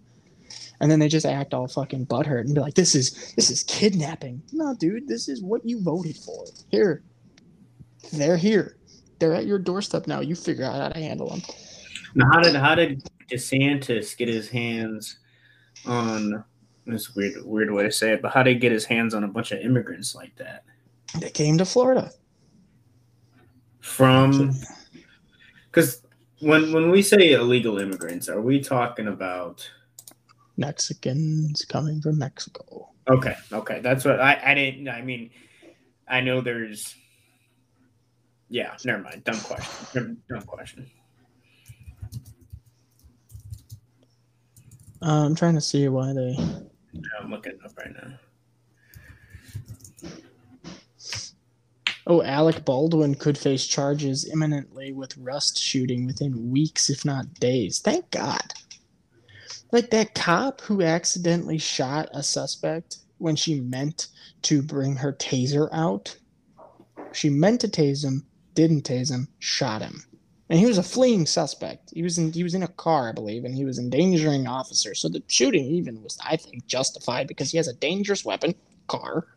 and 0.79 0.91
then 0.91 0.99
they 0.99 1.07
just 1.07 1.25
act 1.25 1.53
all 1.53 1.67
fucking 1.67 2.05
butthurt 2.05 2.41
and 2.41 2.55
be 2.55 2.61
like, 2.61 2.75
"This 2.75 2.95
is 2.95 3.33
this 3.35 3.49
is 3.49 3.63
kidnapping." 3.63 4.41
No, 4.51 4.75
dude, 4.75 5.07
this 5.07 5.27
is 5.27 5.41
what 5.41 5.65
you 5.65 5.81
voted 5.81 6.17
for. 6.17 6.45
Here, 6.69 7.03
they're 8.13 8.37
here. 8.37 8.77
They're 9.19 9.33
at 9.33 9.47
your 9.47 9.59
doorstep 9.59 10.07
now. 10.07 10.19
You 10.19 10.35
figure 10.35 10.65
out 10.65 10.75
how 10.75 10.89
to 10.89 10.99
handle 10.99 11.29
them. 11.29 11.41
Now, 12.15 12.27
how 12.31 12.41
did 12.41 12.55
how 12.55 12.75
did 12.75 13.03
DeSantis 13.31 14.15
get 14.17 14.27
his 14.27 14.49
hands 14.49 15.19
on? 15.85 16.43
This 16.85 17.15
weird 17.15 17.43
weird 17.43 17.71
way 17.71 17.83
to 17.83 17.91
say 17.91 18.13
it, 18.13 18.21
but 18.21 18.31
how 18.31 18.43
did 18.43 18.53
he 18.53 18.59
get 18.59 18.71
his 18.71 18.85
hands 18.85 19.13
on 19.13 19.25
a 19.25 19.27
bunch 19.27 19.51
of 19.51 19.59
immigrants 19.59 20.15
like 20.15 20.33
that? 20.37 20.63
They 21.19 21.29
came 21.29 21.57
to 21.57 21.65
Florida 21.65 22.11
from 23.81 24.53
because 25.65 26.01
when 26.39 26.71
when 26.71 26.91
we 26.91 27.01
say 27.01 27.33
illegal 27.33 27.79
immigrants, 27.79 28.29
are 28.29 28.41
we 28.41 28.61
talking 28.61 29.07
about? 29.07 29.69
Mexicans 30.57 31.63
coming 31.65 32.01
from 32.01 32.17
Mexico. 32.17 32.89
Okay, 33.09 33.35
okay, 33.53 33.79
that's 33.79 34.03
what 34.03 34.19
I 34.19 34.39
I 34.43 34.53
didn't. 34.53 34.89
I 34.89 35.01
mean, 35.01 35.29
I 36.07 36.21
know 36.21 36.41
there's. 36.41 36.95
Yeah, 38.49 38.75
never 38.83 39.03
mind. 39.03 39.23
Dumb 39.23 39.39
question. 39.39 40.17
Dumb 40.29 40.41
question. 40.41 40.89
Uh, 45.01 45.25
I'm 45.25 45.35
trying 45.35 45.55
to 45.55 45.61
see 45.61 45.87
why 45.89 46.13
they. 46.13 46.35
Yeah, 46.93 47.01
I'm 47.21 47.29
looking 47.29 47.57
up 47.63 47.77
right 47.77 47.93
now. 47.93 48.17
Oh, 52.09 52.23
Alec 52.23 52.63
Baldwin 52.63 53.15
could 53.15 53.37
face 53.37 53.67
charges 53.67 54.29
imminently 54.31 54.93
with 54.93 55.17
Rust 55.17 55.61
shooting 55.61 56.05
within 56.05 56.49
weeks, 56.49 56.89
if 56.89 57.03
not 57.03 57.33
days. 57.33 57.79
Thank 57.79 58.09
God 58.11 58.53
like 59.71 59.89
that 59.91 60.15
cop 60.15 60.61
who 60.61 60.81
accidentally 60.81 61.57
shot 61.57 62.09
a 62.13 62.23
suspect 62.23 62.97
when 63.17 63.35
she 63.35 63.59
meant 63.59 64.07
to 64.43 64.61
bring 64.61 64.95
her 64.95 65.13
taser 65.13 65.69
out. 65.71 66.17
She 67.13 67.29
meant 67.29 67.61
to 67.61 67.67
tase 67.67 68.03
him, 68.03 68.25
didn't 68.53 68.83
tase 68.83 69.11
him, 69.11 69.27
shot 69.39 69.81
him. 69.81 70.03
And 70.49 70.59
he 70.59 70.65
was 70.65 70.77
a 70.77 70.83
fleeing 70.83 71.25
suspect. 71.25 71.91
He 71.93 72.03
was 72.03 72.17
in 72.17 72.31
he 72.31 72.43
was 72.43 72.53
in 72.53 72.63
a 72.63 72.69
car, 72.69 73.09
I 73.09 73.11
believe, 73.11 73.43
and 73.43 73.53
he 73.53 73.65
was 73.65 73.79
endangering 73.79 74.47
officers. 74.47 74.99
So 74.99 75.09
the 75.09 75.21
shooting 75.27 75.65
even 75.65 76.01
was, 76.01 76.17
I 76.25 76.37
think, 76.37 76.65
justified 76.67 77.27
because 77.27 77.51
he 77.51 77.57
has 77.57 77.67
a 77.67 77.73
dangerous 77.73 78.23
weapon, 78.23 78.55
car, 78.87 79.27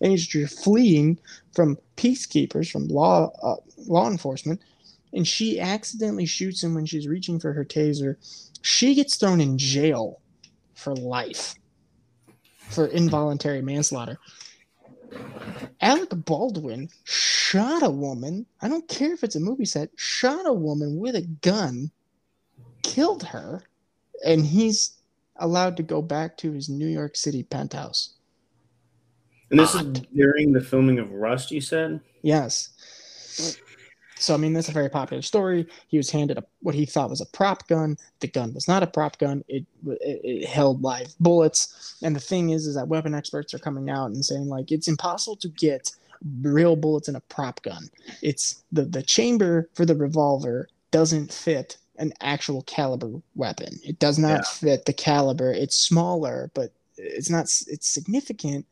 and 0.00 0.12
he's 0.12 0.28
fleeing 0.62 1.18
from 1.54 1.78
peacekeepers, 1.96 2.70
from 2.70 2.86
law 2.86 3.32
uh, 3.42 3.56
law 3.88 4.08
enforcement, 4.08 4.60
and 5.12 5.26
she 5.26 5.58
accidentally 5.58 6.26
shoots 6.26 6.62
him 6.62 6.74
when 6.74 6.86
she's 6.86 7.08
reaching 7.08 7.40
for 7.40 7.52
her 7.52 7.64
taser 7.64 8.16
she 8.64 8.94
gets 8.94 9.16
thrown 9.16 9.42
in 9.42 9.58
jail 9.58 10.22
for 10.74 10.96
life 10.96 11.54
for 12.70 12.86
involuntary 12.86 13.60
manslaughter. 13.60 14.18
Alec 15.82 16.08
Baldwin 16.24 16.88
shot 17.04 17.82
a 17.82 17.90
woman. 17.90 18.46
I 18.62 18.68
don't 18.68 18.88
care 18.88 19.12
if 19.12 19.22
it's 19.22 19.36
a 19.36 19.40
movie 19.40 19.66
set, 19.66 19.90
shot 19.96 20.46
a 20.46 20.52
woman 20.52 20.96
with 20.96 21.14
a 21.14 21.28
gun, 21.42 21.90
killed 22.82 23.22
her, 23.24 23.62
and 24.24 24.46
he's 24.46 24.96
allowed 25.36 25.76
to 25.76 25.82
go 25.82 26.00
back 26.00 26.38
to 26.38 26.52
his 26.52 26.70
New 26.70 26.88
York 26.88 27.16
City 27.16 27.42
penthouse. 27.42 28.14
And 29.50 29.60
this 29.60 29.76
Odd. 29.76 29.98
is 29.98 30.02
during 30.16 30.52
the 30.52 30.62
filming 30.62 30.98
of 30.98 31.12
Rust, 31.12 31.50
you 31.50 31.60
said? 31.60 32.00
Yes. 32.22 32.70
So 34.16 34.34
I 34.34 34.36
mean, 34.36 34.52
that's 34.52 34.68
a 34.68 34.72
very 34.72 34.88
popular 34.88 35.22
story. 35.22 35.66
He 35.88 35.96
was 35.96 36.10
handed 36.10 36.38
a, 36.38 36.44
what 36.60 36.74
he 36.74 36.86
thought 36.86 37.10
was 37.10 37.20
a 37.20 37.26
prop 37.26 37.66
gun. 37.68 37.96
The 38.20 38.28
gun 38.28 38.54
was 38.54 38.68
not 38.68 38.82
a 38.82 38.86
prop 38.86 39.18
gun. 39.18 39.44
It, 39.48 39.66
it, 39.86 40.20
it 40.24 40.46
held 40.46 40.82
live 40.82 41.14
bullets. 41.20 41.96
And 42.02 42.14
the 42.14 42.20
thing 42.20 42.50
is, 42.50 42.66
is 42.66 42.76
that 42.76 42.88
weapon 42.88 43.14
experts 43.14 43.54
are 43.54 43.58
coming 43.58 43.90
out 43.90 44.06
and 44.06 44.24
saying 44.24 44.48
like 44.48 44.70
it's 44.70 44.88
impossible 44.88 45.36
to 45.36 45.48
get 45.48 45.90
real 46.40 46.76
bullets 46.76 47.08
in 47.08 47.16
a 47.16 47.20
prop 47.20 47.62
gun. 47.62 47.88
It's 48.22 48.62
the 48.72 48.84
the 48.84 49.02
chamber 49.02 49.68
for 49.74 49.84
the 49.84 49.96
revolver 49.96 50.68
doesn't 50.90 51.32
fit 51.32 51.76
an 51.98 52.12
actual 52.20 52.62
caliber 52.62 53.20
weapon. 53.34 53.78
It 53.84 53.98
does 53.98 54.18
not 54.18 54.30
yeah. 54.30 54.42
fit 54.42 54.84
the 54.84 54.92
caliber. 54.92 55.52
It's 55.52 55.76
smaller, 55.76 56.50
but 56.54 56.72
it's 56.96 57.30
not. 57.30 57.44
It's 57.66 57.88
significant, 57.88 58.66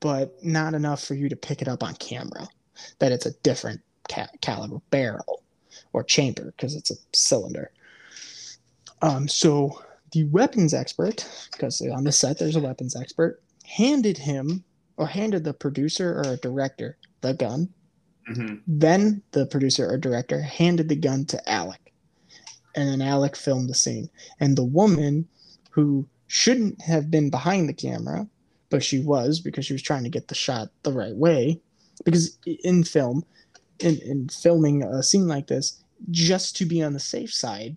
but 0.00 0.42
not 0.44 0.74
enough 0.74 1.02
for 1.04 1.14
you 1.14 1.28
to 1.28 1.36
pick 1.36 1.62
it 1.62 1.68
up 1.68 1.82
on 1.82 1.94
camera. 1.94 2.48
That 2.98 3.12
it's 3.12 3.26
a 3.26 3.32
different 3.42 3.80
ca- 4.08 4.28
caliber 4.40 4.80
barrel 4.90 5.42
or 5.92 6.02
chamber 6.02 6.52
because 6.56 6.74
it's 6.74 6.90
a 6.90 6.96
cylinder. 7.14 7.70
Um, 9.00 9.28
so 9.28 9.82
the 10.12 10.24
weapons 10.24 10.74
expert, 10.74 11.26
because 11.52 11.80
on 11.80 12.04
the 12.04 12.12
set 12.12 12.38
there's 12.38 12.56
a 12.56 12.60
weapons 12.60 12.94
expert, 12.94 13.42
handed 13.64 14.18
him 14.18 14.64
or 14.96 15.06
handed 15.06 15.44
the 15.44 15.54
producer 15.54 16.22
or 16.24 16.36
director 16.36 16.96
the 17.22 17.34
gun. 17.34 17.68
Mm-hmm. 18.30 18.56
Then 18.66 19.22
the 19.32 19.46
producer 19.46 19.90
or 19.90 19.98
director 19.98 20.40
handed 20.40 20.88
the 20.88 20.96
gun 20.96 21.24
to 21.26 21.50
Alec. 21.50 21.92
And 22.74 22.88
then 22.88 23.02
Alec 23.02 23.36
filmed 23.36 23.68
the 23.68 23.74
scene. 23.74 24.08
And 24.40 24.56
the 24.56 24.64
woman 24.64 25.28
who 25.70 26.06
shouldn't 26.28 26.80
have 26.82 27.10
been 27.10 27.30
behind 27.30 27.68
the 27.68 27.74
camera, 27.74 28.28
but 28.70 28.82
she 28.82 29.00
was 29.00 29.40
because 29.40 29.66
she 29.66 29.74
was 29.74 29.82
trying 29.82 30.04
to 30.04 30.08
get 30.08 30.28
the 30.28 30.34
shot 30.34 30.68
the 30.82 30.92
right 30.92 31.16
way. 31.16 31.60
Because 32.04 32.38
in 32.64 32.84
film, 32.84 33.24
in, 33.82 33.98
in 33.98 34.28
filming 34.28 34.82
a 34.82 35.02
scene 35.02 35.28
like 35.28 35.46
this 35.46 35.82
just 36.10 36.56
to 36.56 36.64
be 36.64 36.82
on 36.82 36.92
the 36.92 37.00
safe 37.00 37.32
side 37.32 37.76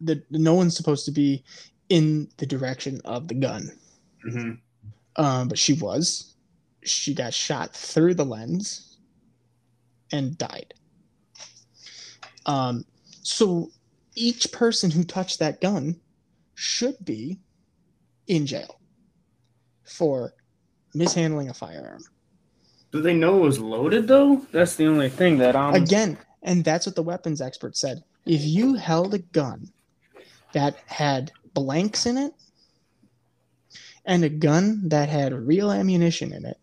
that 0.00 0.24
no 0.30 0.54
one's 0.54 0.76
supposed 0.76 1.04
to 1.06 1.10
be 1.10 1.44
in 1.88 2.28
the 2.38 2.46
direction 2.46 3.00
of 3.04 3.28
the 3.28 3.34
gun. 3.34 3.70
Mm-hmm. 4.26 5.22
um, 5.24 5.48
but 5.48 5.58
she 5.58 5.74
was. 5.74 6.34
She 6.82 7.14
got 7.14 7.32
shot 7.32 7.74
through 7.74 8.14
the 8.14 8.24
lens 8.24 8.98
and 10.12 10.36
died. 10.36 10.74
Um, 12.46 12.84
so 13.22 13.70
each 14.14 14.52
person 14.52 14.90
who 14.90 15.04
touched 15.04 15.38
that 15.38 15.60
gun 15.60 16.00
should 16.54 16.96
be 17.04 17.38
in 18.26 18.46
jail 18.46 18.80
for 19.84 20.34
mishandling 20.94 21.48
a 21.48 21.54
firearm 21.54 22.02
do 22.96 23.02
they 23.02 23.14
know 23.14 23.38
it 23.38 23.42
was 23.42 23.58
loaded 23.60 24.08
though? 24.08 24.44
That's 24.52 24.76
the 24.76 24.86
only 24.86 25.08
thing 25.08 25.38
that 25.38 25.54
I'm 25.54 25.74
again, 25.74 26.18
and 26.42 26.64
that's 26.64 26.86
what 26.86 26.96
the 26.96 27.02
weapons 27.02 27.40
expert 27.40 27.76
said. 27.76 28.02
If 28.24 28.42
you 28.44 28.74
held 28.74 29.14
a 29.14 29.18
gun 29.18 29.70
that 30.52 30.76
had 30.86 31.30
blanks 31.54 32.06
in 32.06 32.18
it 32.18 32.32
and 34.04 34.24
a 34.24 34.28
gun 34.28 34.88
that 34.88 35.08
had 35.08 35.32
real 35.32 35.70
ammunition 35.70 36.32
in 36.32 36.44
it, 36.44 36.58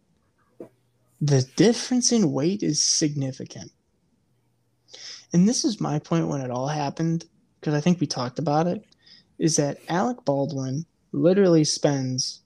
the 1.21 1.43
difference 1.55 2.11
in 2.11 2.33
weight 2.33 2.63
is 2.63 2.81
significant. 2.81 3.71
And 5.31 5.47
this 5.47 5.63
is 5.63 5.79
my 5.79 5.99
point 5.99 6.27
when 6.27 6.41
it 6.41 6.51
all 6.51 6.67
happened, 6.67 7.25
because 7.59 7.73
I 7.73 7.81
think 7.81 7.99
we 7.99 8.07
talked 8.07 8.39
about 8.39 8.67
it, 8.67 8.85
is 9.39 9.55
that 9.55 9.79
Alec 9.89 10.25
Baldwin 10.25 10.85
literally 11.11 11.63
spends 11.63 12.41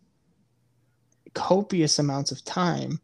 copious 1.33 1.99
amounts 1.99 2.31
of 2.31 2.43
time 2.43 2.99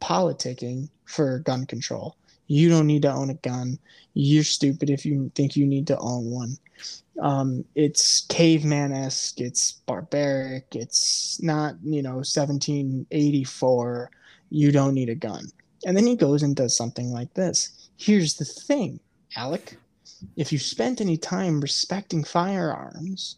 politicking 0.00 0.88
for 1.04 1.40
gun 1.40 1.66
control. 1.66 2.16
You 2.46 2.68
don't 2.68 2.86
need 2.86 3.02
to 3.02 3.12
own 3.12 3.30
a 3.30 3.34
gun. 3.34 3.78
You're 4.14 4.44
stupid 4.44 4.90
if 4.90 5.04
you 5.04 5.30
think 5.34 5.54
you 5.56 5.66
need 5.66 5.86
to 5.88 5.98
own 5.98 6.30
one. 6.30 6.56
Um, 7.20 7.64
it's 7.74 8.22
caveman 8.28 8.92
esque. 8.92 9.40
It's 9.40 9.72
barbaric. 9.86 10.66
It's 10.72 11.42
not, 11.42 11.74
you 11.82 12.02
know, 12.02 12.16
1784. 12.16 14.10
You 14.50 14.72
don't 14.72 14.94
need 14.94 15.10
a 15.10 15.14
gun. 15.14 15.46
And 15.84 15.96
then 15.96 16.06
he 16.06 16.16
goes 16.16 16.42
and 16.42 16.56
does 16.56 16.76
something 16.76 17.12
like 17.12 17.34
this. 17.34 17.90
Here's 17.96 18.34
the 18.34 18.44
thing, 18.44 19.00
Alec. 19.36 19.76
If 20.36 20.52
you 20.52 20.58
spent 20.58 21.00
any 21.00 21.16
time 21.16 21.60
respecting 21.60 22.24
firearms, 22.24 23.36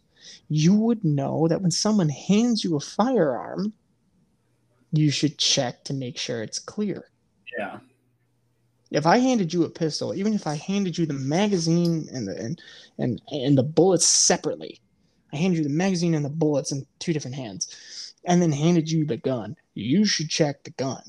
you 0.48 0.74
would 0.74 1.04
know 1.04 1.48
that 1.48 1.60
when 1.60 1.70
someone 1.70 2.08
hands 2.08 2.64
you 2.64 2.76
a 2.76 2.80
firearm, 2.80 3.72
you 4.92 5.10
should 5.10 5.38
check 5.38 5.84
to 5.84 5.94
make 5.94 6.18
sure 6.18 6.42
it's 6.42 6.58
clear. 6.58 7.10
Yeah. 7.58 7.78
If 8.90 9.06
I 9.06 9.18
handed 9.18 9.52
you 9.52 9.64
a 9.64 9.70
pistol, 9.70 10.14
even 10.14 10.34
if 10.34 10.46
I 10.46 10.54
handed 10.54 10.98
you 10.98 11.06
the 11.06 11.14
magazine 11.14 12.08
and 12.12 12.26
the 12.26 12.36
and 12.36 12.62
and, 12.98 13.22
and 13.30 13.56
the 13.56 13.62
bullets 13.62 14.06
separately, 14.06 14.80
I 15.32 15.36
handed 15.36 15.58
you 15.58 15.64
the 15.64 15.70
magazine 15.70 16.14
and 16.14 16.24
the 16.24 16.30
bullets 16.30 16.72
in 16.72 16.86
two 16.98 17.12
different 17.12 17.36
hands, 17.36 18.14
and 18.24 18.42
then 18.42 18.50
handed 18.50 18.90
you 18.90 19.04
the 19.04 19.16
gun, 19.16 19.56
you 19.74 20.04
should 20.04 20.28
check 20.28 20.64
the 20.64 20.70
gun. 20.70 21.02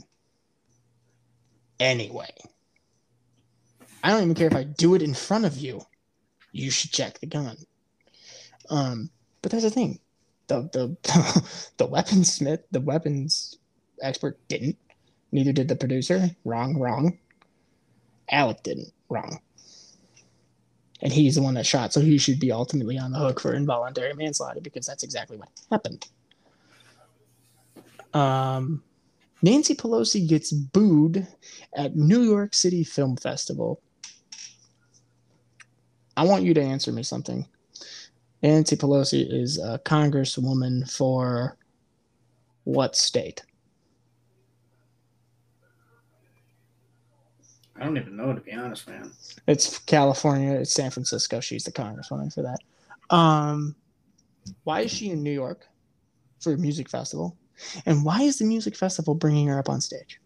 Anyway. 1.79 2.29
I 4.03 4.09
don't 4.09 4.23
even 4.23 4.35
care 4.35 4.47
if 4.47 4.55
I 4.55 4.63
do 4.63 4.95
it 4.95 5.01
in 5.01 5.13
front 5.13 5.45
of 5.45 5.57
you. 5.57 5.81
You 6.51 6.71
should 6.71 6.91
check 6.91 7.19
the 7.19 7.27
gun. 7.27 7.55
Um, 8.69 9.11
but 9.41 9.51
that's 9.51 9.63
the 9.63 9.69
thing. 9.69 9.99
The 10.47 10.61
the 10.73 10.97
the 11.77 11.87
weaponsmith, 11.87 12.63
the 12.71 12.81
weapons 12.81 13.57
expert 14.01 14.37
didn't. 14.47 14.77
Neither 15.31 15.53
did 15.53 15.67
the 15.67 15.75
producer. 15.75 16.29
Wrong, 16.43 16.77
wrong. 16.77 17.17
Alec 18.29 18.63
didn't. 18.63 18.91
Wrong. 19.09 19.39
And 21.01 21.11
he's 21.11 21.35
the 21.35 21.41
one 21.41 21.55
that 21.55 21.65
shot, 21.65 21.93
so 21.93 21.99
he 21.99 22.17
should 22.17 22.39
be 22.39 22.51
ultimately 22.51 22.97
on 22.97 23.11
the 23.11 23.17
hook 23.17 23.39
for 23.39 23.53
involuntary 23.53 24.13
manslaughter 24.13 24.61
because 24.61 24.85
that's 24.85 25.03
exactly 25.03 25.37
what 25.37 25.49
happened. 25.71 26.07
Um, 28.13 28.83
Nancy 29.41 29.73
Pelosi 29.73 30.27
gets 30.27 30.51
booed 30.51 31.27
at 31.75 31.95
New 31.95 32.21
York 32.21 32.53
City 32.53 32.83
Film 32.83 33.17
Festival. 33.17 33.81
I 36.15 36.25
want 36.25 36.43
you 36.43 36.53
to 36.53 36.61
answer 36.61 36.91
me 36.91 37.03
something. 37.03 37.47
Nancy 38.43 38.75
Pelosi 38.75 39.25
is 39.31 39.57
a 39.57 39.79
congresswoman 39.79 40.91
for 40.91 41.57
what 42.63 42.95
state? 42.95 43.43
I 47.81 47.85
don't 47.85 47.97
even 47.97 48.15
know 48.15 48.31
to 48.31 48.39
be 48.39 48.53
honest, 48.53 48.87
man. 48.87 49.11
It's 49.47 49.79
California. 49.79 50.53
It's 50.53 50.71
San 50.71 50.91
Francisco. 50.91 51.39
She's 51.39 51.63
the 51.63 51.71
congresswoman 51.71 52.31
for 52.31 52.43
that. 52.43 52.59
Um, 53.09 53.75
why 54.65 54.81
is 54.81 54.91
she 54.91 55.09
in 55.09 55.23
New 55.23 55.31
York 55.31 55.67
for 56.39 56.53
a 56.53 56.57
music 56.57 56.87
festival? 56.87 57.35
And 57.87 58.05
why 58.05 58.21
is 58.21 58.37
the 58.37 58.45
music 58.45 58.75
festival 58.75 59.15
bringing 59.15 59.47
her 59.47 59.57
up 59.57 59.67
on 59.67 59.81
stage? 59.81 60.19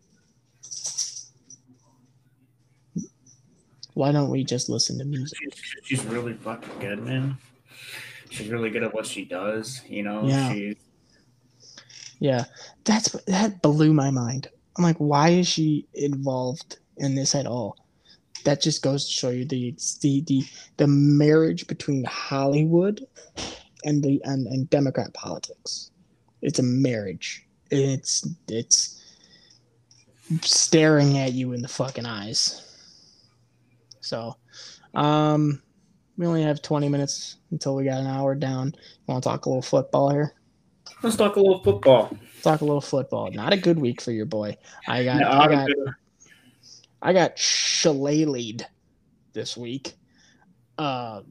Why 3.94 4.12
don't 4.12 4.30
we 4.30 4.44
just 4.44 4.68
listen 4.68 4.98
to 5.00 5.06
music? 5.06 5.40
She's, 5.42 5.76
she's 5.84 6.06
really 6.06 6.34
fucking 6.34 6.80
good, 6.82 7.00
man. 7.04 7.38
She's 8.30 8.50
really 8.50 8.70
good 8.70 8.84
at 8.84 8.94
what 8.94 9.06
she 9.06 9.24
does. 9.24 9.82
You 9.88 10.04
know, 10.04 10.28
Yeah. 10.28 10.52
she 10.52 10.78
Yeah, 12.20 12.44
that's 12.84 13.12
that 13.28 13.62
blew 13.62 13.94
my 13.94 14.12
mind. 14.12 14.50
I'm 14.78 14.84
like, 14.84 14.98
why 14.98 15.30
is 15.30 15.48
she 15.48 15.88
involved 15.94 16.80
in 16.98 17.16
this 17.16 17.36
at 17.36 17.48
all? 17.48 17.78
That 18.44 18.62
just 18.62 18.84
goes 18.84 19.06
to 19.06 19.12
show 19.12 19.30
you 19.30 19.46
the 19.46 19.76
the 20.02 20.22
the, 20.22 20.44
the 20.78 20.88
marriage 20.88 21.68
between 21.68 22.04
Hollywood 22.04 23.06
and 23.84 24.04
the 24.04 24.22
and, 24.24 24.48
and 24.48 24.70
Democrat 24.70 25.14
politics. 25.14 25.92
It's 26.42 26.60
a 26.60 26.64
marriage. 26.64 27.46
It's 27.72 28.28
it's 28.48 29.02
staring 30.42 31.18
at 31.18 31.34
you 31.34 31.54
in 31.54 31.62
the 31.62 31.68
fucking 31.68 32.06
eyes. 32.06 32.62
So, 34.02 34.36
um, 34.94 35.62
we 36.18 36.28
only 36.28 36.44
have 36.44 36.62
20 36.62 36.90
minutes 36.90 37.38
until 37.52 37.76
we 37.76 37.86
got 37.86 38.00
an 38.00 38.08
hour 38.08 38.36
down. 38.36 38.76
Want 39.08 39.24
to 39.24 39.30
talk 39.30 39.46
a 39.46 39.50
little 39.50 39.62
football 39.62 40.12
here? 40.12 40.34
let's 41.02 41.16
talk 41.16 41.36
a 41.36 41.40
little 41.40 41.64
football. 41.64 42.16
talk 42.42 42.62
a 42.62 42.66
little 42.66 42.82
football. 42.82 43.32
Not 43.32 43.54
a 43.54 43.58
good 43.58 43.80
week 43.80 44.02
for 44.02 44.12
your 44.12 44.26
boy. 44.26 44.58
I 44.88 45.04
got 45.04 45.20
No, 45.20 45.30
I 45.30 45.48
got. 45.48 45.70
I 47.06 47.14
got 47.14 47.38
shillelied 47.38 48.66
this 49.34 49.56
week. 49.56 49.94
Uh 50.76 51.22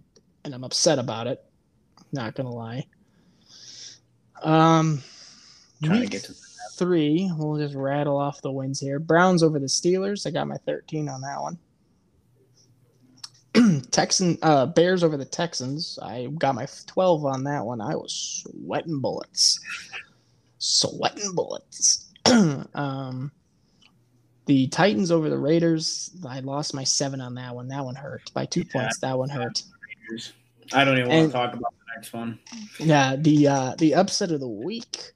and 0.45 0.55
I'm 0.55 0.63
upset 0.63 1.01
about 1.01 1.27
it. 1.27 1.45
Not 2.13 2.37
gonna 2.37 2.55
lie. 2.55 2.87
Um 4.45 5.03
Trying 5.83 6.03
to 6.03 6.07
get 6.07 6.23
to 6.25 6.35
three, 6.77 7.29
we'll 7.37 7.59
just 7.59 7.75
rattle 7.75 8.17
off 8.17 8.41
the 8.41 8.53
wins 8.53 8.79
here. 8.79 9.01
Browns 9.01 9.43
over 9.43 9.59
the 9.59 9.67
Steelers. 9.67 10.29
I 10.29 10.31
got 10.31 10.47
my 10.47 10.59
13 10.59 11.09
on 11.09 11.21
that 11.23 11.43
one. 13.57 13.83
Texan 13.91 14.39
uh 14.43 14.67
Bears 14.67 15.03
over 15.03 15.17
the 15.17 15.25
Texans. 15.25 15.99
I 16.01 16.29
got 16.39 16.55
my 16.55 16.69
12 16.87 17.27
on 17.27 17.43
that 17.45 17.67
one. 17.67 17.81
I 17.81 17.97
was 17.97 18.45
sweating 18.47 19.01
bullets. 19.01 19.59
Sweating 20.59 21.35
bullets. 21.35 22.13
um 22.75 23.33
the 24.47 24.67
Titans 24.69 25.11
over 25.11 25.31
the 25.31 25.39
Raiders. 25.39 26.11
I 26.27 26.41
lost 26.41 26.75
my 26.75 26.85
seven 26.85 27.21
on 27.21 27.35
that 27.35 27.55
one. 27.55 27.69
That 27.69 27.85
one 27.85 27.95
hurt 27.95 28.31
by 28.35 28.47
two 28.47 28.61
Yeah. 28.61 28.73
points. 28.73 28.99
That 28.99 29.19
one 29.19 29.29
hurt. 29.29 29.63
I 30.73 30.85
don't 30.85 30.99
even 30.99 31.11
want 31.11 31.27
to 31.29 31.33
talk 31.33 31.53
about 31.55 31.73
the 31.73 31.93
next 31.97 32.13
one. 32.13 32.39
Yeah, 32.79 33.17
the 33.17 33.49
uh, 33.49 33.75
the 33.77 33.95
upset 33.95 34.31
of 34.31 34.41
the 34.41 34.49
week, 34.49 35.13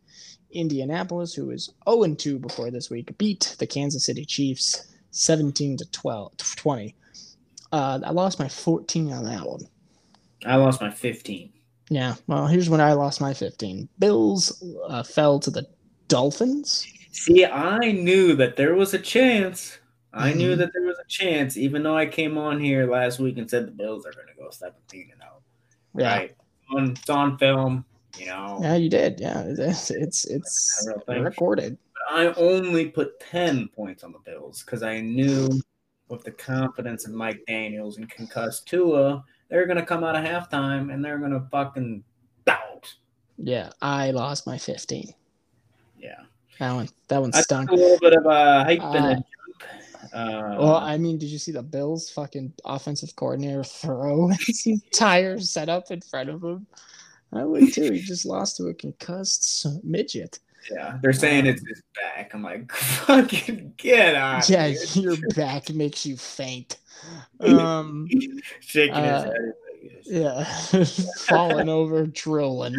Indianapolis, 0.51 1.35
who 1.35 1.47
was 1.47 1.71
0 1.89 2.03
and 2.05 2.19
2 2.19 2.39
before 2.39 2.71
this 2.71 2.91
week, 2.91 3.17
beat 3.19 3.57
the 3.59 3.67
Kansas 3.67 4.05
City 4.07 4.25
Chiefs 4.25 4.87
17 5.11 5.79
to 5.79 5.91
12 5.91 6.33
20. 6.57 6.95
Uh, 7.71 8.01
I 8.05 8.11
lost 8.11 8.39
my 8.39 8.49
14 8.49 9.13
on 9.13 9.25
that 9.25 9.47
one. 9.47 9.61
I 10.47 10.57
lost 10.57 10.81
my 10.81 10.91
15. 10.91 11.53
Yeah, 11.91 12.15
well, 12.27 12.47
here's 12.47 12.69
when 12.71 12.81
I 12.81 12.93
lost 12.93 13.21
my 13.21 13.33
15. 13.35 13.89
Bills 13.99 14.63
uh, 14.89 15.03
fell 15.03 15.41
to 15.41 15.51
the 15.51 15.67
Dolphins. 16.07 16.87
See, 17.11 17.45
I 17.45 17.93
knew 17.93 18.35
that 18.37 18.57
there 18.57 18.75
was 18.75 18.95
a 18.95 18.99
chance. 18.99 19.79
I 20.13 20.33
knew 20.33 20.55
Mhm. 20.55 20.59
that 20.59 20.71
there 20.73 20.83
was 20.85 20.99
a 20.99 21.07
chance, 21.09 21.57
even 21.57 21.83
though 21.83 21.97
I 21.97 22.07
came 22.07 22.39
on 22.39 22.61
here 22.61 22.91
last 22.91 23.19
week 23.19 23.39
and 23.39 23.49
said 23.49 23.67
the 23.67 23.71
Bills 23.73 24.07
are 24.07 24.13
going 24.13 24.27
to 24.29 24.35
go 24.35 24.51
17 24.51 25.11
and 25.13 25.21
0. 25.21 25.43
Yeah, 25.97 26.17
Right. 26.17 26.37
On, 26.75 26.91
it's 26.91 27.09
on 27.11 27.39
film, 27.39 27.85
you 28.19 28.27
know. 28.27 28.59
yeah, 28.63 28.75
you 28.77 28.89
did. 28.91 29.21
Yeah, 29.21 29.43
it's 29.47 29.91
it's, 29.91 30.25
it's 30.27 30.87
Not 30.87 30.93
a 30.93 30.99
real 30.99 31.05
thing. 31.07 31.25
recorded. 31.25 31.79
I 32.11 32.27
only 32.35 32.89
put 32.89 33.21
10 33.21 33.69
points 33.69 34.03
on 34.05 34.13
the 34.13 34.19
Bills 34.21 34.63
because 34.63 34.83
I 34.83 35.01
knew 35.01 35.49
with 36.09 36.25
the 36.25 36.31
confidence 36.33 37.07
of 37.07 37.13
Mike 37.13 37.43
Daniels 37.47 37.99
and 37.99 38.09
concussed 38.09 38.67
Tua, 38.67 39.25
they're 39.49 39.67
going 39.67 39.77
to 39.79 39.85
come 39.85 40.05
out 40.05 40.17
of 40.17 40.25
halftime 40.25 40.93
and 40.93 41.05
they're 41.05 41.19
going 41.19 41.33
to 41.33 41.47
fucking 41.51 42.03
bounce. 42.45 42.97
Yeah, 43.37 43.71
I 43.83 44.11
lost 44.11 44.47
my 44.47 44.57
15. 44.59 45.13
Yeah. 45.99 46.23
That 46.59 46.73
one, 46.75 46.89
that 47.09 47.21
one 47.21 47.33
stunk. 47.33 47.71
a 47.71 47.75
little 47.75 47.99
bit 48.01 48.15
of 48.15 48.27
a 48.27 48.65
hype 48.65 48.83
and 48.83 49.05
Uh, 49.05 49.09
a 49.09 49.15
jump. 49.15 49.27
Uh, 50.13 50.57
Well, 50.59 50.77
I 50.77 50.97
mean, 50.97 51.19
did 51.19 51.29
you 51.29 51.39
see 51.39 51.53
the 51.53 51.63
Bills' 51.63 52.11
fucking 52.11 52.53
offensive 52.65 53.15
coordinator 53.17 53.63
throw 53.83 54.29
his 54.29 54.63
entire 54.67 55.39
setup 55.39 55.91
in 55.91 56.01
front 56.01 56.31
of 56.31 56.43
him? 56.43 56.67
I 57.33 57.45
would 57.45 57.73
too. 57.73 57.93
He 57.93 58.01
just 58.01 58.25
lost 58.25 58.57
to 58.57 58.69
a 58.69 58.75
concussed 58.75 59.67
midget. 59.85 60.39
yeah, 60.71 60.99
they're 61.03 61.13
saying 61.13 61.45
it's 61.47 61.67
his 61.69 61.83
back. 61.95 62.33
I'm 62.35 62.43
like, 62.43 62.73
fucking 63.07 63.75
get 63.77 64.15
out. 64.15 64.49
Yeah, 64.49 64.73
your 64.95 65.17
back 65.37 65.69
makes 65.71 66.07
you 66.07 66.17
faint. 66.17 66.79
Um, 67.41 68.09
shaking 68.61 68.95
uh, 68.95 69.31
his 70.07 70.85
head. 70.85 70.85
yeah, 70.87 71.05
falling 71.27 71.69
over, 71.69 72.07
drooling, 72.07 72.77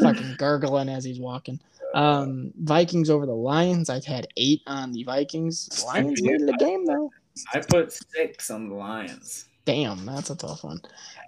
fucking 0.00 0.34
gurgling 0.38 0.88
as 0.90 1.02
he's 1.04 1.18
walking. 1.18 1.58
Um, 1.96 2.52
Vikings 2.62 3.08
over 3.08 3.24
the 3.24 3.32
Lions. 3.32 3.88
I've 3.88 4.04
had 4.04 4.26
eight 4.36 4.60
on 4.66 4.92
the 4.92 5.02
Vikings. 5.04 5.82
Lions 5.86 6.20
winning 6.22 6.44
the 6.44 6.52
game 6.58 6.84
though. 6.84 7.10
I 7.54 7.60
put 7.60 7.90
six 7.90 8.50
on 8.50 8.68
the 8.68 8.74
Lions. 8.74 9.46
Damn, 9.64 10.04
that's 10.04 10.28
a 10.28 10.36
tough 10.36 10.62
one. 10.62 10.80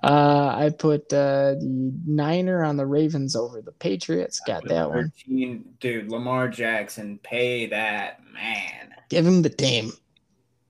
Uh, 0.05 0.55
I 0.55 0.71
put 0.71 1.11
uh, 1.13 1.55
the 1.55 2.01
Niner 2.07 2.63
on 2.63 2.77
the 2.77 2.87
Ravens 2.87 3.35
over 3.35 3.63
the 3.63 3.73
Patriots. 3.73 4.41
Got 4.47 4.69
that 4.69 4.91
one. 4.91 5.11
13 5.27 5.65
Dude, 5.81 6.11
Lamar 6.11 6.49
Jackson, 6.49 7.19
pay 7.23 7.67
that 7.67 8.21
man. 8.33 8.95
Give 9.09 9.27
him 9.27 9.41
the 9.41 9.49
team. 9.49 9.91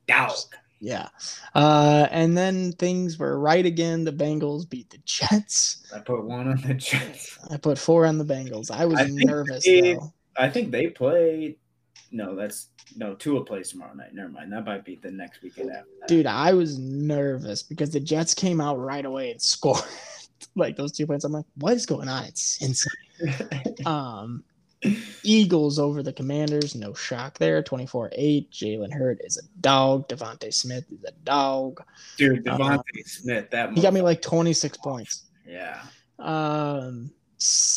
Dog. 0.06 0.36
Yeah. 0.80 1.08
Uh, 1.54 2.06
and 2.10 2.36
then 2.36 2.72
things 2.72 3.18
were 3.18 3.38
right 3.38 3.64
again. 3.66 4.04
The 4.04 4.12
Bengals 4.12 4.68
beat 4.68 4.90
the 4.90 4.98
Jets. 5.04 5.82
I 5.94 5.98
put 5.98 6.24
one 6.24 6.48
on 6.48 6.60
the 6.62 6.74
Jets. 6.74 7.38
I 7.50 7.56
put 7.56 7.78
four 7.78 8.06
on 8.06 8.18
the 8.18 8.24
Bengals. 8.24 8.70
I 8.70 8.84
was 8.84 9.00
I 9.00 9.06
nervous 9.10 9.64
they- 9.64 9.94
though. 9.94 10.12
I 10.36 10.48
think 10.48 10.70
they 10.70 10.86
play. 10.88 11.56
No, 12.12 12.36
that's 12.36 12.68
no. 12.96 13.14
Tua 13.14 13.44
plays 13.44 13.70
tomorrow 13.70 13.92
night. 13.92 14.14
Never 14.14 14.28
mind. 14.28 14.52
That 14.52 14.64
might 14.64 14.84
be 14.84 14.94
the 14.96 15.10
next 15.10 15.42
weekend 15.42 15.70
after 15.70 15.88
that. 16.00 16.08
Dude, 16.08 16.26
I 16.26 16.52
was 16.52 16.78
nervous 16.78 17.62
because 17.62 17.90
the 17.90 17.98
Jets 18.00 18.34
came 18.34 18.60
out 18.60 18.78
right 18.78 19.04
away 19.04 19.32
and 19.32 19.42
scored 19.42 19.82
like 20.54 20.76
those 20.76 20.92
two 20.92 21.06
points. 21.06 21.24
I'm 21.24 21.32
like, 21.32 21.44
what 21.56 21.72
is 21.74 21.86
going 21.86 22.08
on? 22.08 22.24
It's 22.24 22.62
insane. 22.62 23.48
Um, 23.84 24.44
Eagles 25.24 25.78
over 25.78 26.02
the 26.02 26.12
Commanders. 26.12 26.74
No 26.74 26.94
shock 26.94 27.38
there. 27.38 27.62
24 27.62 28.10
8. 28.12 28.50
Jalen 28.50 28.92
Hurts 28.92 29.24
is 29.24 29.36
a 29.38 29.60
dog. 29.60 30.08
DeVonta 30.08 30.52
Smith 30.54 30.84
is 30.92 31.02
a 31.06 31.12
dog. 31.24 31.82
Dude, 32.16 32.44
DeVonta 32.44 32.82
Smith. 33.04 33.50
That 33.50 33.72
He 33.74 33.82
got 33.82 33.92
me 33.92 34.02
like 34.02 34.22
26 34.22 34.76
points. 34.78 35.24
Yeah. 35.46 35.80
Um, 36.18 37.10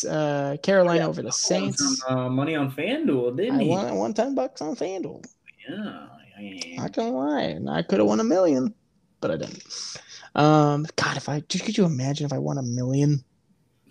uh, 0.10 0.58
Carolina 0.64 1.08
over 1.08 1.22
the 1.22 1.32
Saints. 1.32 2.00
some, 2.08 2.18
uh, 2.18 2.30
money 2.30 2.56
on 2.56 2.72
FanDuel, 2.72 3.38
didn't 3.38 3.60
I 3.60 3.64
he? 3.64 3.70
won, 3.70 3.86
I 3.86 3.92
won 3.92 4.14
ten 4.14 4.34
bucks 4.34 4.62
on 4.62 4.76
FanDuel. 4.76 5.24
Yeah. 5.70 6.08
I- 6.38 6.74
Not 6.78 6.94
gonna 6.94 7.12
lie, 7.12 7.42
and 7.44 7.70
I 7.70 7.84
could 7.84 8.00
have 8.00 8.08
won 8.08 8.20
a 8.20 8.24
million, 8.24 8.74
but 9.20 9.30
I 9.30 9.38
didn't. 9.38 9.64
Um, 10.34 10.88
God, 10.96 11.18
if 11.18 11.30
I 11.30 11.42
just 11.42 11.64
could 11.66 11.78
you 11.78 11.86
imagine 11.86 12.26
if 12.26 12.34
I 12.34 12.40
won 12.40 12.58
a 12.58 12.64
million? 12.64 13.24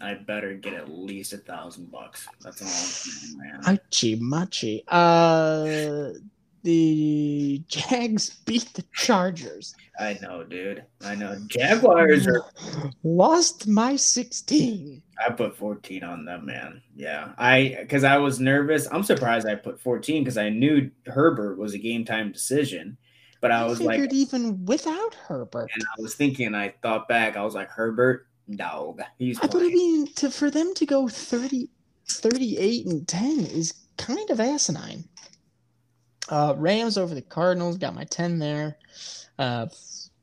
I 0.00 0.14
better 0.14 0.54
get 0.54 0.74
at 0.74 0.90
least 0.90 1.32
a 1.32 1.38
thousand 1.38 1.90
bucks. 1.90 2.26
That's 2.42 2.62
all 2.62 2.68
I'm 2.68 2.74
saying, 2.74 3.38
man. 3.38 3.62
Hachi 3.62 4.20
machi. 4.20 4.84
Uh, 4.88 6.10
the 6.62 7.62
Jags 7.68 8.30
beat 8.44 8.72
the 8.74 8.84
Chargers. 8.94 9.74
I 9.98 10.18
know, 10.22 10.44
dude. 10.44 10.84
I 11.04 11.14
know. 11.14 11.36
Jaguars 11.48 12.26
are. 12.26 12.44
Lost 13.02 13.66
my 13.66 13.96
sixteen. 13.96 15.02
I 15.24 15.30
put 15.30 15.56
14 15.56 16.02
on 16.02 16.24
them, 16.24 16.46
man. 16.46 16.82
Yeah. 16.96 17.32
I, 17.36 17.76
because 17.80 18.04
I 18.04 18.16
was 18.16 18.40
nervous. 18.40 18.88
I'm 18.90 19.02
surprised 19.02 19.46
I 19.46 19.54
put 19.54 19.80
14 19.80 20.24
because 20.24 20.38
I 20.38 20.48
knew 20.48 20.90
Herbert 21.06 21.58
was 21.58 21.74
a 21.74 21.78
game 21.78 22.04
time 22.04 22.32
decision. 22.32 22.96
But 23.42 23.52
I 23.52 23.62
I 23.62 23.66
was 23.66 23.80
like, 23.80 24.12
even 24.12 24.64
without 24.64 25.14
Herbert. 25.14 25.70
and 25.74 25.82
I 25.82 26.00
was 26.00 26.14
thinking, 26.14 26.54
I 26.54 26.74
thought 26.82 27.08
back, 27.08 27.36
I 27.36 27.44
was 27.44 27.54
like, 27.54 27.68
Herbert, 27.68 28.26
dog. 28.56 29.02
He's 29.18 29.38
I 29.40 29.46
but 29.46 29.62
I 29.62 29.68
mean, 29.68 30.06
to 30.14 30.30
for 30.30 30.50
them 30.50 30.74
to 30.74 30.86
go 30.86 31.08
30, 31.08 31.68
38 32.08 32.86
and 32.86 33.08
ten 33.08 33.40
is 33.40 33.74
kind 33.96 34.30
of 34.30 34.40
asinine. 34.40 35.04
Uh, 36.28 36.54
Rams 36.56 36.96
over 36.96 37.14
the 37.14 37.22
Cardinals 37.22 37.76
got 37.76 37.94
my 37.94 38.04
ten 38.04 38.38
there. 38.38 38.78
Uh, 39.38 39.66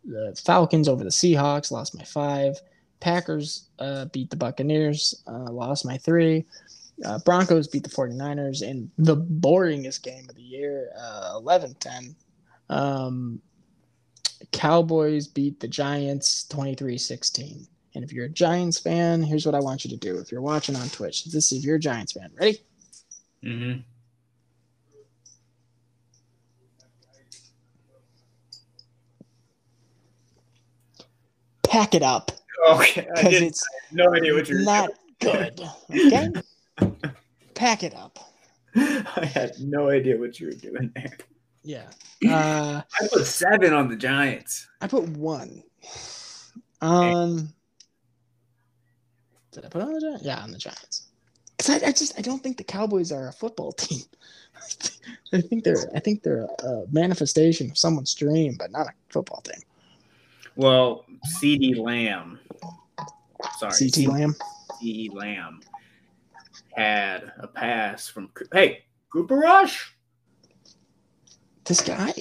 the 0.06 0.40
Falcons 0.44 0.88
over 0.88 1.04
the 1.04 1.10
Seahawks 1.10 1.72
lost 1.72 1.96
my 1.96 2.04
five. 2.04 2.60
Packers 3.00 3.70
uh, 3.80 4.06
beat 4.06 4.30
the 4.30 4.36
Buccaneers, 4.36 5.24
uh, 5.28 5.52
lost 5.52 5.86
my 5.86 5.98
three. 5.98 6.46
Uh, 7.06 7.20
Broncos 7.20 7.68
beat 7.68 7.84
the 7.84 7.90
49ers 7.90 8.64
in 8.64 8.90
the 8.98 9.16
boringest 9.18 10.02
game 10.02 10.28
of 10.30 10.36
the 10.36 10.42
year, 10.42 10.90
uh, 10.98 11.40
11-10. 11.40 12.16
Um, 12.70 13.40
Cowboys 14.52 15.28
beat 15.28 15.60
the 15.60 15.68
Giants 15.68 16.48
23-16. 16.50 17.68
And 17.98 18.04
if 18.04 18.14
you're 18.14 18.26
a 18.26 18.30
Giants 18.30 18.78
fan, 18.78 19.24
here's 19.24 19.44
what 19.44 19.56
I 19.56 19.60
want 19.60 19.84
you 19.84 19.90
to 19.90 19.98
do. 19.98 20.20
If 20.20 20.32
you're 20.32 20.40
watching 20.40 20.76
on 20.76 20.88
Twitch, 20.90 21.26
this 21.26 21.52
is 21.52 21.60
if 21.60 21.66
you're 21.66 21.78
a 21.78 21.80
Giants 21.80 22.12
fan. 22.14 22.30
Ready? 22.40 22.60
Mm-hmm. 23.44 23.80
Pack 31.64 31.96
it 31.96 32.04
up 32.04 32.32
Okay. 32.70 33.02
I 33.02 33.14
because 33.16 33.32
didn't 33.32 33.48
it's 33.48 33.68
no 33.92 34.14
idea 34.14 34.36
what 34.36 34.48
you're 34.48 34.62
not 34.62 34.92
good. 35.20 35.60
Okay? 35.90 36.30
Pack 37.56 37.82
it 37.82 37.96
up. 37.96 38.20
I 38.76 39.26
had 39.26 39.54
no 39.60 39.90
idea 39.90 40.20
what 40.20 40.40
you 40.40 40.48
were 40.48 40.54
doing 40.54 40.92
there. 40.96 41.18
Yeah. 41.64 41.90
Uh, 42.30 42.82
I 43.02 43.08
put 43.12 43.26
seven 43.26 43.74
on 43.74 43.90
the 43.90 43.96
Giants. 43.96 44.68
I 44.82 44.88
put 44.88 45.10
one. 45.10 45.64
Um, 46.80 47.54
did 49.58 49.66
I 49.66 49.70
put 49.70 49.82
on 49.82 49.94
the 49.94 50.02
Giants? 50.02 50.24
Yeah, 50.24 50.40
on 50.40 50.52
the 50.52 50.58
Giants. 50.58 51.08
Because 51.58 51.84
I, 51.84 51.88
I 51.88 51.92
just 51.92 52.18
I 52.18 52.22
don't 52.22 52.42
think 52.42 52.58
the 52.58 52.64
Cowboys 52.64 53.12
are 53.12 53.28
a 53.30 53.34
football 53.34 53.72
team. 53.74 54.04
I 55.34 55.42
think 55.42 55.64
they're 55.64 55.90
I 55.96 56.00
think 56.00 56.24
they're 56.24 56.48
a 56.64 56.84
manifestation 56.92 57.72
of 57.72 57.78
someone's 57.78 58.14
dream, 58.14 58.56
but 58.58 58.72
not 58.72 58.88
a 58.88 58.92
football 59.10 59.42
team. 59.42 59.62
Well, 60.56 61.06
CD 61.24 61.76
Lamb. 61.76 62.40
Sorry. 63.60 63.72
CT 63.72 64.08
Lamb. 64.08 64.36
CeeDee 64.82 65.14
Lamb 65.14 65.62
had 66.76 67.32
a 67.40 67.48
pass 67.48 68.08
from 68.08 68.30
hey 68.52 68.86
Cooper 69.12 69.38
Rush. 69.38 69.96
This 71.66 71.82
guy. 71.82 72.14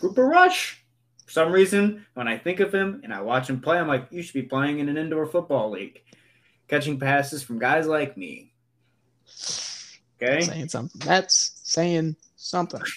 Cooper 0.00 0.26
Rush. 0.26 0.84
For 1.26 1.32
some 1.32 1.52
reason, 1.52 2.04
when 2.14 2.26
I 2.26 2.38
think 2.38 2.60
of 2.60 2.74
him 2.74 3.00
and 3.04 3.12
I 3.14 3.20
watch 3.20 3.48
him 3.48 3.60
play, 3.60 3.78
I'm 3.78 3.86
like, 3.86 4.08
you 4.10 4.22
should 4.22 4.34
be 4.34 4.42
playing 4.42 4.80
in 4.80 4.88
an 4.88 4.96
indoor 4.96 5.26
football 5.26 5.70
league, 5.70 6.02
catching 6.70 6.98
passes 6.98 7.42
from 7.42 7.58
guys 7.58 7.86
like 7.86 8.16
me. 8.16 8.52
Okay. 10.22 10.40
saying 10.42 10.68
something. 10.68 11.00
That's 11.04 11.60
saying 11.64 12.16
something. 12.36 12.80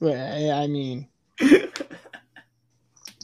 Well, 0.00 0.60
I 0.60 0.66
mean, 0.66 1.06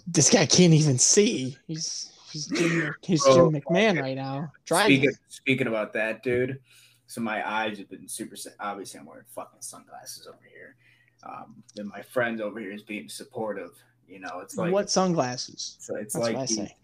this 0.07 0.31
guy 0.31 0.47
can't 0.47 0.73
even 0.73 0.97
see. 0.97 1.57
He's 1.67 2.13
he's 2.31 2.47
Jim, 2.47 2.95
he's 3.03 3.25
Bro. 3.25 3.51
Jim 3.51 3.61
McMahon 3.61 4.01
right 4.01 4.15
now. 4.15 4.53
Driving. 4.65 4.99
Speaking, 5.01 5.17
speaking 5.29 5.67
about 5.67 5.93
that, 5.95 6.23
dude. 6.23 6.61
So 7.09 7.21
my 7.21 7.45
eyes 7.49 7.79
have 7.79 7.91
been 7.91 8.07
super. 8.07 8.37
Obviously, 8.61 9.01
I'm 9.01 9.07
wearing 9.07 9.25
fucking 9.35 9.61
sunglasses 9.61 10.29
over 10.29 10.39
here. 10.49 10.77
Um, 11.25 11.65
and 11.79 11.89
my 11.89 12.03
friend 12.03 12.41
over 12.41 12.61
here 12.61 12.71
is 12.71 12.85
being 12.85 13.09
supportive. 13.09 13.73
You 14.07 14.21
know, 14.21 14.39
it's 14.41 14.57
like 14.57 14.73
what 14.73 14.89
sunglasses? 14.89 15.79
So 15.81 15.97
it's 15.97 16.15
That's 16.15 16.27
like 16.27 16.35
what 16.37 16.43
I 16.43 16.47
the- 16.47 16.55
say. 16.55 16.77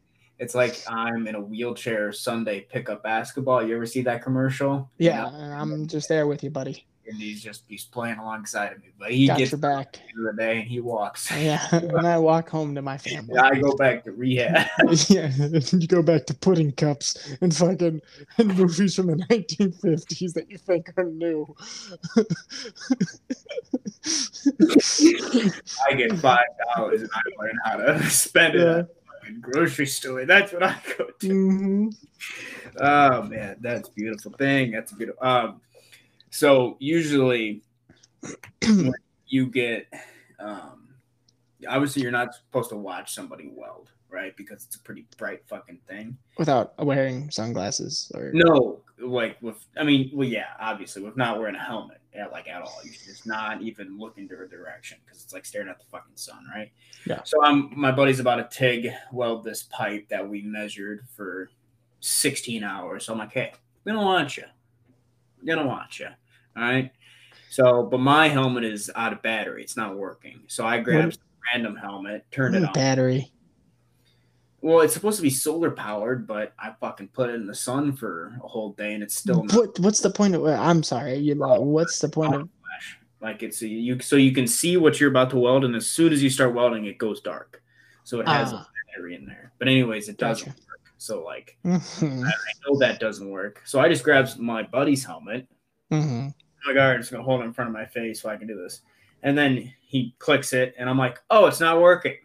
It's 0.45 0.55
like 0.55 0.77
I'm 0.87 1.27
in 1.27 1.35
a 1.35 1.41
wheelchair 1.41 2.13
Sunday 2.13 2.61
pickup 2.61 3.03
basketball. 3.03 3.67
You 3.67 3.75
ever 3.77 3.87
see 3.87 4.03
that 4.03 4.23
commercial? 4.23 4.91
You 4.99 5.07
Yeah, 5.09 5.23
know? 5.23 5.57
I'm 5.59 5.87
just 5.87 6.09
there 6.09 6.27
with 6.27 6.45
you, 6.45 6.51
buddy. 6.51 6.85
and 7.07 7.17
he's 7.19 7.43
just 7.43 7.65
he's 7.67 7.85
playing 7.85 8.19
alongside 8.19 8.73
of 8.73 8.79
me. 8.83 8.91
But 8.99 9.13
he 9.13 9.27
Got 9.27 9.39
gets 9.39 9.53
your 9.53 9.59
back. 9.59 10.01
the 10.15 10.23
the 10.31 10.37
day 10.37 10.59
and 10.61 10.69
he 10.69 10.81
walks. 10.81 11.31
Yeah, 11.31 11.67
and 11.73 12.07
I 12.07 12.19
walk 12.19 12.49
home 12.51 12.75
to 12.75 12.83
my 12.83 12.99
family. 12.99 13.39
I 13.39 13.55
go 13.59 13.75
back 13.77 14.05
to 14.05 14.13
rehab. 14.13 14.67
yeah, 15.09 15.31
you 15.73 15.87
go 15.89 16.03
back 16.03 16.27
to 16.27 16.35
pudding 16.35 16.73
cups 16.73 17.35
and 17.41 17.55
fucking 17.57 18.01
and 18.39 18.57
movies 18.59 18.95
from 18.97 19.07
the 19.09 19.17
1950s 19.31 20.33
that 20.35 20.51
you 20.51 20.59
think 20.59 20.93
are 20.99 21.05
new. 21.05 21.47
I 25.89 25.95
get 25.95 26.13
five 26.19 26.45
dollars 26.75 27.01
and 27.03 27.11
I 27.15 27.21
learn 27.43 27.59
how 27.65 27.77
to 27.77 28.11
spend 28.11 28.55
it 28.55 28.61
Yeah. 28.61 28.83
Grocery 29.41 29.87
store. 29.87 30.25
That's 30.25 30.53
what 30.53 30.63
I 30.63 30.77
go 30.99 31.07
to. 31.21 31.29
hmm 31.29 31.89
Oh 32.81 33.23
man, 33.23 33.57
that's 33.61 33.89
a 33.89 33.93
beautiful 33.93 34.33
thing. 34.33 34.73
That's 34.73 34.93
a 34.93 34.97
beautiful. 34.97 35.27
Um, 35.27 35.61
so 36.31 36.77
usually 36.81 37.63
when 38.63 38.93
you 39.27 39.47
get, 39.47 39.87
um, 40.39 40.89
obviously 41.69 42.03
you're 42.03 42.11
not 42.11 42.35
supposed 42.35 42.71
to 42.71 42.77
watch 42.77 43.15
somebody 43.15 43.51
weld, 43.55 43.91
right? 44.09 44.37
Because 44.37 44.65
it's 44.65 44.77
a 44.77 44.81
pretty 44.81 45.07
bright 45.17 45.43
fucking 45.47 45.79
thing. 45.89 46.17
Without 46.39 46.75
wearing 46.85 47.31
sunglasses 47.31 48.11
or 48.15 48.31
No, 48.35 48.81
like 48.99 49.37
with, 49.41 49.65
I 49.77 49.85
mean, 49.85 50.11
well, 50.13 50.29
yeah, 50.29 50.49
obviously 50.59 51.03
with 51.03 51.17
not 51.17 51.39
wearing 51.39 51.55
a 51.55 51.63
helmet, 51.63 52.01
yeah, 52.15 52.27
like 52.27 52.49
at 52.49 52.63
all. 52.63 52.81
You 52.85 52.93
should 52.93 53.07
just 53.07 53.27
not 53.27 53.61
even 53.63 53.99
look 53.99 54.19
into 54.19 54.41
a 54.41 54.47
direction 54.47 54.99
because 55.05 55.23
it's 55.23 55.33
like 55.33 55.45
staring 55.45 55.69
at 55.69 55.79
the 55.79 55.85
fucking 55.91 56.17
sun, 56.17 56.47
right? 56.55 56.71
Yeah. 57.07 57.21
So 57.25 57.43
I'm, 57.43 57.71
my 57.79 57.91
buddy's 57.91 58.21
about 58.21 58.37
to 58.51 58.57
TIG 58.57 58.93
weld 59.13 59.43
this 59.43 59.65
pipe 59.65 60.09
that 60.09 60.27
we 60.29 60.43
measured 60.43 61.07
for 61.17 61.51
16 62.01 62.63
hours. 62.63 63.07
So 63.07 63.13
I'm 63.13 63.19
like, 63.19 63.33
hey, 63.33 63.53
we 63.85 63.93
don't 63.93 64.05
want 64.05 64.37
you. 64.37 64.45
We 65.43 65.53
don't 65.55 65.67
want 65.67 65.99
you. 65.99 66.07
All 66.57 66.63
right. 66.63 66.91
So, 67.51 67.83
but 67.83 67.99
my 67.99 68.29
helmet 68.29 68.65
is 68.65 68.91
out 68.95 69.13
of 69.13 69.23
battery. 69.23 69.63
It's 69.63 69.77
not 69.77 69.97
working. 69.97 70.41
So 70.47 70.67
I 70.67 70.81
grabbed 70.81 71.17
a 71.17 71.19
random 71.53 71.77
helmet, 71.77 72.27
turned 72.31 72.55
it 72.55 72.65
on. 72.65 72.73
battery. 72.73 73.31
Well, 74.65 74.81
it's 74.81 74.95
supposed 74.95 75.19
to 75.19 75.23
be 75.23 75.29
solar 75.29 75.71
powered, 75.71 76.27
but 76.27 76.55
I 76.59 76.73
fucking 76.81 77.09
put 77.09 77.29
it 77.29 77.35
in 77.35 77.47
the 77.47 77.55
sun 77.55 77.93
for 77.93 78.33
a 78.43 78.49
whole 78.49 78.73
day 78.73 78.95
and 78.95 79.03
it's 79.03 79.15
still 79.15 79.45
not 79.45 79.55
What 79.55 79.79
what's 79.81 80.01
the 80.01 80.09
point 80.09 80.35
of? 80.35 80.43
I'm 80.47 80.83
sorry. 80.83 81.17
You 81.19 81.35
know, 81.35 81.61
what's 81.61 81.99
the 81.99 82.09
point 82.09 82.35
of? 82.35 82.41
flash. 82.41 82.99
Like 83.21 83.43
it's 83.43 83.61
a, 83.61 83.69
you 83.69 84.01
so 84.01 84.17
you 84.17 84.33
can 84.33 84.47
see 84.47 84.79
what 84.79 84.99
you're 84.99 85.11
about 85.11 85.29
to 85.31 85.37
weld, 85.37 85.67
and 85.67 85.77
as 85.77 85.87
soon 85.91 86.15
as 86.15 86.23
you 86.23 86.31
start 86.31 86.55
welding, 86.55 86.87
it 86.87 86.97
goes 86.97 87.21
dark. 87.21 87.63
So 88.05 88.21
it 88.21 88.27
has 88.27 88.53
a 88.55 88.57
Ah. 88.57 88.69
battery 88.97 89.17
in 89.17 89.27
there. 89.27 89.53
But 89.59 89.69
anyways, 89.69 90.09
it 90.09 90.17
doesn't 90.17 90.47
Gotcha. 90.47 90.59
work. 90.71 90.81
So 90.97 91.23
like 91.23 91.59
Mhm, 91.67 92.25
I 92.27 92.33
know 92.67 92.79
that 92.79 93.01
doesn't 93.01 93.29
work. 93.29 93.61
So 93.67 93.81
I 93.81 93.91
just 93.91 94.03
grabbed 94.03 94.39
my 94.39 94.63
buddy's 94.63 95.05
helmet. 95.05 95.47
mhm. 95.93 96.33
I'm 96.33 96.35
like, 96.67 96.81
all 96.81 96.89
right, 96.89 96.95
I'm 96.95 97.01
just 97.01 97.11
gonna 97.13 97.23
hold 97.23 97.43
it 97.43 97.45
in 97.45 97.53
front 97.53 97.69
of 97.69 97.75
my 97.75 97.85
face 97.85 98.23
so 98.23 98.31
I 98.31 98.39
can 98.39 98.49
do 98.49 98.57
this. 98.57 98.81
And 99.23 99.37
then 99.37 99.75
he 99.83 100.15
clicks 100.19 100.55
it, 100.55 100.75
and 100.79 100.89
I'm 100.89 100.97
like, 100.97 101.19
oh, 101.29 101.45
it's 101.45 101.61
not 101.61 101.83
working. 101.83 102.17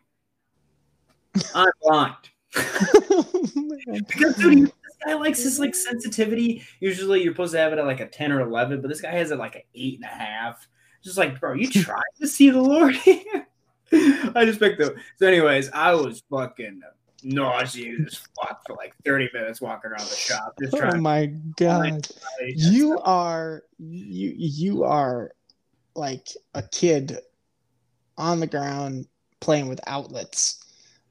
I'm 1.54 1.68
blind. 1.82 2.16
Because 4.08 4.36
dude, 4.36 4.66
this 4.66 4.74
guy 5.06 5.14
likes 5.16 5.42
his 5.42 5.60
like 5.60 5.74
sensitivity. 5.74 6.64
Usually 6.80 7.24
you're 7.24 7.34
supposed 7.34 7.54
to 7.54 7.60
have 7.60 7.74
it 7.74 7.80
at 7.80 7.86
like 7.86 8.02
a 8.02 8.08
10 8.08 8.32
or 8.32 8.42
11, 8.42 8.82
but 8.82 8.88
this 8.88 9.02
guy 9.02 9.12
has 9.12 9.32
it 9.32 9.40
like 9.40 9.56
an 9.56 9.62
eight 9.74 9.96
and 9.96 10.04
a 10.04 10.08
half. 10.08 10.68
Just 11.04 11.18
like, 11.18 11.40
bro, 11.40 11.54
you 11.54 11.70
trying 11.72 12.02
to 12.20 12.28
see 12.28 12.50
the 12.50 12.62
Lord? 12.62 12.96
Here? 12.96 13.48
I 13.92 14.46
just 14.46 14.60
picked 14.60 14.82
up. 14.82 14.94
So, 15.18 15.28
anyways, 15.28 15.72
I 15.72 15.94
was 15.96 16.22
fucking 16.30 16.82
nauseated 17.24 18.08
as 18.08 18.16
fuck 18.16 18.62
for 18.66 18.76
like 18.76 18.94
30 19.04 19.30
minutes 19.34 19.62
walking 19.62 19.92
around 19.92 20.08
the 20.08 20.16
shop, 20.16 20.56
just 20.62 20.74
oh 20.74 20.80
trying 20.80 21.02
my 21.02 21.28
god. 21.58 22.08
You 22.56 23.00
are 23.00 23.64
you 23.78 24.34
you 24.38 24.84
are 24.84 25.32
like 25.96 26.30
a 26.54 26.62
kid 26.62 27.18
on 28.18 28.40
the 28.40 28.48
ground 28.48 29.08
playing 29.40 29.68
with 29.68 29.80
outlets. 29.88 30.64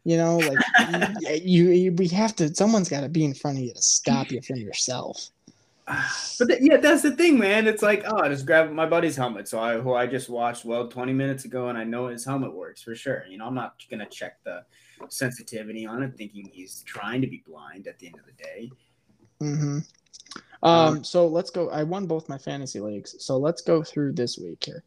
You 0.08 0.16
know, 0.16 0.38
like 0.38 0.58
you, 1.44 1.68
you, 1.68 1.92
we 1.92 2.08
have 2.08 2.34
to. 2.36 2.54
Someone's 2.54 2.88
got 2.88 3.02
to 3.02 3.10
be 3.10 3.26
in 3.26 3.34
front 3.34 3.58
of 3.58 3.64
you 3.64 3.74
to 3.74 3.82
stop 3.82 4.30
you 4.30 4.40
from 4.40 4.56
yourself. 4.56 5.28
But 5.86 6.48
th- 6.48 6.60
yeah, 6.62 6.78
that's 6.78 7.02
the 7.02 7.14
thing, 7.14 7.38
man. 7.38 7.66
It's 7.66 7.82
like, 7.82 8.04
oh, 8.06 8.16
I 8.16 8.30
just 8.30 8.46
grab 8.46 8.72
my 8.72 8.86
buddy's 8.86 9.16
helmet. 9.16 9.48
So 9.48 9.60
I, 9.60 9.78
who 9.78 9.92
I 9.92 10.06
just 10.06 10.30
watched 10.30 10.64
well 10.64 10.88
20 10.88 11.12
minutes 11.12 11.44
ago, 11.44 11.68
and 11.68 11.76
I 11.76 11.84
know 11.84 12.06
his 12.06 12.24
helmet 12.24 12.54
works 12.54 12.80
for 12.80 12.94
sure. 12.94 13.26
You 13.28 13.36
know, 13.36 13.46
I'm 13.46 13.54
not 13.54 13.84
gonna 13.90 14.06
check 14.06 14.42
the 14.44 14.64
sensitivity 15.10 15.84
on 15.84 16.02
it, 16.02 16.16
thinking 16.16 16.48
he's 16.50 16.82
trying 16.86 17.20
to 17.20 17.26
be 17.26 17.42
blind 17.46 17.86
at 17.86 17.98
the 17.98 18.06
end 18.06 18.16
of 18.18 18.24
the 18.24 18.42
day. 18.42 18.70
Mm-hmm. 19.42 19.78
Um, 20.62 21.04
so 21.04 21.26
let's 21.26 21.50
go. 21.50 21.68
I 21.68 21.82
won 21.82 22.06
both 22.06 22.30
my 22.30 22.38
fantasy 22.38 22.80
leagues, 22.80 23.14
so 23.22 23.36
let's 23.36 23.60
go 23.60 23.82
through 23.82 24.12
this 24.12 24.38
week 24.38 24.64
here. 24.64 24.82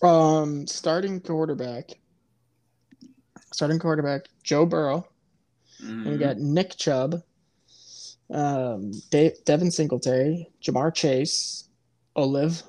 Um, 0.00 0.66
starting 0.66 1.20
quarterback, 1.20 1.98
starting 3.52 3.78
quarterback 3.78 4.28
Joe 4.42 4.66
Burrow. 4.66 5.06
And 5.80 6.06
we 6.06 6.18
got 6.18 6.38
Nick 6.38 6.76
Chubb, 6.76 7.22
um, 8.30 8.92
Dave, 9.10 9.44
Devin 9.44 9.70
Singletary, 9.70 10.48
Ja'Marr 10.62 10.92
Chase, 10.94 11.68
Olive 12.16 12.62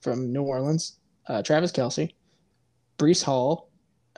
from 0.00 0.32
New 0.32 0.42
Orleans, 0.42 0.98
uh, 1.26 1.42
Travis 1.42 1.72
Kelce, 1.72 2.12
Breece 2.98 3.24
Hall, 3.24 3.68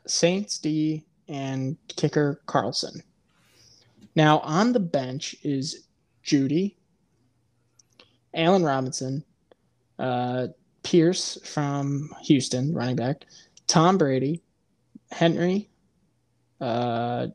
Saints 0.07 0.59
D, 0.59 1.05
and 1.29 1.77
kicker 1.89 2.43
Carlson. 2.47 3.03
Now 4.15 4.41
on 4.41 4.73
the 4.73 4.81
bench 4.81 5.35
is 5.43 5.87
Jeudy, 6.25 6.77
Allen 8.35 8.63
Robinson, 8.63 9.25
uh, 9.99 10.49
Pierce 10.83 11.39
from 11.45 12.11
Houston, 12.25 12.75
running 12.75 12.97
back, 12.97 13.25
Tom 13.67 13.97
Brady, 13.97 14.43
Henry, 15.11 15.69
uh, 16.63 17.27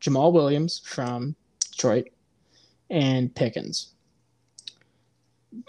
Jamaal 0.00 0.32
Williams 0.32 0.80
from 0.84 1.34
Detroit, 1.72 2.08
and 2.88 3.34
Pickens. 3.34 3.92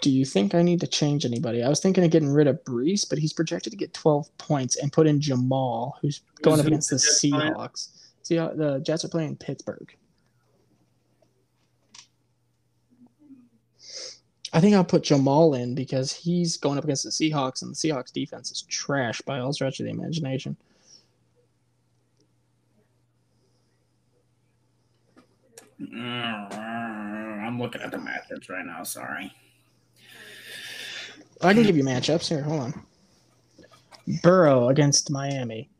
Do 0.00 0.10
you 0.10 0.24
think 0.24 0.54
I 0.54 0.62
need 0.62 0.80
to 0.80 0.86
change 0.86 1.24
anybody? 1.24 1.62
I 1.62 1.68
was 1.68 1.80
thinking 1.80 2.04
of 2.04 2.10
getting 2.10 2.30
rid 2.30 2.46
of 2.46 2.62
Breece, 2.64 3.08
but 3.08 3.18
he's 3.18 3.32
projected 3.32 3.72
to 3.72 3.76
get 3.76 3.94
12 3.94 4.36
points 4.38 4.76
and 4.76 4.92
put 4.92 5.06
in 5.06 5.18
Jamaal, 5.18 5.92
who's 6.00 6.20
going 6.42 6.60
up 6.60 6.66
against 6.66 6.90
the 6.90 6.96
the 6.96 7.30
Seahawks. 7.30 7.88
See, 8.22 8.36
the 8.36 8.82
Jets 8.84 9.04
are 9.04 9.08
playing 9.08 9.36
Pittsburgh. 9.36 9.94
I 14.52 14.60
think 14.60 14.74
I'll 14.74 14.84
put 14.84 15.02
Jamaal 15.02 15.58
in 15.58 15.74
because 15.74 16.12
he's 16.12 16.56
going 16.56 16.78
up 16.78 16.84
against 16.84 17.04
the 17.04 17.10
Seahawks, 17.10 17.62
and 17.62 17.70
the 17.70 17.76
Seahawks 17.76 18.12
defense 18.12 18.50
is 18.50 18.62
trash 18.62 19.20
by 19.22 19.40
all 19.40 19.52
stretch 19.52 19.80
of 19.80 19.86
the 19.86 19.92
imagination. 19.92 20.56
I'm 25.80 27.58
looking 27.60 27.80
at 27.80 27.90
the 27.90 27.98
matchups 27.98 28.50
right 28.50 28.64
now. 28.64 28.82
Sorry. 28.82 29.32
I 31.40 31.54
can 31.54 31.62
give 31.62 31.76
you 31.76 31.84
matchups 31.84 32.28
here. 32.28 32.42
Hold 32.42 32.60
on. 32.60 32.82
Burrow 34.22 34.68
against 34.68 35.10
Miami. 35.10 35.70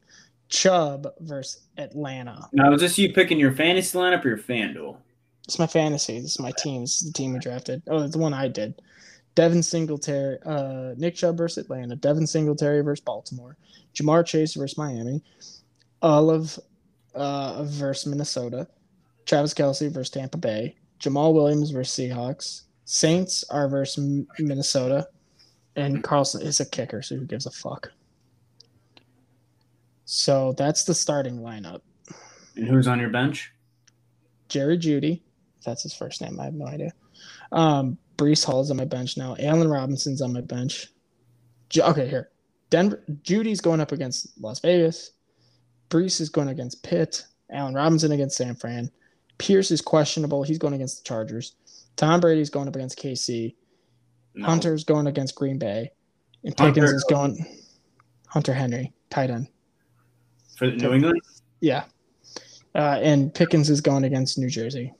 Chubb 0.48 1.06
versus 1.20 1.62
Atlanta. 1.76 2.48
Now, 2.52 2.72
is 2.72 2.80
this 2.80 2.98
you 2.98 3.12
picking 3.12 3.38
your 3.38 3.52
fantasy 3.52 3.98
lineup 3.98 4.24
or 4.24 4.28
your 4.28 4.38
FanDuel? 4.38 4.96
It's 5.44 5.58
my 5.58 5.66
fantasy. 5.66 6.20
This 6.20 6.32
is 6.32 6.40
my 6.40 6.52
team. 6.58 6.82
This 6.82 7.02
is 7.02 7.08
the 7.08 7.12
team 7.12 7.32
we 7.32 7.38
drafted. 7.38 7.82
Oh, 7.86 8.02
it's 8.02 8.12
the 8.12 8.18
one 8.18 8.34
I 8.34 8.48
did. 8.48 8.80
Devin 9.34 9.62
Singletary, 9.62 10.38
uh, 10.44 10.94
Nick 10.96 11.14
Chubb 11.14 11.36
versus 11.36 11.64
Atlanta. 11.64 11.96
Devin 11.96 12.26
Singletary 12.26 12.82
versus 12.82 13.04
Baltimore. 13.04 13.56
Ja'Marr 13.94 14.26
Chase 14.26 14.54
versus 14.54 14.76
Miami. 14.76 15.22
Olive 16.02 16.58
uh, 17.14 17.64
versus 17.64 18.06
Minnesota. 18.06 18.66
Travis 19.28 19.52
Kelce 19.52 19.92
versus 19.92 20.10
Tampa 20.10 20.38
Bay. 20.38 20.74
Jamaal 21.00 21.34
Williams 21.34 21.70
versus 21.70 21.94
Seahawks. 21.94 22.62
Saints 22.86 23.44
are 23.50 23.68
versus 23.68 24.24
Minnesota. 24.38 25.06
And 25.76 26.02
Carlson 26.02 26.42
is 26.42 26.58
a 26.60 26.66
kicker, 26.66 27.02
so 27.02 27.16
who 27.16 27.26
gives 27.26 27.46
a 27.46 27.50
fuck? 27.50 27.92
So 30.06 30.54
that's 30.56 30.84
the 30.84 30.94
starting 30.94 31.40
lineup. 31.40 31.82
And 32.56 32.66
who's 32.66 32.88
on 32.88 32.98
your 32.98 33.10
bench? 33.10 33.52
Jerry 34.48 34.78
Jeudy, 34.78 35.20
that's 35.62 35.82
his 35.82 35.94
first 35.94 36.22
name, 36.22 36.40
I 36.40 36.44
have 36.46 36.54
no 36.54 36.66
idea. 36.66 36.92
Um, 37.52 37.98
Breece 38.16 38.62
is 38.62 38.70
on 38.70 38.78
my 38.78 38.86
bench 38.86 39.18
now. 39.18 39.36
Allen 39.38 39.68
Robinson's 39.68 40.22
on 40.22 40.32
my 40.32 40.40
bench. 40.40 40.88
Ju- 41.68 41.82
okay, 41.82 42.08
here. 42.08 42.30
Denver 42.70 43.04
Jeudy's 43.22 43.60
going 43.60 43.80
up 43.80 43.92
against 43.92 44.40
Las 44.40 44.60
Vegas. 44.60 45.12
Breece 45.90 46.20
is 46.20 46.30
going 46.30 46.48
against 46.48 46.82
Pitt. 46.82 47.26
Allen 47.50 47.74
Robinson 47.74 48.12
against 48.12 48.36
San 48.36 48.54
Fran. 48.54 48.90
Pierce 49.38 49.70
is 49.70 49.80
questionable. 49.80 50.42
He's 50.42 50.58
going 50.58 50.74
against 50.74 50.98
the 51.02 51.08
Chargers. 51.08 51.54
Tom 51.96 52.20
Brady's 52.20 52.50
going 52.50 52.68
up 52.68 52.76
against 52.76 52.98
KC. 52.98 53.54
No. 54.34 54.46
Hunter's 54.46 54.84
going 54.84 55.06
against 55.06 55.34
Green 55.34 55.58
Bay. 55.58 55.90
And 56.44 56.58
Hunter- 56.58 56.74
Pickens 56.80 56.92
is 56.92 57.04
going 57.04 57.46
Hunter 58.28 58.54
Henry, 58.54 58.92
tight 59.10 59.30
end. 59.30 59.48
for 60.56 60.66
New 60.70 60.92
England. 60.92 61.20
Yeah. 61.60 61.84
Uh, 62.74 62.98
and 63.02 63.32
Pickens 63.34 63.70
is 63.70 63.80
going 63.80 64.04
against 64.04 64.38
New 64.38 64.48
Jersey. 64.50 64.92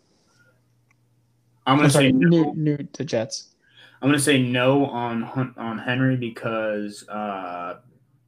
I'm 1.67 1.73
I'm 1.75 1.79
gonna 1.79 1.91
sorry, 1.91 2.07
say 2.07 2.13
no. 2.13 2.29
new, 2.29 2.55
new 2.55 2.89
the 2.95 3.05
Jets. 3.05 3.55
I'm 4.01 4.09
gonna 4.09 4.19
say 4.19 4.41
no 4.43 4.87
on 4.87 5.25
on 5.57 5.79
Henry 5.79 6.17
because 6.17 7.07
uh, 7.09 7.81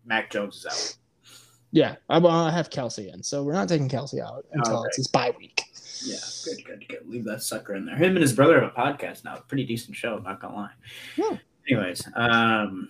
Mac 0.05 0.31
Jones 0.31 0.57
is 0.57 0.67
out. 0.67 0.97
Yeah, 1.73 1.97
I, 2.09 2.19
well, 2.19 2.33
I 2.33 2.51
have 2.51 2.69
Kelce 2.71 3.13
in, 3.13 3.23
so 3.23 3.43
we're 3.45 3.53
not 3.55 3.69
taking 3.69 3.89
Kelce 3.89 4.21
out 4.21 4.45
until 4.53 4.81
Okay. 4.81 4.87
it's 4.89 4.97
his 4.99 5.07
bye 5.07 5.33
week. 5.39 5.63
Yeah, 6.05 6.16
good, 6.44 6.64
good, 6.64 6.88
good. 6.88 7.09
Leave 7.09 7.24
that 7.24 7.42
sucker 7.42 7.74
in 7.74 7.84
there. 7.86 7.96
Him 7.96 8.11
and 8.16 8.22
his 8.22 8.32
brother 8.32 8.61
have 8.61 8.70
a 8.70 8.74
podcast 8.74 9.24
now. 9.24 9.36
Pretty 9.48 9.64
decent 9.64 9.96
show, 9.96 10.18
not 10.18 10.40
gonna 10.40 10.55
lie. 10.57 10.70
Yeah. 11.16 11.36
Anyways, 11.68 12.03
um, 12.16 12.88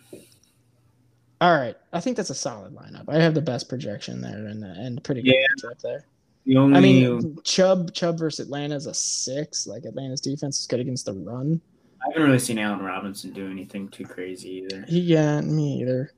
All 1.40 1.56
right, 1.56 1.76
I 1.92 2.00
think 2.00 2.16
that's 2.16 2.30
a 2.30 2.34
solid 2.34 2.74
lineup. 2.74 3.04
I 3.08 3.16
have 3.20 3.34
the 3.34 3.40
best 3.42 3.68
projection 3.68 4.20
there 4.20 4.46
and 4.46 4.62
and 4.64 5.02
pretty 5.02 5.22
good 5.22 5.34
Yeah. 5.34 5.46
matchup 5.70 5.80
there. 5.80 6.04
the 6.46 6.56
only 6.56 6.76
I 6.76 6.80
mean, 6.80 7.38
Chubb 7.44 7.92
Chubb 7.92 8.18
versus 8.18 8.46
Atlanta 8.46 8.74
is 8.76 8.86
a 8.86 8.94
six. 8.94 9.66
Like 9.66 9.84
Atlanta's 9.84 10.20
defense 10.20 10.60
is 10.60 10.66
good 10.66 10.80
against 10.80 11.06
the 11.06 11.14
run. 11.14 11.60
I 12.02 12.08
haven't 12.12 12.22
really 12.28 12.38
seen 12.38 12.58
Allen 12.58 12.80
Robinson 12.80 13.32
do 13.32 13.50
anything 13.50 13.88
too 13.88 14.04
crazy 14.06 14.48
either. 14.64 14.84
Yeah, 14.88 15.40
me 15.42 15.80
either. 15.82 16.12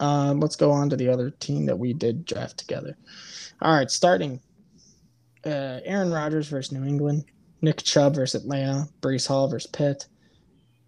Um, 0.00 0.40
let's 0.40 0.56
go 0.56 0.70
on 0.70 0.88
to 0.90 0.96
the 0.96 1.08
other 1.08 1.30
team 1.30 1.66
that 1.66 1.78
we 1.78 1.92
did 1.92 2.24
draft 2.24 2.56
together. 2.58 2.96
All 3.62 3.74
right, 3.74 3.90
starting. 3.90 4.40
Uh, 5.46 5.80
Aaron 5.84 6.12
Rodgers 6.12 6.48
versus 6.48 6.72
New 6.72 6.84
England. 6.86 7.24
Nick 7.62 7.82
Chubb 7.82 8.14
versus 8.14 8.42
Atlanta. 8.42 8.88
Breece 9.00 9.26
Hall 9.26 9.48
versus 9.48 9.70
Pitt. 9.70 10.06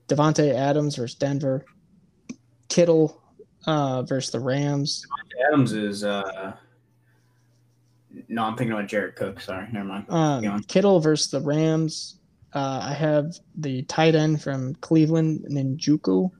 Davante 0.08 0.54
Adams 0.54 0.96
versus 0.96 1.16
Denver. 1.16 1.64
Kittle 2.68 3.22
uh, 3.66 4.02
versus 4.02 4.32
the 4.32 4.40
Rams. 4.40 5.06
Adams 5.46 5.72
is 5.72 6.04
uh, 6.04 6.52
no, 8.28 8.42
I'm 8.44 8.56
thinking 8.56 8.72
about 8.72 8.88
Jared 8.88 9.16
Cook. 9.16 9.40
Sorry, 9.40 9.66
never 9.72 9.86
mind. 9.86 10.06
Um. 10.08 10.62
Kittle 10.64 11.00
versus 11.00 11.30
the 11.30 11.40
Rams. 11.40 12.18
Uh, 12.54 12.80
I 12.82 12.94
have 12.94 13.34
the 13.56 13.82
tight 13.82 14.14
end 14.14 14.42
from 14.42 14.74
Cleveland, 14.76 15.44
Njoku 15.50 16.30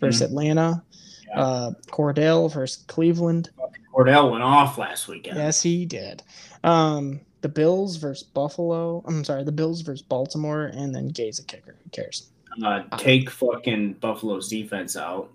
versus 0.00 0.22
Atlanta. 0.22 0.82
Yeah. 1.28 1.40
Uh, 1.40 1.70
Cordell 1.90 2.52
versus 2.52 2.84
Cleveland. 2.84 3.50
Cordell 3.92 4.30
went 4.30 4.44
off 4.44 4.78
last 4.78 5.08
weekend. 5.08 5.36
Yes, 5.36 5.60
he 5.62 5.86
did. 5.86 6.22
Um, 6.62 7.20
the 7.46 7.52
Bills 7.52 7.94
versus 7.94 8.24
Buffalo. 8.24 9.04
I'm 9.06 9.22
sorry, 9.22 9.44
the 9.44 9.52
Bills 9.52 9.80
versus 9.82 10.02
Baltimore, 10.02 10.64
and 10.74 10.92
then 10.92 11.06
Gay's 11.06 11.38
a 11.38 11.44
kicker. 11.44 11.76
Who 11.84 11.90
cares? 11.90 12.30
Uh, 12.64 12.82
take 12.96 13.30
fucking 13.30 13.92
Buffalo's 13.94 14.48
defense 14.48 14.96
out. 14.96 15.30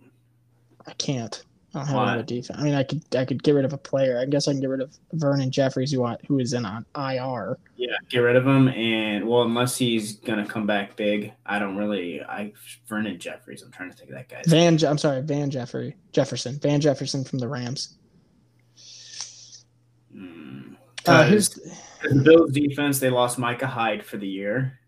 I 0.86 0.92
can't. 0.94 1.42
I 1.74 1.78
don't 1.78 1.88
have 1.88 1.96
Why? 1.96 2.04
another 2.04 2.24
defense. 2.24 2.60
I 2.60 2.64
mean, 2.64 2.74
I 2.74 2.84
could 2.84 3.02
I 3.16 3.24
could 3.24 3.44
get 3.44 3.54
rid 3.54 3.64
of 3.64 3.72
a 3.72 3.78
player. 3.78 4.20
I 4.20 4.26
guess 4.26 4.50
I 4.50 4.52
can 4.52 4.60
get 4.60 4.68
rid 4.68 4.82
of 4.82 4.94
Vernon 5.14 5.52
Jeffries, 5.52 5.90
who 5.90 6.06
who 6.28 6.40
is 6.40 6.52
in 6.52 6.66
on 6.66 6.86
IR. 6.98 7.58
Yeah, 7.78 7.96
get 8.10 8.20
rid 8.20 8.36
of 8.36 8.46
him. 8.46 8.68
And 8.68 9.26
well, 9.26 9.44
unless 9.44 9.78
he's 9.78 10.18
gonna 10.18 10.46
come 10.46 10.68
back 10.68 10.98
big, 10.98 11.32
I 11.46 11.60
don't 11.60 11.78
really. 11.78 12.22
I 12.22 12.52
Vernon 12.90 13.18
Jeffries. 13.20 13.62
I'm 13.62 13.72
trying 13.72 13.90
to 13.90 13.96
think 13.96 14.10
of 14.10 14.18
that 14.18 14.28
guy. 14.28 14.42
Van, 14.48 14.78
I'm 14.84 14.98
sorry, 14.98 15.22
Van 15.22 15.50
Jeffrey 15.50 15.96
Jefferson. 16.12 16.60
Van 16.60 16.82
Jefferson 16.82 17.24
from 17.24 17.40
the 17.40 17.48
Rams. 17.48 17.96
Mm. 20.14 20.76
Uh, 21.08 21.24
here's 21.24 21.58
the 22.04 22.22
Bills 22.24 22.52
defense, 22.52 23.00
they 23.00 23.10
lost 23.10 23.38
Micah 23.38 23.68
Hyde 23.68 24.04
for 24.04 24.18
the 24.18 24.28
year, 24.28 24.80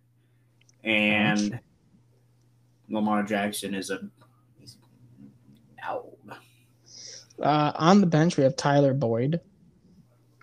and 0.84 1.60
Lamar 2.90 3.24
Jackson 3.24 3.74
is 3.74 3.90
a 3.90 4.00
out. 5.84 6.08
uh, 7.42 7.72
on 7.76 8.02
the 8.02 8.08
bench. 8.08 8.38
We 8.38 8.44
have 8.44 8.56
Tyler 8.56 8.94
Boyd. 8.94 9.40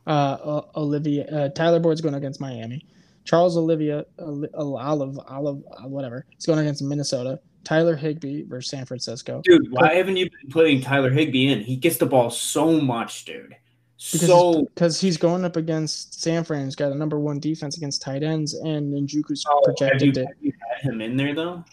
Uh, 0.06 0.62
Olivia 0.76 1.24
uh, 1.26 1.48
Tyler 1.50 1.78
Boyd's 1.78 2.00
going 2.00 2.14
against 2.14 2.40
Miami. 2.40 2.86
Charles 3.24 3.56
Olivia 3.56 4.04
Oli- 4.18 4.48
Olive 4.54 5.18
Olive 5.28 5.62
uh, 5.70 5.88
whatever. 5.88 6.26
He's 6.30 6.46
going 6.46 6.58
against 6.58 6.82
Minnesota. 6.82 7.38
Tyler 7.64 7.94
Higbee 7.94 8.44
versus 8.44 8.70
San 8.70 8.86
Francisco. 8.86 9.42
Dude, 9.44 9.70
why 9.70 9.94
haven't 9.94 10.16
you 10.16 10.24
been 10.30 10.50
putting 10.50 10.80
Tyler 10.80 11.10
Higbee 11.10 11.48
in? 11.48 11.60
He 11.60 11.76
gets 11.76 11.98
the 11.98 12.06
ball 12.06 12.30
so 12.30 12.80
much, 12.80 13.26
dude. 13.26 13.54
Because 14.00 14.26
so 14.28 14.64
because 14.74 14.98
he's 14.98 15.18
going 15.18 15.44
up 15.44 15.56
against 15.56 16.22
San 16.22 16.42
Fran, 16.42 16.64
who's 16.64 16.74
got 16.74 16.90
a 16.90 16.94
number 16.94 17.20
one 17.20 17.38
defense 17.38 17.76
against 17.76 18.00
tight 18.00 18.22
ends, 18.22 18.54
and 18.54 18.94
Njoku's 18.94 19.44
oh, 19.46 19.52
have, 19.54 19.60
you, 19.60 19.74
projected 19.76 20.14
to 20.14 20.20
have 20.26 20.36
you 20.40 20.52
had 20.70 20.90
him 20.90 21.00
in 21.02 21.16
there 21.18 21.34
though? 21.34 21.64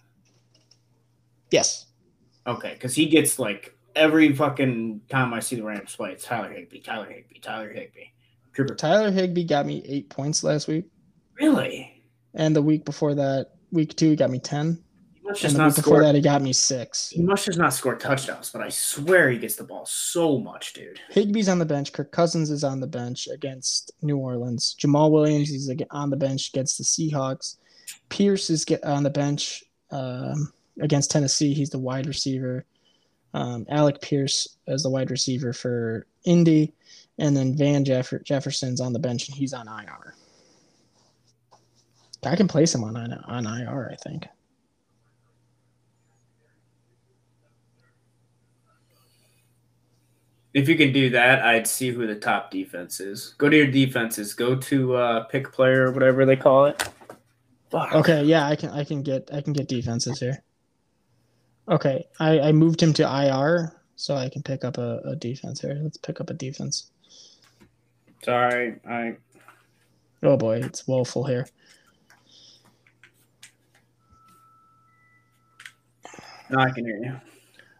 yes. 1.51 1.85
Okay, 2.45 2.73
because 2.73 2.93
he 2.95 3.05
gets 3.05 3.39
like 3.39 3.77
every 3.95 4.33
fucking 4.33 5.01
time 5.09 5.33
I 5.33 5.39
see 5.39 5.55
the 5.55 5.63
Rams 5.63 5.95
play, 5.95 6.11
it's 6.11 6.25
Tyler 6.25 6.51
Higbee, 6.51 6.81
Tyler 6.81 7.09
Higbee, 7.09 7.39
Tyler 7.39 7.71
Higbee. 7.71 8.11
Trooper. 8.53 8.75
Tyler 8.75 9.11
Higbee 9.11 9.45
got 9.45 9.65
me 9.65 9.81
eight 9.85 10.09
points 10.09 10.43
last 10.43 10.67
week, 10.67 10.85
Really? 11.39 12.03
and 12.33 12.53
the 12.53 12.61
week 12.61 12.83
before 12.83 13.15
that, 13.15 13.51
week 13.71 13.95
two, 13.95 14.09
he 14.09 14.15
got 14.17 14.29
me 14.29 14.39
ten, 14.39 14.83
must 15.27 15.41
just 15.41 15.57
not 15.57 15.75
before 15.75 15.83
score. 15.83 16.03
that, 16.03 16.15
he 16.15 16.21
got 16.21 16.41
me 16.41 16.53
six. 16.53 17.09
He 17.09 17.21
must 17.21 17.45
just 17.45 17.57
not 17.57 17.73
score 17.73 17.95
touchdowns, 17.95 18.49
but 18.49 18.61
I 18.61 18.69
swear 18.69 19.29
he 19.29 19.37
gets 19.37 19.55
the 19.55 19.63
ball 19.63 19.85
so 19.85 20.37
much, 20.39 20.73
dude. 20.73 20.99
Higbee's 21.13 21.49
on 21.49 21.59
the 21.59 21.65
bench. 21.65 21.91
Kirk 21.93 22.11
Cousins 22.11 22.49
is 22.49 22.63
on 22.63 22.79
the 22.79 22.87
bench 22.87 23.27
against 23.27 23.91
New 24.01 24.17
Orleans. 24.17 24.75
Jamaal 24.79 25.11
Williams 25.11 25.49
is 25.49 25.71
on 25.91 26.09
the 26.09 26.15
bench 26.15 26.49
against 26.49 26.77
the 26.77 26.83
Seahawks. 26.83 27.57
Pierce 28.09 28.49
is 28.49 28.65
get 28.65 28.83
on 28.83 29.03
the 29.03 29.09
bench 29.09 29.63
um, 29.91 30.51
against 30.81 31.11
Tennessee. 31.11 31.53
He's 31.53 31.69
the 31.69 31.79
wide 31.79 32.07
receiver. 32.07 32.65
Um, 33.33 33.65
Alec 33.69 34.01
Pierce 34.01 34.57
as 34.67 34.83
the 34.83 34.89
wide 34.89 35.11
receiver 35.11 35.53
for 35.53 36.07
Indy, 36.23 36.73
and 37.19 37.35
then 37.35 37.55
Van 37.55 37.83
Jeff- 37.83 38.13
Jefferson's 38.23 38.81
on 38.81 38.93
the 38.93 38.99
bench 38.99 39.27
and 39.27 39.37
he's 39.37 39.53
on 39.53 39.67
IR. 39.67 40.15
I 42.23 42.35
can 42.35 42.47
place 42.47 42.73
him 42.73 42.83
on 42.83 42.95
on 42.95 43.45
IR. 43.45 43.89
I 43.91 43.95
think. 43.95 44.25
If 50.57 50.67
you 50.67 50.75
can 50.75 50.91
do 50.91 51.11
that, 51.11 51.43
I'd 51.43 51.67
see 51.67 51.91
who 51.91 52.07
the 52.07 52.15
top 52.15 52.49
defense 52.49 52.99
is. 52.99 53.35
Go 53.37 53.47
to 53.47 53.55
your 53.55 53.67
defenses. 53.67 54.33
Go 54.33 54.55
to 54.55 54.95
uh, 54.95 55.23
pick 55.25 55.51
player 55.51 55.85
or 55.85 55.91
whatever 55.91 56.25
they 56.25 56.35
call 56.35 56.65
it. 56.65 56.81
Fuck. 57.69 57.93
Okay, 57.93 58.23
yeah, 58.23 58.47
I 58.47 58.55
can 58.55 58.71
I 58.71 58.83
can 58.83 59.03
get 59.03 59.29
I 59.31 59.41
can 59.41 59.53
get 59.53 59.67
defenses 59.67 60.19
here. 60.19 60.41
Okay, 61.69 62.07
I, 62.19 62.39
I 62.39 62.51
moved 62.53 62.81
him 62.81 62.91
to 62.93 63.03
IR 63.03 63.71
so 63.97 64.15
I 64.15 64.29
can 64.29 64.41
pick 64.41 64.65
up 64.65 64.79
a, 64.79 64.99
a 65.05 65.15
defense 65.15 65.61
here. 65.61 65.77
Let's 65.79 65.97
pick 65.97 66.19
up 66.19 66.31
a 66.31 66.33
defense. 66.33 66.89
Sorry, 68.23 68.77
I 68.89 69.15
Oh 70.23 70.37
boy, 70.37 70.57
it's 70.63 70.87
woeful 70.87 71.23
here. 71.23 71.45
no, 76.49 76.57
I 76.57 76.71
can 76.71 76.83
hear 76.83 76.97
you. 76.97 77.21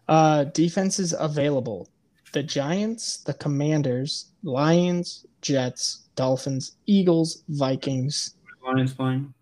Uh 0.06 0.44
defenses 0.44 1.12
available. 1.18 1.88
The 2.32 2.42
Giants, 2.42 3.18
the 3.18 3.34
Commanders, 3.34 4.26
Lions, 4.42 5.26
Jets, 5.40 6.04
Dolphins, 6.14 6.76
Eagles, 6.86 7.42
Vikings. 7.48 8.34
Lions 8.64 8.92
playing. 8.92 9.32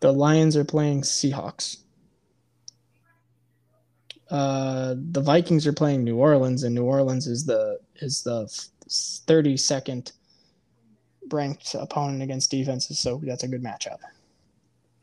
The 0.00 0.12
Lions 0.12 0.56
are 0.56 0.64
playing 0.64 1.02
Seahawks. 1.02 1.78
Uh, 4.30 4.94
the 5.10 5.20
Vikings 5.20 5.66
are 5.66 5.72
playing 5.72 6.02
New 6.02 6.16
Orleans, 6.16 6.64
and 6.64 6.74
New 6.74 6.84
Orleans 6.84 7.26
is 7.26 7.44
the 7.44 7.78
is 7.96 8.22
the 8.22 8.48
thirty 9.26 9.56
second 9.56 10.12
ranked 11.30 11.74
opponent 11.74 12.22
against 12.22 12.50
defenses, 12.50 12.98
so 12.98 13.20
that's 13.24 13.42
a 13.42 13.48
good 13.48 13.62
matchup. 13.62 13.98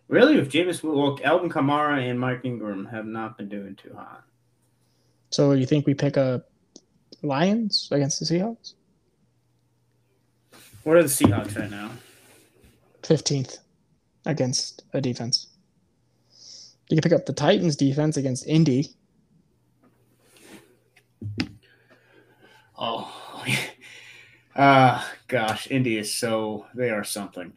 Really, 0.08 0.36
with 0.36 0.52
Jameis, 0.52 0.82
well, 0.84 1.20
Alvin 1.24 1.50
Kamara 1.50 2.10
and 2.10 2.20
Mike 2.20 2.41
Ingram 2.43 2.86
have 2.88 3.06
not 3.06 3.38
been 3.38 3.47
doing 3.47 3.76
too 3.76 3.93
hot. 3.93 4.24
So 5.30 5.52
you 5.52 5.68
think 5.68 5.86
we 5.86 5.93
pick 5.93 6.18
a 6.18 6.43
Lions 7.24 7.89
against 7.91 8.20
the 8.20 8.26
Seahawks? 8.26 8.74
What 10.84 10.97
are 10.97 11.03
the 11.03 11.09
Seahawks 11.09 11.57
right 11.57 11.70
now? 11.70 11.91
Fifteenth 13.03 13.59
against 14.26 14.84
a 14.93 15.01
defense. 15.01 15.47
You 16.89 16.95
can 16.95 17.01
pick 17.01 17.13
up 17.13 17.26
the 17.26 17.34
Titans 17.34 17.76
defense 17.76 18.17
against 18.17 18.47
Indy. 18.47 18.95
Oh, 22.78 23.43
uh 24.55 25.05
gosh, 25.28 25.70
Indy 25.70 25.97
is 25.97 26.13
so 26.13 26.65
they 26.74 26.89
are 26.89 27.03
something. 27.03 27.53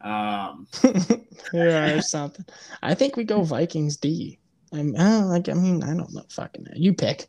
Um, 0.00 0.66
yeah, 1.52 1.94
or 1.96 2.02
something. 2.02 2.44
I 2.82 2.94
think 2.94 3.16
we 3.16 3.24
go 3.24 3.42
Vikings 3.42 3.96
D. 3.96 4.38
I'm 4.72 4.94
uh, 4.96 5.24
like 5.26 5.48
I 5.48 5.54
mean 5.54 5.82
I 5.82 5.94
don't 5.94 6.12
know 6.12 6.24
fucking 6.28 6.66
you 6.74 6.92
pick. 6.92 7.26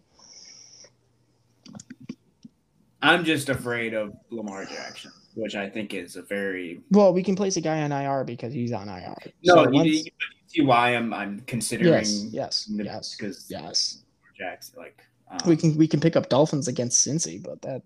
I'm 3.06 3.24
just 3.24 3.50
afraid 3.50 3.94
of 3.94 4.14
Lamar 4.32 4.66
Jackson, 4.66 5.12
which 5.36 5.56
I 5.56 5.70
think 5.70 5.94
is 5.94 6.16
a 6.16 6.22
very 6.22 6.82
Well, 6.92 7.14
we 7.14 7.24
can 7.24 7.36
place 7.36 7.58
a 7.58 7.62
guy 7.62 7.82
on 7.84 7.92
IR 7.92 8.24
because 8.24 8.54
he's 8.54 8.72
on 8.72 8.90
IR. 8.90 9.16
no. 9.44 9.66
So 9.66 9.72
you, 9.72 9.84
you 9.84 10.04
see 10.48 10.62
why 10.62 10.90
I'm 10.96 11.14
I'm 11.14 11.40
considering 11.42 11.90
yes, 11.94 12.26
yes, 12.32 12.66
the- 12.66 12.84
yes, 12.84 13.16
because 13.16 13.46
yes. 13.50 14.04
Jackson 14.38 14.76
like 14.78 15.02
um, 15.32 15.38
We 15.48 15.56
can 15.56 15.78
we 15.78 15.88
can 15.88 16.00
pick 16.00 16.16
up 16.16 16.30
Dolphins 16.30 16.68
against 16.68 17.06
Cincy, 17.08 17.42
but 17.42 17.62
that 17.62 17.82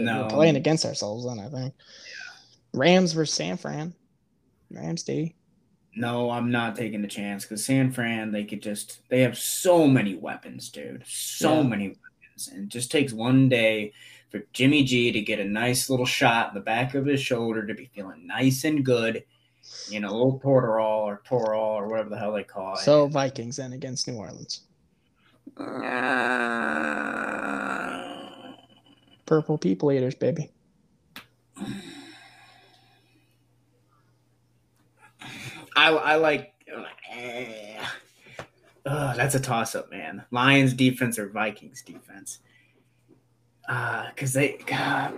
No. 0.00 0.22
we're 0.22 0.28
playing 0.30 0.56
against 0.56 0.84
ourselves 0.86 1.26
then 1.26 1.38
I 1.38 1.48
think. 1.48 1.74
Rams 2.72 3.12
versus 3.12 3.34
San 3.34 3.56
Fran. 3.56 3.94
Rams 4.70 5.02
D. 5.02 5.34
No, 5.94 6.30
I'm 6.30 6.50
not 6.50 6.76
taking 6.76 7.00
the 7.00 7.08
chance 7.08 7.44
because 7.44 7.64
San 7.64 7.90
Fran, 7.90 8.30
they 8.30 8.44
could 8.44 8.62
just 8.62 9.00
they 9.08 9.20
have 9.22 9.38
so 9.38 9.86
many 9.86 10.14
weapons, 10.14 10.70
dude. 10.70 11.02
So 11.06 11.56
Yeah. 11.62 11.68
many 11.68 11.88
weapons. 11.88 12.48
And 12.52 12.64
it 12.64 12.68
just 12.68 12.90
takes 12.90 13.12
one 13.12 13.48
day 13.48 13.92
for 14.30 14.42
Jimmy 14.52 14.84
G 14.84 15.12
to 15.12 15.20
get 15.20 15.38
a 15.40 15.44
nice 15.44 15.88
little 15.90 16.06
shot 16.06 16.48
in 16.48 16.54
the 16.54 16.60
back 16.60 16.94
of 16.94 17.06
his 17.06 17.20
shoulder 17.20 17.66
to 17.66 17.74
be 17.74 17.90
feeling 17.94 18.26
nice 18.26 18.64
and 18.64 18.84
good. 18.84 19.24
You 19.88 20.00
know, 20.00 20.10
a 20.10 20.12
little 20.12 20.40
Tortorol 20.40 20.98
or 21.00 21.22
Torol 21.28 21.74
or 21.74 21.88
whatever 21.88 22.08
the 22.10 22.18
hell 22.18 22.32
they 22.32 22.44
call 22.44 22.74
it. 22.74 22.80
So 22.80 23.06
Vikings 23.08 23.56
then 23.56 23.72
against 23.72 24.06
New 24.06 24.16
Orleans. 24.16 24.60
Uh, 25.56 25.66
Purple 29.26 29.58
people 29.58 29.90
eaters, 29.90 30.14
baby. 30.14 30.50
I 35.76 35.90
I 35.90 36.14
like. 36.16 36.52
Ugh, 38.86 39.16
that's 39.16 39.34
a 39.34 39.40
toss 39.40 39.74
up, 39.74 39.90
man. 39.90 40.24
Lions 40.30 40.72
defense 40.74 41.18
or 41.18 41.28
Vikings 41.28 41.82
defense. 41.82 42.38
Uh, 43.68 44.10
cause 44.16 44.32
they 44.32 44.58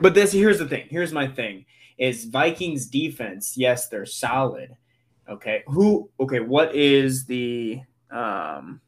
but 0.01 0.15
this 0.15 0.33
here's 0.33 0.59
the 0.59 0.67
thing. 0.67 0.87
Here's 0.91 1.13
my 1.13 1.27
thing 1.27 1.65
is 1.99 2.25
Vikings 2.27 2.87
defense, 2.87 3.55
yes, 3.57 3.89
they're 3.89 4.07
solid. 4.07 4.77
Okay. 5.29 5.63
Who 5.67 6.09
okay, 6.19 6.41
what 6.41 6.75
is 6.75 7.27
the 7.27 7.81
um 8.11 8.81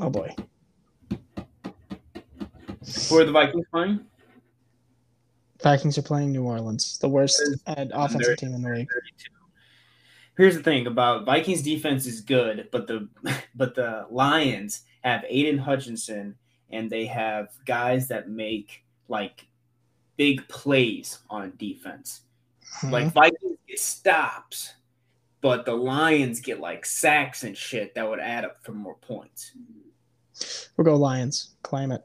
Oh 0.00 0.08
boy. 0.10 0.34
who 3.08 3.18
are 3.18 3.24
the 3.24 3.32
Vikings 3.32 3.66
playing? 3.70 4.00
Vikings 5.62 5.96
are 5.96 6.02
playing 6.02 6.32
New 6.32 6.42
Orleans, 6.44 6.98
the 6.98 7.08
worst 7.08 7.40
uh, 7.66 7.84
offensive 7.92 8.20
they're- 8.26 8.36
team 8.36 8.54
in 8.54 8.62
the 8.62 8.68
league. 8.70 8.88
32. 8.88 9.30
Here's 10.38 10.56
the 10.56 10.62
thing 10.62 10.86
about 10.86 11.26
Vikings 11.26 11.62
defense 11.62 12.06
is 12.06 12.22
good, 12.22 12.68
but 12.72 12.86
the 12.86 13.08
but 13.54 13.74
the 13.74 14.06
Lions 14.10 14.82
have 15.02 15.24
Aidan 15.28 15.58
Hutchinson 15.58 16.36
and 16.70 16.90
they 16.90 17.06
have 17.06 17.48
guys 17.66 18.08
that 18.08 18.28
make 18.30 18.84
like 19.08 19.46
big 20.16 20.46
plays 20.48 21.18
on 21.28 21.52
defense. 21.58 22.22
Like 22.84 23.06
Mhm. 23.08 23.12
Vikings 23.12 23.58
get 23.68 23.78
stops, 23.80 24.72
but 25.40 25.64
the 25.66 25.74
Lions 25.74 26.40
get 26.40 26.60
like 26.60 26.86
sacks 26.86 27.44
and 27.44 27.56
shit 27.56 27.94
that 27.94 28.08
would 28.08 28.20
add 28.20 28.44
up 28.44 28.64
for 28.64 28.72
more 28.72 28.96
points. 28.96 29.52
we'll 30.76 30.84
go 30.84 30.96
Lions. 30.96 31.50
Claim 31.62 31.92
it. 31.92 32.02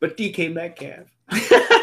But 0.00 0.16
DK 0.16 0.52
Metcalf. 0.52 1.06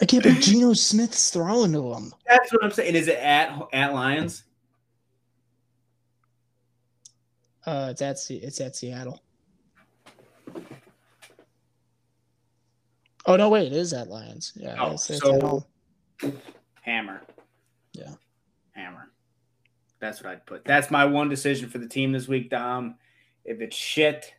I 0.00 0.06
can't 0.06 0.22
believe 0.22 0.40
Geno 0.42 0.72
Smith's 0.72 1.30
throwing 1.30 1.72
to 1.72 1.92
him. 1.92 2.12
That's 2.26 2.52
what 2.52 2.64
I'm 2.64 2.70
saying. 2.70 2.94
Is 2.94 3.08
it 3.08 3.18
at 3.18 3.58
at 3.72 3.92
Lions? 3.94 4.44
Uh, 7.66 7.88
it's 7.90 8.02
at 8.02 8.16
it's 8.30 8.60
at 8.60 8.74
Seattle. 8.76 9.20
Oh 13.26 13.36
no, 13.36 13.48
wait, 13.50 13.66
it 13.66 13.72
is 13.74 13.92
at 13.92 14.08
Lions. 14.08 14.52
Yeah, 14.56 14.76
Oh, 14.78 14.92
it's, 14.92 15.10
it's 15.10 15.20
so- 15.20 15.66
at. 16.22 16.32
Hammer. 16.82 17.22
Yeah. 17.92 18.14
Hammer. 18.72 19.10
That's 20.00 20.22
what 20.22 20.32
I'd 20.32 20.46
put. 20.46 20.64
That's 20.64 20.90
my 20.90 21.04
one 21.04 21.28
decision 21.28 21.68
for 21.68 21.78
the 21.78 21.86
team 21.88 22.12
this 22.12 22.26
week, 22.26 22.48
Dom. 22.50 22.96
If 23.44 23.60
it's 23.60 23.76
shit, 23.76 24.32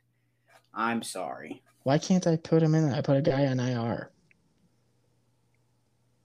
I'm 0.74 1.04
sorry. 1.04 1.62
Why 1.84 1.98
can't 2.00 2.26
I 2.28 2.36
put 2.38 2.64
him 2.64 2.74
in? 2.76 2.88
there? 2.90 2.98
I 2.98 3.02
put 3.02 3.18
a 3.18 3.22
guy 3.22 3.46
on 3.48 3.60
IR. 3.60 4.10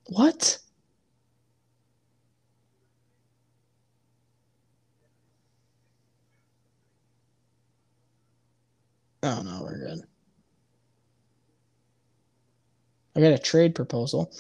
What? 0.09 0.59
Oh 9.22 9.42
no, 9.42 9.62
we're 9.62 9.78
good. 9.78 10.02
I 13.16 13.20
got 13.20 13.32
a 13.32 13.38
trade 13.38 13.74
proposal. 13.74 14.32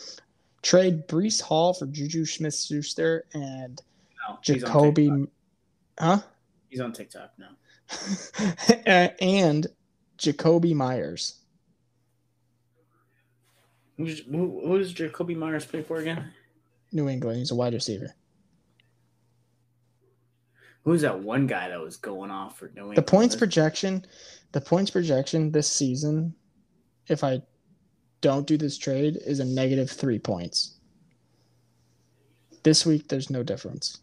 Trade 0.62 1.08
Breece 1.08 1.40
Hall 1.40 1.74
for 1.74 1.86
Juju 1.86 2.24
Smith 2.24 2.54
Schuster 2.54 3.24
and 3.34 3.80
no, 4.28 4.38
Jakobi. 4.42 5.26
Huh? 5.98 6.20
He's 6.68 6.80
on 6.80 6.92
TikTok 6.92 7.32
now. 7.38 7.50
and 9.20 9.66
Jakobi 10.18 10.74
Meyers. 10.74 11.40
Who's 13.96 14.20
who, 14.20 14.60
who 14.64 14.78
does 14.78 14.92
Jakobi 14.92 15.36
Meyers 15.36 15.64
play 15.64 15.82
for 15.82 15.98
again? 15.98 16.32
New 16.92 17.08
England. 17.08 17.38
He's 17.38 17.50
a 17.50 17.54
wide 17.54 17.74
receiver. 17.74 18.14
Who's 20.84 21.02
that 21.02 21.18
one 21.18 21.46
guy 21.46 21.68
that 21.68 21.80
was 21.80 21.96
going 21.96 22.30
off 22.30 22.58
for 22.58 22.70
New 22.74 22.82
England? 22.82 22.96
The 22.96 23.02
points 23.02 23.34
projection, 23.34 24.04
the 24.52 24.60
points 24.60 24.90
projection 24.90 25.50
this 25.50 25.68
season, 25.68 26.32
if 27.08 27.24
I 27.24 27.42
don't 28.20 28.46
do 28.46 28.56
this 28.56 28.78
trade, 28.78 29.18
is 29.26 29.40
a 29.40 29.44
negative 29.44 29.90
three 29.90 30.18
points. 30.18 30.76
This 32.62 32.86
week, 32.86 33.08
there's 33.08 33.30
no 33.30 33.42
difference. 33.42 33.98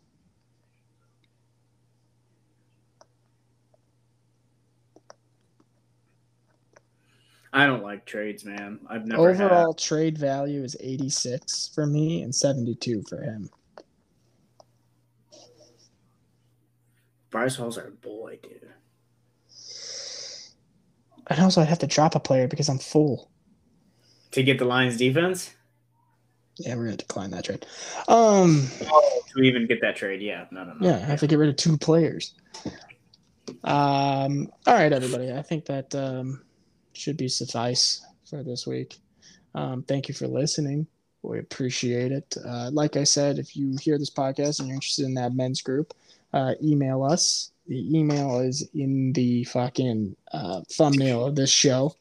I 7.56 7.68
don't 7.68 7.84
like 7.84 8.06
trades, 8.06 8.44
man. 8.44 8.80
I've 8.90 9.06
never 9.06 9.32
had- 9.34 9.46
Overall 9.46 9.74
trade 9.76 10.18
value 10.18 10.64
is 10.64 10.76
86 10.80 11.70
for 11.74 11.86
me 11.86 12.24
and 12.24 12.34
72 12.34 13.04
for 13.08 13.22
him. 13.22 13.50
Bryce 17.30 17.56
Hall's 17.56 17.78
our 17.78 17.90
boy, 17.92 18.40
dude. 18.42 18.70
And 21.28 21.40
also, 21.40 21.62
I'd 21.62 21.68
have 21.68 21.80
to 21.80 21.88
drop 21.88 22.16
a 22.16 22.20
player 22.20 22.48
because 22.48 22.70
I'm 22.70 22.80
full. 22.80 23.30
To 24.32 24.44
get 24.44 24.58
the 24.60 24.66
Lions 24.66 24.98
defense? 24.98 25.54
Yeah, 26.58 26.76
we're 26.76 26.86
gonna 26.86 26.98
decline 26.98 27.32
that 27.32 27.46
trade. 27.46 27.66
Um, 28.08 28.68
To 29.36 29.42
even 29.42 29.66
get 29.68 29.82
that 29.82 29.96
trade, 29.96 30.22
yeah. 30.22 30.46
No, 30.52 30.64
no, 30.64 30.74
no. 30.74 30.88
yeah, 30.88 30.96
I 30.98 31.00
have 31.00 31.20
to 31.22 31.28
get 31.28 31.40
rid 31.40 31.50
of 31.50 31.56
two 31.56 31.78
players. 31.78 32.34
Um, 33.64 34.52
all 34.68 34.74
right, 34.76 34.92
everybody. 34.92 35.32
I 35.32 35.42
think 35.42 35.66
that 35.66 35.96
um, 35.96 36.42
should 36.94 37.18
be 37.18 37.28
suffice 37.28 38.06
for 38.30 38.44
this 38.44 38.66
week. 38.68 38.98
Um, 39.56 39.84
thank 39.84 40.08
you 40.08 40.14
for 40.16 40.28
listening. 40.28 40.88
We 41.22 41.40
appreciate 41.40 42.12
it. 42.12 42.36
Uh, 42.46 42.70
like 42.74 42.98
I 42.98 43.04
said, 43.06 43.40
if 43.40 43.56
you 43.56 43.78
hear 43.82 43.98
this 43.98 44.10
podcast 44.10 44.60
and 44.60 44.68
you're 44.68 44.76
interested 44.76 45.06
in 45.06 45.14
that 45.16 45.34
men's 45.34 45.62
group, 45.62 45.94
uh, 46.34 46.54
email 46.62 47.04
us. 47.04 47.52
The 47.68 47.98
email 47.98 48.40
is 48.40 48.68
in 48.74 49.14
the 49.14 49.46
fucking 49.46 50.18
uh, 50.34 50.62
thumbnail 50.74 51.26
of 51.26 51.36
this 51.36 51.50
show. 51.50 51.96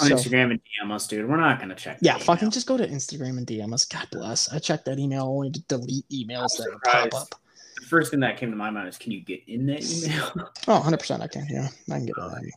On 0.00 0.06
So- 0.08 0.14
Instagram 0.14 0.52
and 0.52 0.60
DM 0.62 0.92
us, 0.92 1.08
dude. 1.08 1.28
We're 1.28 1.36
not 1.36 1.58
gonna 1.58 1.74
check. 1.74 1.98
Yeah, 2.00 2.16
fucking 2.18 2.44
email. 2.44 2.50
just 2.52 2.68
go 2.68 2.76
to 2.76 2.86
Instagram 2.86 3.36
and 3.38 3.46
DM 3.46 3.74
us. 3.74 3.84
God 3.84 4.06
bless. 4.12 4.52
I 4.52 4.60
check 4.60 4.84
that 4.84 5.00
email 5.00 5.24
only 5.24 5.50
to 5.50 5.60
delete 5.62 6.08
emails 6.10 6.56
that 6.58 6.78
pop 6.84 7.12
up. 7.14 7.34
The 7.80 7.86
first 7.86 8.12
thing 8.12 8.20
that 8.20 8.36
came 8.36 8.50
to 8.50 8.56
my 8.56 8.70
mind 8.70 8.86
is, 8.88 8.98
can 8.98 9.10
you 9.10 9.20
get 9.20 9.40
in 9.48 9.66
that 9.66 9.82
email? 9.82 10.48
Oh, 10.68 10.80
100% 10.80 11.20
I 11.22 11.26
can. 11.26 11.46
Yeah, 11.50 11.66
I 11.90 11.96
can 11.96 12.06
get 12.06 12.14
it. 12.16 12.20
Alright. 12.20 12.52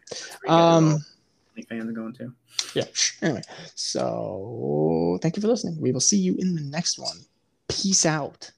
Um, 0.47 1.03
fans 1.61 1.87
are 1.89 1.93
going 1.93 2.13
to. 2.13 2.33
yeah. 2.73 2.85
Anyway, 3.21 3.41
so 3.75 5.19
thank 5.21 5.35
you 5.35 5.41
for 5.41 5.47
listening. 5.47 5.79
We 5.79 5.91
will 5.91 5.99
see 5.99 6.17
you 6.17 6.35
in 6.39 6.55
the 6.55 6.61
next 6.61 6.97
one. 6.97 7.17
Peace 7.67 8.05
out. 8.05 8.51